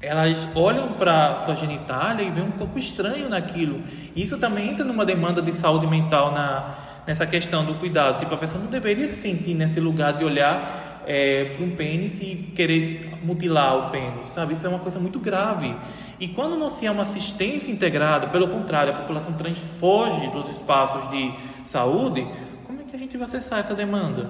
elas 0.00 0.48
olham 0.54 0.94
para 0.94 1.44
sua 1.44 1.54
genitália 1.54 2.24
e 2.24 2.30
veem 2.30 2.46
um 2.46 2.50
corpo 2.50 2.78
estranho 2.78 3.28
naquilo. 3.28 3.80
Isso 4.14 4.36
também 4.38 4.70
entra 4.70 4.84
numa 4.84 5.06
demanda 5.06 5.40
de 5.40 5.52
saúde 5.52 5.86
mental 5.86 6.32
na, 6.32 6.74
nessa 7.06 7.26
questão 7.26 7.64
do 7.64 7.76
cuidado. 7.76 8.18
Tipo, 8.18 8.34
a 8.34 8.38
pessoa 8.38 8.62
não 8.62 8.68
deveria 8.68 9.08
se 9.08 9.16
sentir 9.16 9.54
nesse 9.54 9.78
lugar 9.78 10.14
de 10.14 10.24
olhar 10.24 10.96
para 11.06 11.64
um 11.64 11.76
pênis 11.76 12.20
e 12.20 12.52
querer 12.56 13.20
mutilar 13.22 13.76
o 13.76 13.90
pênis, 13.90 14.26
sabe? 14.34 14.54
Isso 14.54 14.66
é 14.66 14.68
uma 14.68 14.80
coisa 14.80 14.98
muito 14.98 15.20
grave. 15.20 15.72
E 16.18 16.26
quando 16.26 16.56
não 16.56 16.68
se 16.68 16.86
há 16.86 16.90
uma 16.90 17.04
assistência 17.04 17.70
integrada, 17.70 18.26
pelo 18.26 18.48
contrário, 18.48 18.92
a 18.92 18.96
população 18.96 19.32
trans 19.34 19.60
foge 19.78 20.26
dos 20.30 20.48
espaços 20.48 21.08
de 21.08 21.32
saúde, 21.68 22.26
como 22.64 22.80
é 22.80 22.84
que 22.84 22.96
a 22.96 22.98
gente 22.98 23.16
vai 23.16 23.28
acessar 23.28 23.60
essa 23.60 23.74
demanda? 23.74 24.28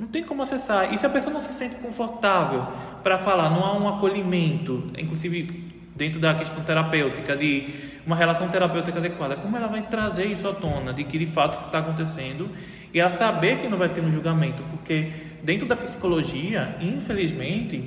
Não 0.00 0.08
tem 0.08 0.24
como 0.24 0.42
acessar. 0.42 0.94
E 0.94 0.96
se 0.96 1.04
a 1.04 1.10
pessoa 1.10 1.30
não 1.30 1.42
se 1.42 1.52
sente 1.52 1.76
confortável 1.76 2.66
para 3.02 3.18
falar, 3.18 3.50
não 3.50 3.62
há 3.62 3.78
um 3.78 3.86
acolhimento, 3.86 4.90
inclusive 4.96 5.70
dentro 5.94 6.18
da 6.18 6.32
questão 6.32 6.64
terapêutica, 6.64 7.36
de 7.36 7.68
uma 8.06 8.16
relação 8.16 8.48
terapêutica 8.48 8.98
adequada, 8.98 9.36
como 9.36 9.58
ela 9.58 9.68
vai 9.68 9.82
trazer 9.82 10.24
isso 10.24 10.48
à 10.48 10.54
tona, 10.54 10.94
de 10.94 11.04
que 11.04 11.18
de 11.18 11.26
fato 11.26 11.58
isso 11.58 11.66
está 11.66 11.80
acontecendo, 11.80 12.48
e 12.94 12.98
ela 12.98 13.10
saber 13.10 13.58
que 13.58 13.68
não 13.68 13.76
vai 13.76 13.90
ter 13.90 14.00
um 14.00 14.10
julgamento, 14.10 14.62
porque 14.70 15.12
dentro 15.42 15.68
da 15.68 15.76
psicologia, 15.76 16.76
infelizmente, 16.80 17.84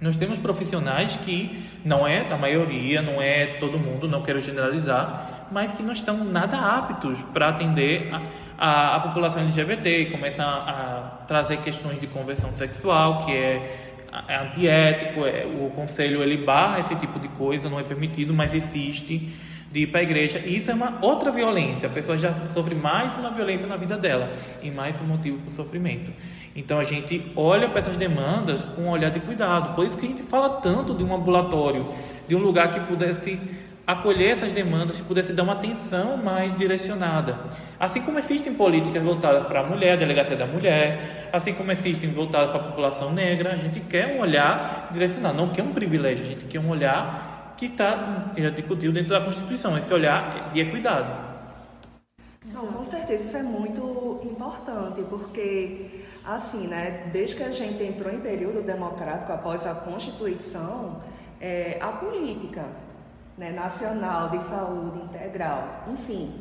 nós 0.00 0.16
temos 0.16 0.38
profissionais 0.38 1.18
que 1.18 1.62
não 1.84 2.06
é 2.06 2.26
a 2.32 2.38
maioria, 2.38 3.02
não 3.02 3.20
é 3.20 3.58
todo 3.58 3.78
mundo, 3.78 4.08
não 4.08 4.22
quero 4.22 4.40
generalizar, 4.40 5.33
mas 5.54 5.70
que 5.70 5.84
não 5.84 5.92
estão 5.92 6.24
nada 6.24 6.58
aptos 6.58 7.16
para 7.32 7.50
atender 7.50 8.12
a, 8.12 8.22
a, 8.58 8.96
a 8.96 9.00
população 9.00 9.40
LGBT 9.42 10.00
e 10.00 10.10
começam 10.10 10.44
a, 10.44 10.50
a 10.50 11.24
trazer 11.28 11.58
questões 11.58 12.00
de 12.00 12.08
conversão 12.08 12.52
sexual, 12.52 13.24
que 13.24 13.30
é, 13.30 13.94
é 14.26 14.36
antiético, 14.36 15.24
é, 15.24 15.46
o 15.46 15.70
conselho 15.70 16.24
ele 16.24 16.38
barra 16.38 16.80
esse 16.80 16.96
tipo 16.96 17.20
de 17.20 17.28
coisa, 17.28 17.70
não 17.70 17.78
é 17.78 17.84
permitido, 17.84 18.34
mas 18.34 18.52
existe 18.52 19.32
de 19.70 19.80
ir 19.80 19.86
para 19.86 20.00
a 20.00 20.02
igreja. 20.02 20.40
E 20.44 20.56
isso 20.56 20.72
é 20.72 20.74
uma 20.74 20.98
outra 21.00 21.30
violência. 21.30 21.88
A 21.88 21.92
pessoa 21.92 22.18
já 22.18 22.34
sofre 22.46 22.74
mais 22.74 23.16
uma 23.16 23.30
violência 23.30 23.68
na 23.68 23.76
vida 23.76 23.96
dela 23.96 24.28
e 24.60 24.72
mais 24.72 25.00
um 25.00 25.04
motivo 25.04 25.38
para 25.38 25.50
o 25.50 25.52
sofrimento. 25.52 26.12
Então 26.56 26.80
a 26.80 26.84
gente 26.84 27.30
olha 27.36 27.68
para 27.68 27.78
essas 27.78 27.96
demandas 27.96 28.64
com 28.64 28.82
um 28.82 28.88
olhar 28.88 29.10
de 29.10 29.20
cuidado. 29.20 29.72
Por 29.76 29.86
isso 29.86 29.96
que 29.96 30.04
a 30.04 30.08
gente 30.08 30.22
fala 30.22 30.48
tanto 30.48 30.94
de 30.94 31.04
um 31.04 31.14
ambulatório, 31.14 31.86
de 32.26 32.34
um 32.34 32.40
lugar 32.40 32.72
que 32.72 32.80
pudesse 32.80 33.38
acolher 33.86 34.30
essas 34.30 34.52
demandas, 34.52 34.96
que 34.96 35.02
pudesse 35.02 35.32
dar 35.32 35.42
uma 35.42 35.52
atenção 35.52 36.16
mais 36.16 36.56
direcionada. 36.56 37.38
Assim 37.78 38.00
como 38.00 38.18
existem 38.18 38.54
políticas 38.54 39.02
voltadas 39.02 39.46
para 39.46 39.60
a 39.60 39.62
mulher, 39.62 39.92
a 39.92 39.96
delegacia 39.96 40.36
da 40.36 40.46
mulher, 40.46 41.28
assim 41.32 41.52
como 41.52 41.70
existem 41.70 42.10
voltadas 42.12 42.50
para 42.50 42.60
a 42.60 42.64
população 42.64 43.12
negra, 43.12 43.52
a 43.52 43.56
gente 43.56 43.80
quer 43.80 44.16
um 44.16 44.20
olhar 44.20 44.88
direcionado, 44.92 45.36
não 45.36 45.50
quer 45.50 45.62
um 45.62 45.72
privilégio, 45.72 46.24
a 46.24 46.28
gente 46.28 46.44
quer 46.46 46.60
um 46.60 46.70
olhar 46.70 47.54
que 47.56 47.66
está 47.66 48.32
já 48.36 48.50
discutiu 48.50 48.90
dentro 48.90 49.10
da 49.10 49.20
Constituição, 49.20 49.76
esse 49.76 49.92
olhar 49.92 50.50
de 50.50 50.60
equidade. 50.60 51.12
Não, 52.46 52.66
com 52.66 52.84
certeza, 52.84 53.24
isso 53.24 53.36
é 53.36 53.42
muito 53.42 54.20
importante, 54.22 55.02
porque, 55.08 56.02
assim, 56.24 56.66
né, 56.66 57.08
desde 57.12 57.36
que 57.36 57.42
a 57.42 57.52
gente 57.52 57.82
entrou 57.82 58.12
em 58.12 58.20
período 58.20 58.62
democrático 58.62 59.32
após 59.32 59.66
a 59.66 59.74
Constituição, 59.74 61.00
é, 61.40 61.78
a 61.80 61.88
política 61.88 62.64
né, 63.36 63.50
nacional 63.50 64.30
de 64.30 64.42
saúde 64.44 65.04
integral, 65.04 65.84
enfim, 65.92 66.32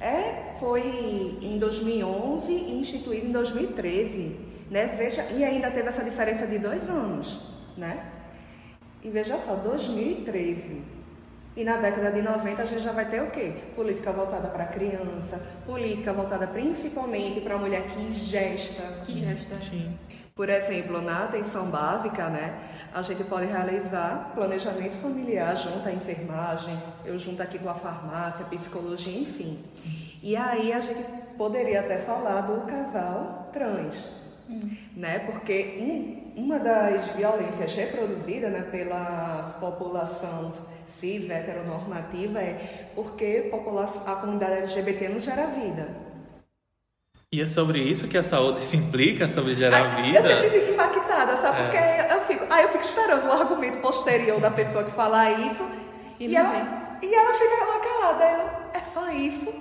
é, 0.00 0.54
foi 0.58 1.38
em 1.42 1.58
2011 1.58 2.52
e 2.52 2.80
instituído 2.80 3.26
em 3.26 3.32
2013, 3.32 4.36
né, 4.70 4.94
veja, 4.96 5.24
e 5.30 5.44
ainda 5.44 5.70
teve 5.70 5.88
essa 5.88 6.04
diferença 6.04 6.46
de 6.46 6.58
dois 6.58 6.88
anos, 6.88 7.40
né? 7.76 8.06
E 9.02 9.08
veja 9.08 9.38
só, 9.38 9.54
2013. 9.54 10.82
E 11.56 11.64
na 11.64 11.78
década 11.78 12.12
de 12.12 12.22
90 12.22 12.62
a 12.62 12.64
gente 12.64 12.82
já 12.82 12.92
vai 12.92 13.08
ter 13.10 13.22
o 13.22 13.30
quê? 13.30 13.52
Política 13.74 14.12
voltada 14.12 14.48
para 14.48 14.64
a 14.64 14.66
criança, 14.66 15.40
política 15.66 16.12
voltada 16.12 16.46
principalmente 16.46 17.40
para 17.40 17.54
a 17.54 17.58
mulher 17.58 17.82
que 17.88 18.12
gesta. 18.12 18.82
Que 19.04 19.18
gesta. 19.18 19.60
Sim. 19.60 19.98
Por 20.34 20.48
exemplo, 20.48 21.02
na 21.02 21.24
atenção 21.24 21.66
básica, 21.66 22.28
né, 22.28 22.58
a 22.92 23.02
gente 23.02 23.22
pode 23.24 23.46
realizar 23.46 24.32
planejamento 24.34 24.94
familiar 25.02 25.56
junto 25.56 25.88
à 25.88 25.92
enfermagem, 25.92 26.76
eu 27.04 27.18
junto 27.18 27.42
aqui 27.42 27.58
com 27.58 27.68
a 27.68 27.74
farmácia, 27.74 28.44
psicologia, 28.46 29.18
enfim. 29.18 29.62
E 30.22 30.36
aí 30.36 30.72
a 30.72 30.80
gente 30.80 31.04
poderia 31.36 31.80
até 31.80 31.98
falar 31.98 32.42
do 32.42 32.66
casal 32.66 33.48
trans, 33.52 33.96
hum. 34.48 34.76
né? 34.96 35.20
Porque 35.20 35.78
um, 36.36 36.42
uma 36.42 36.58
das 36.58 37.06
violências 37.16 37.74
reproduzidas 37.74 38.50
né, 38.50 38.62
pela 38.70 39.56
população 39.60 40.52
cis 40.86 41.30
heteronormativa 41.30 42.40
é 42.40 42.90
porque 42.94 43.50
a 44.06 44.14
comunidade 44.16 44.52
LGBT 44.62 45.08
não 45.08 45.20
gera 45.20 45.46
vida. 45.46 46.09
E 47.32 47.40
é 47.40 47.46
sobre 47.46 47.78
isso 47.78 48.08
que 48.08 48.18
a 48.18 48.24
saúde 48.24 48.60
se 48.60 48.76
implica, 48.76 49.28
sobre 49.28 49.54
gerar 49.54 49.84
Ai, 49.84 50.02
vida. 50.02 50.18
Eu 50.18 50.42
sempre 50.42 50.60
fico 50.60 50.72
impactada, 50.72 51.36
sabe? 51.36 51.60
É. 51.60 51.62
Porque 51.62 52.12
eu 52.12 52.20
fico, 52.22 52.52
aí 52.52 52.64
eu 52.64 52.68
fico 52.70 52.82
esperando 52.82 53.28
o 53.28 53.32
argumento 53.32 53.78
posterior 53.78 54.40
da 54.40 54.50
pessoa 54.50 54.82
que 54.82 54.90
fala 54.90 55.30
isso. 55.30 55.64
E, 56.18 56.26
e 56.26 56.34
ela, 56.34 56.98
e 57.00 57.14
ela 57.14 57.32
fica 57.34 57.64
lá 57.64 57.78
calada. 57.78 58.24
Eu, 58.24 58.80
é 58.80 58.82
só 58.82 59.12
isso. 59.12 59.54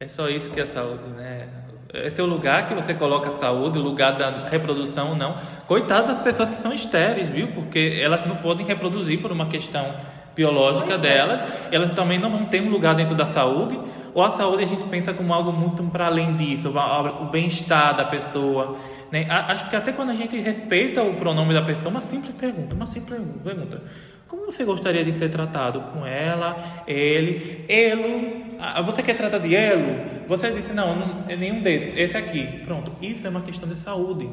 É 0.00 0.08
só 0.08 0.28
isso 0.28 0.50
que 0.50 0.60
é 0.60 0.66
saúde, 0.66 1.06
né? 1.10 1.48
Esse 1.94 2.20
é 2.20 2.24
o 2.24 2.26
lugar 2.26 2.66
que 2.66 2.74
você 2.74 2.94
coloca 2.94 3.30
a 3.30 3.38
saúde, 3.38 3.78
o 3.78 3.82
lugar 3.82 4.16
da 4.18 4.48
reprodução, 4.48 5.14
não. 5.14 5.36
Coitado 5.68 6.08
das 6.08 6.20
pessoas 6.20 6.50
que 6.50 6.56
são 6.56 6.72
estéreis, 6.72 7.28
viu? 7.28 7.52
Porque 7.52 8.00
elas 8.02 8.26
não 8.26 8.34
podem 8.36 8.66
reproduzir 8.66 9.22
por 9.22 9.30
uma 9.30 9.46
questão 9.46 9.94
biológica 10.34 10.94
é. 10.94 10.98
delas, 10.98 11.40
elas 11.70 11.92
também 11.92 12.18
não 12.18 12.30
vão 12.30 12.44
ter 12.46 12.62
um 12.62 12.70
lugar 12.70 12.94
dentro 12.94 13.14
da 13.14 13.26
saúde, 13.26 13.78
ou 14.12 14.22
a 14.22 14.30
saúde 14.30 14.64
a 14.64 14.66
gente 14.66 14.84
pensa 14.86 15.12
como 15.12 15.32
algo 15.32 15.52
muito 15.52 15.82
para 15.84 16.06
além 16.06 16.36
disso, 16.36 16.72
o 17.20 17.24
bem-estar 17.26 17.96
da 17.96 18.04
pessoa. 18.04 18.76
Né? 19.10 19.26
Acho 19.28 19.68
que 19.68 19.76
até 19.76 19.92
quando 19.92 20.10
a 20.10 20.14
gente 20.14 20.38
respeita 20.38 21.02
o 21.02 21.14
pronome 21.14 21.54
da 21.54 21.62
pessoa, 21.62 21.90
uma 21.90 22.00
simples 22.00 22.34
pergunta, 22.34 22.74
uma 22.74 22.86
simples 22.86 23.20
pergunta. 23.42 23.82
Como 24.26 24.46
você 24.46 24.64
gostaria 24.64 25.04
de 25.04 25.12
ser 25.12 25.28
tratado 25.28 25.80
com 25.80 26.06
ela, 26.06 26.56
ele, 26.86 27.64
elo? 27.68 28.50
Você 28.84 29.02
quer 29.02 29.14
tratar 29.14 29.38
de 29.38 29.54
elo? 29.54 30.04
Você 30.28 30.52
disse, 30.52 30.72
não, 30.72 30.94
não 30.94 31.24
é 31.28 31.36
nenhum 31.36 31.60
desses, 31.60 31.96
esse 31.98 32.16
aqui. 32.16 32.60
Pronto, 32.64 32.92
isso 33.02 33.26
é 33.26 33.30
uma 33.30 33.40
questão 33.40 33.68
de 33.68 33.74
saúde 33.74 34.30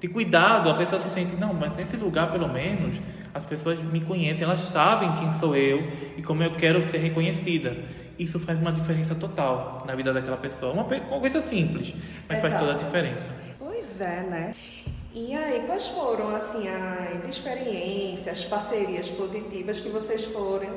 de 0.00 0.06
cuidado, 0.06 0.70
a 0.70 0.74
pessoa 0.74 1.00
se 1.00 1.10
sente, 1.10 1.34
não, 1.34 1.52
mas 1.52 1.76
nesse 1.76 1.96
lugar 1.96 2.30
pelo 2.30 2.48
menos 2.48 3.00
as 3.32 3.44
pessoas 3.44 3.78
me 3.80 4.00
conhecem, 4.00 4.44
elas 4.44 4.60
sabem 4.60 5.12
quem 5.16 5.30
sou 5.32 5.56
eu 5.56 5.86
e 6.16 6.22
como 6.22 6.42
eu 6.42 6.54
quero 6.56 6.84
ser 6.84 6.98
reconhecida. 6.98 7.76
Isso 8.18 8.38
faz 8.38 8.58
uma 8.58 8.72
diferença 8.72 9.14
total 9.14 9.84
na 9.86 9.94
vida 9.94 10.12
daquela 10.12 10.36
pessoa. 10.36 10.72
Uma, 10.72 10.84
coisa 10.84 11.40
simples, 11.40 11.94
mas 12.28 12.38
Exato. 12.38 12.54
faz 12.54 12.58
toda 12.58 12.78
a 12.78 12.84
diferença. 12.84 13.30
Pois 13.58 14.00
é, 14.00 14.22
né? 14.22 14.54
E 15.14 15.34
aí, 15.34 15.62
quais 15.66 15.86
foram 15.88 16.34
assim 16.34 16.68
as 16.68 17.28
experiências, 17.28 18.44
parcerias 18.44 19.08
positivas 19.08 19.80
que 19.80 19.88
vocês 19.88 20.24
foram, 20.26 20.68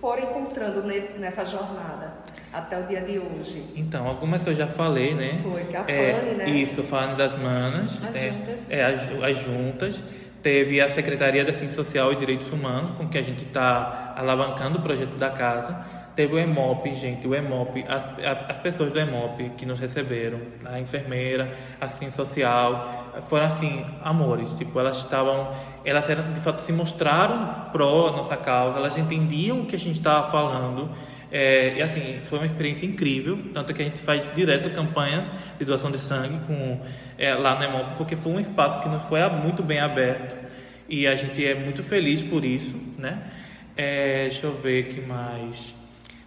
foram 0.00 0.22
encontrando 0.22 0.82
nesse, 0.82 1.18
nessa 1.18 1.44
jornada? 1.44 2.14
até 2.54 2.78
o 2.78 2.86
dia 2.86 3.00
de 3.00 3.18
hoje? 3.18 3.64
Então, 3.74 4.06
algumas 4.06 4.46
eu 4.46 4.54
já 4.54 4.66
falei, 4.66 5.14
né? 5.14 5.40
Foi, 5.42 5.64
que 5.64 5.76
a 5.76 5.84
é, 5.88 6.12
Fane, 6.12 6.34
né? 6.36 6.50
Isso, 6.50 6.84
Fane 6.84 7.16
das 7.16 7.36
Manas. 7.36 8.00
As 8.02 8.14
é, 8.14 8.30
juntas. 8.30 8.70
É, 8.70 8.84
as, 8.84 9.08
as 9.22 9.38
juntas. 9.38 10.04
Teve 10.44 10.78
a 10.78 10.90
Secretaria 10.90 11.42
da 11.42 11.54
Ciência 11.54 11.74
Social 11.74 12.12
e 12.12 12.16
Direitos 12.16 12.52
Humanos, 12.52 12.90
com 12.90 13.08
que 13.08 13.16
a 13.16 13.22
gente 13.22 13.46
está 13.46 14.12
alavancando 14.14 14.78
o 14.78 14.82
projeto 14.82 15.16
da 15.16 15.30
casa. 15.30 15.74
Teve 16.14 16.34
o 16.34 16.38
EMOP, 16.38 16.94
gente, 16.94 17.26
o 17.26 17.34
EMOP, 17.34 17.82
as, 17.88 18.06
as 18.50 18.58
pessoas 18.58 18.92
do 18.92 19.00
EMOP 19.00 19.52
que 19.56 19.64
nos 19.64 19.80
receberam, 19.80 20.38
a 20.66 20.78
enfermeira, 20.78 21.50
a 21.80 21.88
ciência 21.88 22.22
social, 22.22 23.22
foram 23.22 23.46
assim, 23.46 23.86
amores, 24.02 24.54
tipo, 24.54 24.78
elas 24.78 24.98
estavam, 24.98 25.50
elas 25.82 26.10
eram, 26.10 26.34
de 26.34 26.40
fato 26.40 26.60
se 26.60 26.74
mostraram 26.74 27.70
pró 27.72 28.12
nossa 28.12 28.36
causa, 28.36 28.78
elas 28.78 28.98
entendiam 28.98 29.62
o 29.62 29.64
que 29.64 29.76
a 29.76 29.78
gente 29.78 29.96
estava 29.96 30.30
falando, 30.30 30.90
é, 31.36 31.78
e 31.78 31.82
assim, 31.82 32.20
foi 32.22 32.38
uma 32.38 32.46
experiência 32.46 32.86
incrível, 32.86 33.36
tanto 33.52 33.74
que 33.74 33.82
a 33.82 33.84
gente 33.84 33.98
faz 33.98 34.24
direto 34.36 34.70
campanhas 34.70 35.26
de 35.58 35.64
doação 35.64 35.90
de 35.90 35.98
sangue 35.98 36.38
com, 36.46 36.80
é, 37.18 37.34
lá 37.34 37.58
no 37.58 37.64
EMOP, 37.64 37.96
porque 37.96 38.14
foi 38.14 38.30
um 38.30 38.38
espaço 38.38 38.78
que 38.78 38.88
nos 38.88 39.02
foi 39.08 39.28
muito 39.30 39.60
bem 39.60 39.80
aberto 39.80 40.36
e 40.88 41.08
a 41.08 41.16
gente 41.16 41.44
é 41.44 41.52
muito 41.56 41.82
feliz 41.82 42.22
por 42.22 42.44
isso, 42.44 42.76
né? 42.96 43.24
É, 43.76 44.28
deixa 44.28 44.46
eu 44.46 44.52
ver 44.52 44.84
que 44.84 45.00
mais. 45.00 45.74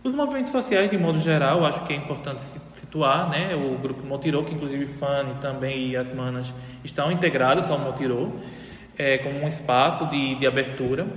Os 0.04 0.14
movimentos 0.14 0.52
sociais, 0.52 0.90
de 0.92 0.98
modo 0.98 1.20
geral, 1.20 1.66
acho 1.66 1.86
que 1.86 1.94
é 1.94 1.96
importante 1.96 2.42
situar, 2.74 3.30
né? 3.30 3.56
O 3.56 3.78
grupo 3.78 4.06
Motirô, 4.06 4.44
que 4.44 4.54
inclusive 4.54 4.86
Fanny 4.86 5.36
também 5.40 5.88
e 5.88 5.96
as 5.96 6.14
manas 6.14 6.54
estão 6.84 7.10
integradas 7.10 7.72
ao 7.72 7.80
Motirô, 7.80 8.34
é, 8.98 9.20
como 9.20 9.40
um 9.40 9.48
espaço 9.48 10.06
de, 10.08 10.36
de 10.36 10.46
abertura 10.46 11.08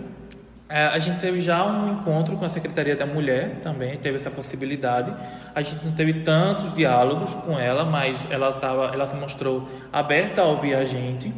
a 0.71 0.99
gente 0.99 1.19
teve 1.19 1.41
já 1.41 1.65
um 1.67 1.93
encontro 1.95 2.37
com 2.37 2.45
a 2.45 2.51
Secretaria 2.51 2.95
da 2.95 3.05
Mulher 3.05 3.61
também, 3.63 3.99
teve 3.99 4.17
essa 4.17 4.31
possibilidade. 4.31 5.13
A 5.55 5.63
gente 5.63 5.85
não 5.85 5.93
teve 5.93 6.15
tantos 6.23 6.73
diálogos 6.73 7.35
com 7.35 7.59
ela, 7.59 7.85
mas 7.85 8.25
ela, 8.31 8.53
tava, 8.53 8.87
ela 8.95 9.07
se 9.09 9.17
mostrou 9.17 9.69
aberta 9.93 10.43
a 10.43 10.45
ouvir 10.45 10.75
a 10.75 10.85
gente 10.85 11.33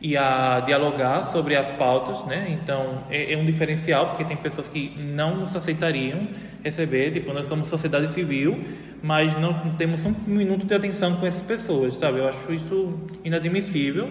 e 0.00 0.16
a 0.16 0.60
dialogar 0.60 1.24
sobre 1.24 1.56
as 1.56 1.68
pautas, 1.70 2.24
né? 2.26 2.46
Então 2.50 3.04
é, 3.10 3.32
é, 3.32 3.36
um 3.36 3.46
diferencial 3.46 4.08
porque 4.08 4.24
tem 4.24 4.36
pessoas 4.36 4.68
que 4.68 4.94
não 4.98 5.36
nos 5.36 5.56
aceitariam 5.56 6.28
receber, 6.62 7.12
tipo 7.12 7.32
nós 7.32 7.46
somos 7.46 7.68
sociedade 7.68 8.12
civil, 8.12 8.62
mas 9.02 9.34
não 9.40 9.74
temos 9.76 10.04
um 10.04 10.14
minuto 10.26 10.66
de 10.66 10.74
atenção 10.74 11.16
com 11.16 11.26
essas 11.26 11.42
pessoas, 11.42 11.94
sabe? 11.94 12.18
Eu 12.18 12.28
acho 12.28 12.52
isso 12.52 12.94
inadmissível, 13.24 14.10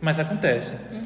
mas 0.00 0.18
acontece. 0.18 0.74
Uhum. 0.90 1.05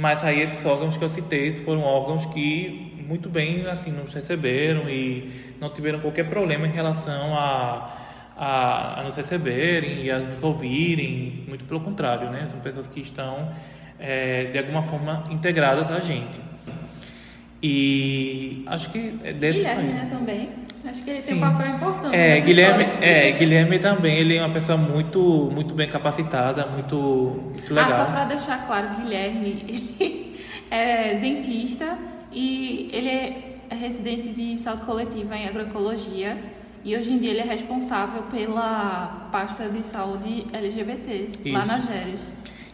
Mas 0.00 0.24
aí 0.24 0.40
esses 0.40 0.64
órgãos 0.64 0.96
que 0.96 1.04
eu 1.04 1.10
citei 1.10 1.62
foram 1.62 1.82
órgãos 1.82 2.24
que 2.24 3.04
muito 3.06 3.28
bem 3.28 3.66
assim 3.66 3.92
nos 3.92 4.14
receberam 4.14 4.88
e 4.88 5.30
não 5.60 5.68
tiveram 5.68 6.00
qualquer 6.00 6.26
problema 6.26 6.66
em 6.66 6.70
relação 6.70 7.36
a, 7.36 7.98
a, 8.34 9.00
a 9.00 9.04
nos 9.04 9.14
receberem 9.14 10.04
e 10.04 10.10
a 10.10 10.18
nos 10.18 10.42
ouvirem, 10.42 11.44
muito 11.46 11.66
pelo 11.66 11.80
contrário, 11.80 12.30
né? 12.30 12.48
São 12.50 12.60
pessoas 12.60 12.88
que 12.88 12.98
estão 12.98 13.52
é, 13.98 14.44
de 14.44 14.56
alguma 14.56 14.82
forma 14.82 15.24
integradas 15.28 15.90
a 15.90 16.00
gente. 16.00 16.40
E 17.62 18.64
acho 18.66 18.90
que 18.90 19.14
é 19.22 19.32
desse 19.32 19.58
Guilherme, 19.58 19.92
né, 19.92 20.08
também. 20.10 20.48
Acho 20.84 21.04
que 21.04 21.10
ele 21.10 21.20
Sim. 21.20 21.26
tem 21.26 21.36
um 21.36 21.40
papel 21.40 21.74
importante. 21.76 22.16
É, 22.16 22.40
Guilherme, 22.40 22.84
é, 23.02 23.32
Guilherme 23.32 23.78
também, 23.78 24.16
ele 24.16 24.36
é 24.36 24.44
uma 24.44 24.52
pessoa 24.52 24.78
muito, 24.78 25.50
muito 25.52 25.74
bem 25.74 25.88
capacitada, 25.88 26.66
muito, 26.66 26.96
muito 26.96 27.74
legal. 27.74 27.92
Ah, 27.92 28.06
só 28.06 28.12
para 28.12 28.24
deixar 28.24 28.66
claro, 28.66 28.96
Guilherme, 28.96 29.64
ele 30.00 30.36
é 30.70 31.14
dentista 31.14 31.98
e 32.32 32.88
ele 32.92 33.08
é 33.08 33.74
residente 33.74 34.30
de 34.30 34.56
saúde 34.56 34.82
coletiva 34.82 35.36
em 35.36 35.46
agroecologia 35.46 36.36
e 36.82 36.96
hoje 36.96 37.12
em 37.12 37.18
dia 37.18 37.30
ele 37.30 37.40
é 37.40 37.44
responsável 37.44 38.22
pela 38.24 39.28
pasta 39.30 39.68
de 39.68 39.84
saúde 39.84 40.46
LGBT 40.52 41.28
Isso. 41.44 41.54
lá 41.56 41.66
na 41.66 41.80
Geres. 41.80 42.26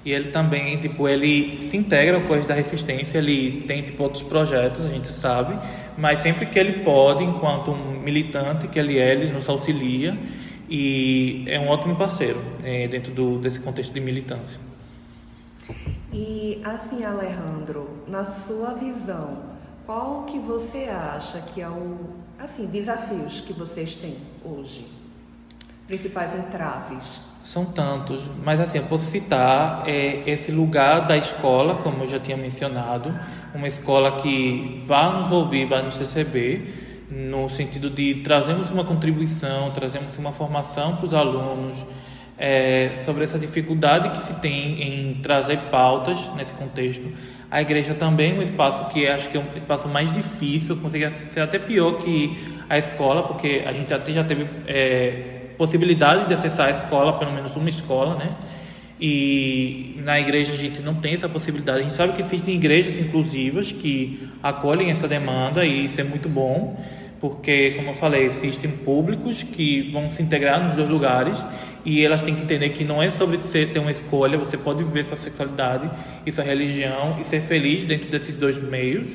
E 0.06 0.12
ele 0.12 0.30
também, 0.30 0.78
tipo, 0.78 1.08
ele 1.08 1.68
se 1.68 1.76
integra 1.76 2.20
com 2.20 2.28
coisa 2.28 2.46
da 2.46 2.54
resistência, 2.54 3.18
ele 3.18 3.62
tem, 3.62 3.82
tipo, 3.82 4.04
outros 4.04 4.22
projetos, 4.22 4.86
a 4.86 4.88
gente 4.88 5.08
sabe, 5.08 5.58
mas 5.98 6.20
sempre 6.20 6.46
que 6.46 6.56
ele 6.56 6.84
pode, 6.84 7.24
enquanto 7.24 7.72
um 7.72 7.98
militante 7.98 8.68
que 8.68 8.78
ele 8.78 9.00
é, 9.00 9.10
ele 9.10 9.32
nos 9.32 9.48
auxilia 9.48 10.16
e 10.70 11.44
é 11.48 11.58
um 11.58 11.66
ótimo 11.66 11.96
parceiro 11.96 12.40
é, 12.62 12.86
dentro 12.86 13.12
do, 13.12 13.40
desse 13.40 13.58
contexto 13.58 13.92
de 13.92 13.98
militância. 13.98 14.60
E 16.12 16.60
assim, 16.62 17.04
Alejandro, 17.04 18.04
na 18.06 18.24
sua 18.24 18.74
visão, 18.74 19.42
qual 19.84 20.22
que 20.22 20.38
você 20.38 20.84
acha 20.84 21.40
que 21.40 21.60
é 21.60 21.68
o, 21.68 22.10
assim, 22.38 22.66
desafios 22.66 23.40
que 23.40 23.52
vocês 23.52 23.96
têm 23.96 24.18
hoje? 24.44 24.86
Principais 25.88 26.32
entraves? 26.32 27.25
São 27.46 27.64
tantos, 27.64 28.28
mas 28.42 28.58
assim, 28.58 28.78
eu 28.78 28.84
posso 28.86 29.04
citar 29.04 29.84
é, 29.86 30.28
esse 30.28 30.50
lugar 30.50 31.06
da 31.06 31.16
escola, 31.16 31.76
como 31.76 32.02
eu 32.02 32.08
já 32.08 32.18
tinha 32.18 32.36
mencionado, 32.36 33.16
uma 33.54 33.68
escola 33.68 34.20
que 34.20 34.82
vai 34.84 35.16
nos 35.16 35.30
ouvir, 35.30 35.64
vai 35.64 35.80
nos 35.80 35.96
receber, 35.96 37.06
no 37.08 37.48
sentido 37.48 37.88
de 37.88 38.16
trazemos 38.16 38.68
uma 38.70 38.84
contribuição, 38.84 39.70
trazemos 39.70 40.18
uma 40.18 40.32
formação 40.32 40.96
para 40.96 41.04
os 41.04 41.14
alunos 41.14 41.86
é, 42.36 42.96
sobre 43.04 43.22
essa 43.22 43.38
dificuldade 43.38 44.10
que 44.10 44.26
se 44.26 44.34
tem 44.40 44.82
em 44.82 45.14
trazer 45.22 45.70
pautas 45.70 46.28
nesse 46.34 46.52
contexto. 46.54 47.12
A 47.48 47.62
igreja 47.62 47.94
também 47.94 48.32
é 48.32 48.34
um 48.34 48.42
espaço 48.42 48.86
que 48.86 49.06
acho 49.06 49.28
que 49.28 49.36
é 49.36 49.40
um 49.40 49.56
espaço 49.56 49.88
mais 49.88 50.12
difícil, 50.12 50.76
consegue 50.78 51.08
ser 51.32 51.42
até 51.42 51.60
pior 51.60 51.92
que 51.98 52.36
a 52.68 52.76
escola, 52.76 53.22
porque 53.22 53.62
a 53.64 53.72
gente 53.72 53.94
até 53.94 54.12
já 54.12 54.24
teve. 54.24 54.48
É, 54.66 55.35
possibilidade 55.56 56.28
de 56.28 56.34
acessar 56.34 56.68
a 56.68 56.70
escola, 56.70 57.18
pelo 57.18 57.32
menos 57.32 57.56
uma 57.56 57.68
escola, 57.68 58.16
né? 58.16 58.36
E 59.00 60.00
na 60.04 60.18
igreja 60.18 60.52
a 60.52 60.56
gente 60.56 60.80
não 60.80 60.94
tem 60.94 61.14
essa 61.14 61.28
possibilidade. 61.28 61.80
A 61.80 61.82
gente 61.82 61.94
sabe 61.94 62.14
que 62.14 62.22
existem 62.22 62.54
igrejas 62.54 62.98
inclusivas 62.98 63.70
que 63.72 64.28
acolhem 64.42 64.90
essa 64.90 65.06
demanda 65.06 65.64
e 65.64 65.84
isso 65.84 66.00
é 66.00 66.04
muito 66.04 66.28
bom, 66.28 66.78
porque, 67.20 67.72
como 67.72 67.90
eu 67.90 67.94
falei, 67.94 68.24
existem 68.24 68.70
públicos 68.70 69.42
que 69.42 69.90
vão 69.90 70.08
se 70.08 70.22
integrar 70.22 70.62
nos 70.62 70.74
dois 70.74 70.88
lugares 70.88 71.44
e 71.84 72.04
elas 72.04 72.22
têm 72.22 72.34
que 72.34 72.42
entender 72.42 72.70
que 72.70 72.84
não 72.84 73.02
é 73.02 73.10
sobre 73.10 73.36
você 73.36 73.66
ter 73.66 73.78
uma 73.78 73.90
escolha, 73.90 74.38
você 74.38 74.56
pode 74.56 74.82
viver 74.82 75.04
sua 75.04 75.16
sexualidade 75.16 75.90
e 76.24 76.32
sua 76.32 76.44
religião 76.44 77.16
e 77.20 77.24
ser 77.24 77.40
feliz 77.42 77.84
dentro 77.84 78.10
desses 78.10 78.34
dois 78.34 78.58
meios, 78.58 79.14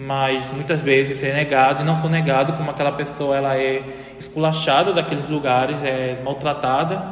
mas 0.00 0.48
muitas 0.52 0.80
vezes 0.80 1.20
é 1.24 1.34
negado 1.34 1.82
e 1.82 1.84
não 1.84 1.96
só 1.96 2.08
negado 2.08 2.52
como 2.52 2.70
aquela 2.70 2.92
pessoa 2.92 3.36
ela 3.36 3.56
é 3.56 3.82
esculachada 4.16 4.92
daqueles 4.92 5.28
lugares, 5.28 5.82
é 5.82 6.22
maltratada 6.24 7.02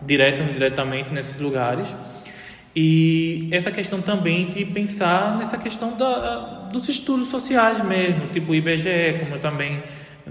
direto 0.00 0.42
ou 0.42 0.48
indiretamente 0.48 1.12
nesses 1.12 1.38
lugares. 1.38 1.94
E 2.74 3.46
essa 3.50 3.70
questão 3.70 4.00
também 4.00 4.48
de 4.48 4.64
pensar 4.64 5.36
nessa 5.36 5.58
questão 5.58 5.94
da, 5.98 6.68
dos 6.72 6.88
estudos 6.88 7.28
sociais 7.28 7.84
mesmo, 7.84 8.28
tipo 8.28 8.54
IBGE, 8.54 9.18
como 9.20 9.34
eu 9.34 9.40
também 9.40 9.82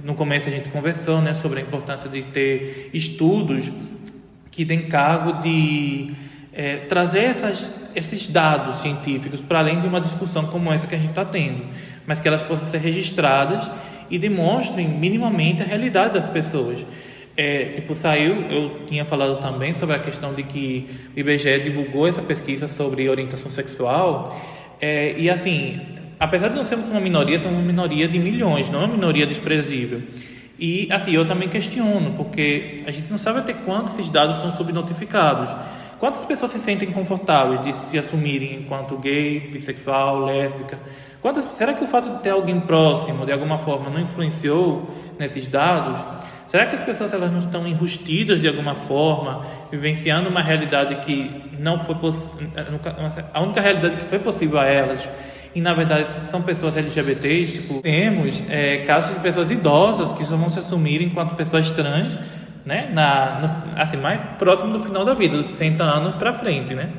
no 0.04 0.16
começo 0.16 0.48
a 0.48 0.52
gente 0.52 0.70
conversou, 0.70 1.22
né, 1.22 1.36
sobre 1.36 1.60
a 1.60 1.62
importância 1.62 2.10
de 2.10 2.24
ter 2.24 2.90
estudos 2.92 3.72
que 4.50 4.66
deem 4.66 4.88
cargo 4.88 5.42
de 5.44 6.12
é, 6.54 6.78
trazer 6.78 7.26
essas, 7.26 7.74
esses 7.96 8.28
dados 8.28 8.76
científicos 8.78 9.42
para 9.42 9.60
além 9.60 9.80
de 9.80 9.88
uma 9.88 10.02
discussão 10.02 10.48
como 10.48 10.72
essa 10.72 10.88
que 10.88 10.96
a 10.96 10.98
gente 10.98 11.12
está 11.12 11.26
tendo, 11.26 11.66
mas 12.10 12.20
que 12.20 12.28
elas 12.28 12.42
possam 12.42 12.66
ser 12.66 12.80
registradas 12.80 13.72
e 14.10 14.18
demonstrem 14.18 14.90
minimamente 14.90 15.62
a 15.62 15.66
realidade 15.66 16.16
das 16.16 16.28
pessoas. 16.28 16.84
É, 17.38 17.66
tipo, 17.76 17.94
saiu, 17.94 18.42
eu 18.50 18.80
tinha 18.88 19.06
falado 19.06 19.40
também 19.40 19.76
sobre 19.76 19.96
a 19.96 20.00
questão 20.00 20.34
de 20.34 20.42
que 20.42 20.90
o 21.16 21.20
IBGE 21.20 21.60
divulgou 21.60 22.08
essa 22.08 22.24
pesquisa 22.24 22.68
sobre 22.68 23.08
orientação 23.08 23.52
sexual, 23.52 24.36
é, 24.82 25.14
e 25.20 25.30
assim, 25.30 25.80
apesar 26.20 26.48
de 26.48 26.56
não 26.56 26.66
sermos 26.66 26.90
uma 26.90 27.00
minoria, 27.00 27.40
somos 27.40 27.60
uma 27.60 27.68
minoria 27.68 28.08
de 28.08 28.18
milhões, 28.18 28.72
não 28.72 28.82
é 28.82 28.86
uma 28.86 28.96
minoria 28.96 29.28
desprezível. 29.28 30.02
E 30.58 30.88
assim, 30.92 31.12
eu 31.12 31.26
também 31.26 31.48
questiono, 31.48 32.14
porque 32.18 32.82
a 32.88 32.92
gente 32.92 33.08
não 33.12 33.20
sabe 33.20 33.38
até 33.38 33.54
quando 33.54 33.90
esses 33.90 34.10
dados 34.10 34.42
são 34.42 34.52
subnotificados. 34.52 35.56
Quantas 36.00 36.26
pessoas 36.26 36.52
se 36.52 36.60
sentem 36.62 36.90
confortáveis 36.92 37.62
de 37.62 37.74
se 37.74 37.98
assumirem 38.00 38.56
enquanto 38.56 38.98
gay, 38.98 39.42
bissexual, 39.52 40.24
lésbica? 40.24 40.80
Quantas, 41.22 41.44
será 41.58 41.74
que 41.74 41.84
o 41.84 41.88
fato 41.88 42.10
de 42.10 42.24
ter 42.24 42.30
alguém 42.30 42.58
próximo, 42.62 43.26
de 43.26 43.34
alguma 43.34 43.58
forma, 43.58 43.90
não 43.90 44.00
influenciou 44.00 44.88
nesses 45.20 45.46
dados? 45.50 46.00
Será 46.48 46.66
que 46.66 46.74
as 46.74 46.82
pessoas 46.82 47.14
elas 47.14 47.30
não 47.32 47.40
estão 47.40 47.68
enrustidas 47.68 48.40
de 48.40 48.48
alguma 48.48 48.76
forma, 48.76 49.46
vivenciando 49.70 50.30
uma 50.30 50.42
realidade 50.42 50.96
que 51.06 51.44
não 51.60 51.78
foi 51.78 51.96
a 53.34 53.42
única 53.42 53.60
realidade 53.60 53.98
que 53.98 54.06
foi 54.06 54.20
possível 54.20 54.58
a 54.58 54.66
elas? 54.66 55.08
E 55.54 55.60
na 55.60 55.74
verdade 55.74 56.08
são 56.32 56.42
pessoas 56.42 56.78
LGBTs, 56.78 57.52
tipo, 57.54 57.82
temos 57.82 58.42
é, 58.50 58.78
casos 58.86 59.16
de 59.16 59.20
pessoas 59.20 59.52
idosas 59.52 60.12
que 60.14 60.24
só 60.24 60.38
vão 60.38 60.50
se 60.50 60.60
assumir 60.60 61.02
enquanto 61.02 61.36
pessoas 61.36 61.70
trans, 61.72 62.18
né, 62.66 62.90
na, 62.92 63.40
no, 63.42 63.82
assim, 63.82 63.98
mais 63.98 64.20
próximo 64.38 64.74
do 64.74 64.80
final 64.80 65.06
da 65.06 65.14
vida, 65.14 65.38
dos 65.38 65.48
60 65.48 65.84
anos 65.84 66.16
para 66.16 66.34
frente, 66.34 66.74
né? 66.74 66.90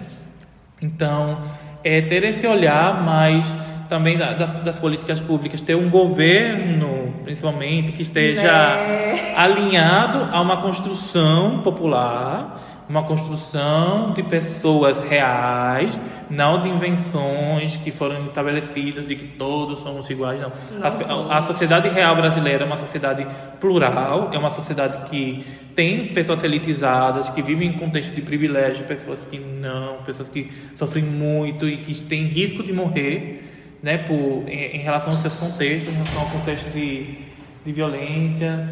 Então, 0.83 1.39
é 1.85 2.01
ter 2.01 2.25
esse 2.25 2.47
olhar 2.47 3.03
mais 3.03 3.55
também 3.89 4.17
da, 4.17 4.33
da, 4.33 4.47
das 4.47 4.77
políticas 4.77 5.21
públicas, 5.21 5.61
ter 5.61 5.75
um 5.75 5.91
governo, 5.91 7.13
principalmente, 7.25 7.91
que 7.93 8.03
esteja 8.03 8.49
é. 8.49 9.35
alinhado 9.37 10.29
a 10.33 10.41
uma 10.41 10.59
construção 10.59 11.59
popular, 11.59 12.61
uma 12.91 13.05
construção 13.05 14.13
de 14.13 14.21
pessoas 14.25 14.99
reais, 15.09 15.99
não 16.29 16.61
de 16.61 16.69
invenções 16.69 17.77
que 17.77 17.93
foram 17.93 18.27
estabelecidas 18.27 19.07
de 19.07 19.15
que 19.15 19.29
todos 19.29 19.79
somos 19.79 20.11
iguais, 20.11 20.41
não. 20.41 20.53
A, 20.83 21.39
a, 21.39 21.43
sociedade 21.43 21.89
real 21.89 22.17
brasileira 22.17 22.65
é 22.65 22.67
uma 22.67 22.77
sociedade 22.77 23.25
plural, 23.61 24.31
é 24.33 24.39
uma 24.39 24.51
sociedade 24.51 25.09
que 25.09 25.47
tem 25.73 26.09
pessoas 26.09 26.43
elitizadas, 26.43 27.31
que 27.31 27.41
vivem 27.41 27.69
em 27.69 27.75
contexto 27.75 28.13
de 28.13 28.23
privilégio, 28.23 28.85
pessoas 28.87 29.25
que 29.25 29.39
não, 29.39 30.03
pessoas 30.03 30.29
que 30.29 30.51
sofrem 30.75 31.05
muito 31.05 31.69
e 31.69 31.77
que 31.77 31.95
têm 31.95 32.25
risco 32.25 32.61
de 32.65 32.73
morrer 32.73 33.79
né, 33.81 33.99
por, 33.99 34.43
em, 34.49 34.79
em, 34.79 34.79
relação 34.79 35.13
aos 35.13 35.21
seus 35.21 35.37
contextos, 35.37 35.89
em 35.89 35.93
relação 35.93 36.23
ao 36.23 36.29
contexto 36.31 36.69
de, 36.71 37.19
de 37.65 37.73
violência 37.73 38.69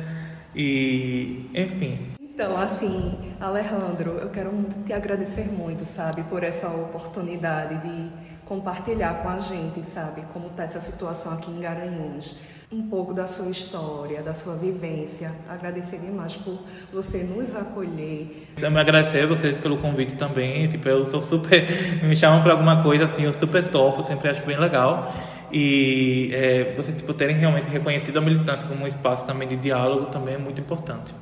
e 0.57 1.49
enfim. 1.55 2.18
Então, 2.39 2.57
assim, 2.57 3.19
Alejandro, 3.41 4.11
eu 4.13 4.29
quero 4.29 4.53
te 4.87 4.93
agradecer 4.93 5.47
muito, 5.53 5.85
sabe, 5.85 6.23
por 6.23 6.45
essa 6.45 6.69
oportunidade 6.69 7.75
de 7.79 8.11
compartilhar 8.47 9.23
com 9.25 9.29
a 9.29 9.41
gente, 9.41 9.85
sabe, 9.85 10.23
como 10.33 10.47
está 10.47 10.63
essa 10.63 10.81
situação 10.81 11.33
aqui 11.33 11.51
em 11.51 11.59
Garanhuns 11.59 12.37
um 12.71 12.83
pouco 12.83 13.13
da 13.13 13.27
sua 13.27 13.51
história, 13.51 14.23
da 14.23 14.33
sua 14.35 14.55
vivência. 14.55 15.33
Agradecer 15.49 15.99
demais 15.99 16.37
por 16.37 16.61
você 16.93 17.25
nos 17.25 17.57
acolher. 17.57 18.47
Também 18.61 18.81
agradecer 18.81 19.25
a 19.25 19.27
você 19.27 19.55
pelo 19.55 19.79
convite 19.79 20.15
também. 20.15 20.69
Tipo, 20.69 20.89
eu 20.89 21.07
sou 21.07 21.21
super. 21.21 21.67
Me 22.07 22.15
chamam 22.15 22.41
para 22.41 22.53
alguma 22.53 22.85
coisa 22.85 23.07
assim, 23.07 23.25
eu 23.25 23.35
super 23.35 23.69
topo, 23.69 24.05
sempre 24.05 24.29
acho 24.29 24.47
bem 24.47 24.57
legal. 24.57 25.13
E 25.51 26.31
é, 26.33 26.73
você 26.77 26.93
tipo, 26.93 27.13
terem 27.15 27.35
realmente 27.35 27.69
reconhecido 27.69 28.19
a 28.19 28.21
militância 28.21 28.69
como 28.69 28.85
um 28.85 28.87
espaço 28.87 29.27
também 29.27 29.49
de 29.49 29.57
diálogo 29.57 30.07
também 30.07 30.35
é 30.35 30.39
muito 30.39 30.61
importante. 30.61 31.13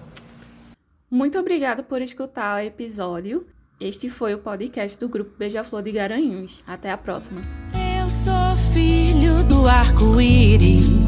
Muito 1.11 1.39
obrigado 1.39 1.85
por 1.85 2.03
escutar 2.03 2.57
o 2.57 2.65
episódio. 2.65 3.47
Este 3.81 4.09
foi 4.09 4.35
o 4.35 4.39
podcast 4.39 4.99
do 4.99 5.09
Grupo 5.09 5.37
Beija-Flor 5.39 5.83
de 5.83 5.93
Garanhuns. 5.93 6.65
Até 6.67 6.91
a 6.91 6.97
próxima. 6.97 7.41
Eu 8.01 8.09
sou 8.09 8.57
filho 8.73 9.43
do 9.45 9.69
arco-íris 9.69 11.07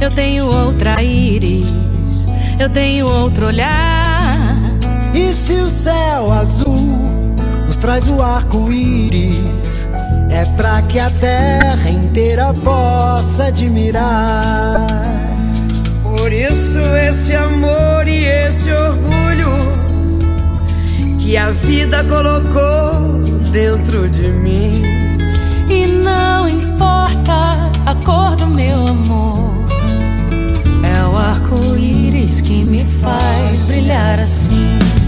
eu 0.00 0.10
tenho 0.10 0.46
outra 0.46 1.02
íris, 1.02 1.66
eu 2.58 2.68
tenho 2.68 3.06
outro 3.06 3.46
olhar. 3.46 4.36
E 5.14 5.32
se 5.32 5.54
o 5.54 5.70
céu 5.70 6.32
azul 6.32 6.98
nos 7.66 7.76
traz 7.76 8.06
o 8.08 8.20
arco-íris, 8.20 9.88
é 10.30 10.44
pra 10.56 10.82
que 10.82 10.98
a 10.98 11.10
terra 11.10 11.88
inteira 11.88 12.52
possa 12.52 13.46
admirar. 13.46 15.13
Por 16.24 16.32
isso 16.32 16.78
esse 16.78 17.34
amor 17.34 18.08
e 18.08 18.24
esse 18.24 18.72
orgulho 18.72 19.58
que 21.20 21.36
a 21.36 21.50
vida 21.50 22.02
colocou 22.04 23.18
dentro 23.52 24.08
de 24.08 24.32
mim. 24.32 24.80
E 25.68 25.86
não 25.86 26.48
importa 26.48 27.70
a 27.84 27.94
cor 28.02 28.36
do 28.36 28.46
meu 28.46 28.86
amor 28.86 29.64
arco-íris 31.14 32.40
que 32.40 32.64
me 32.64 32.86
faz 32.86 33.62
brilhar 33.62 34.18
assim. 34.18 35.03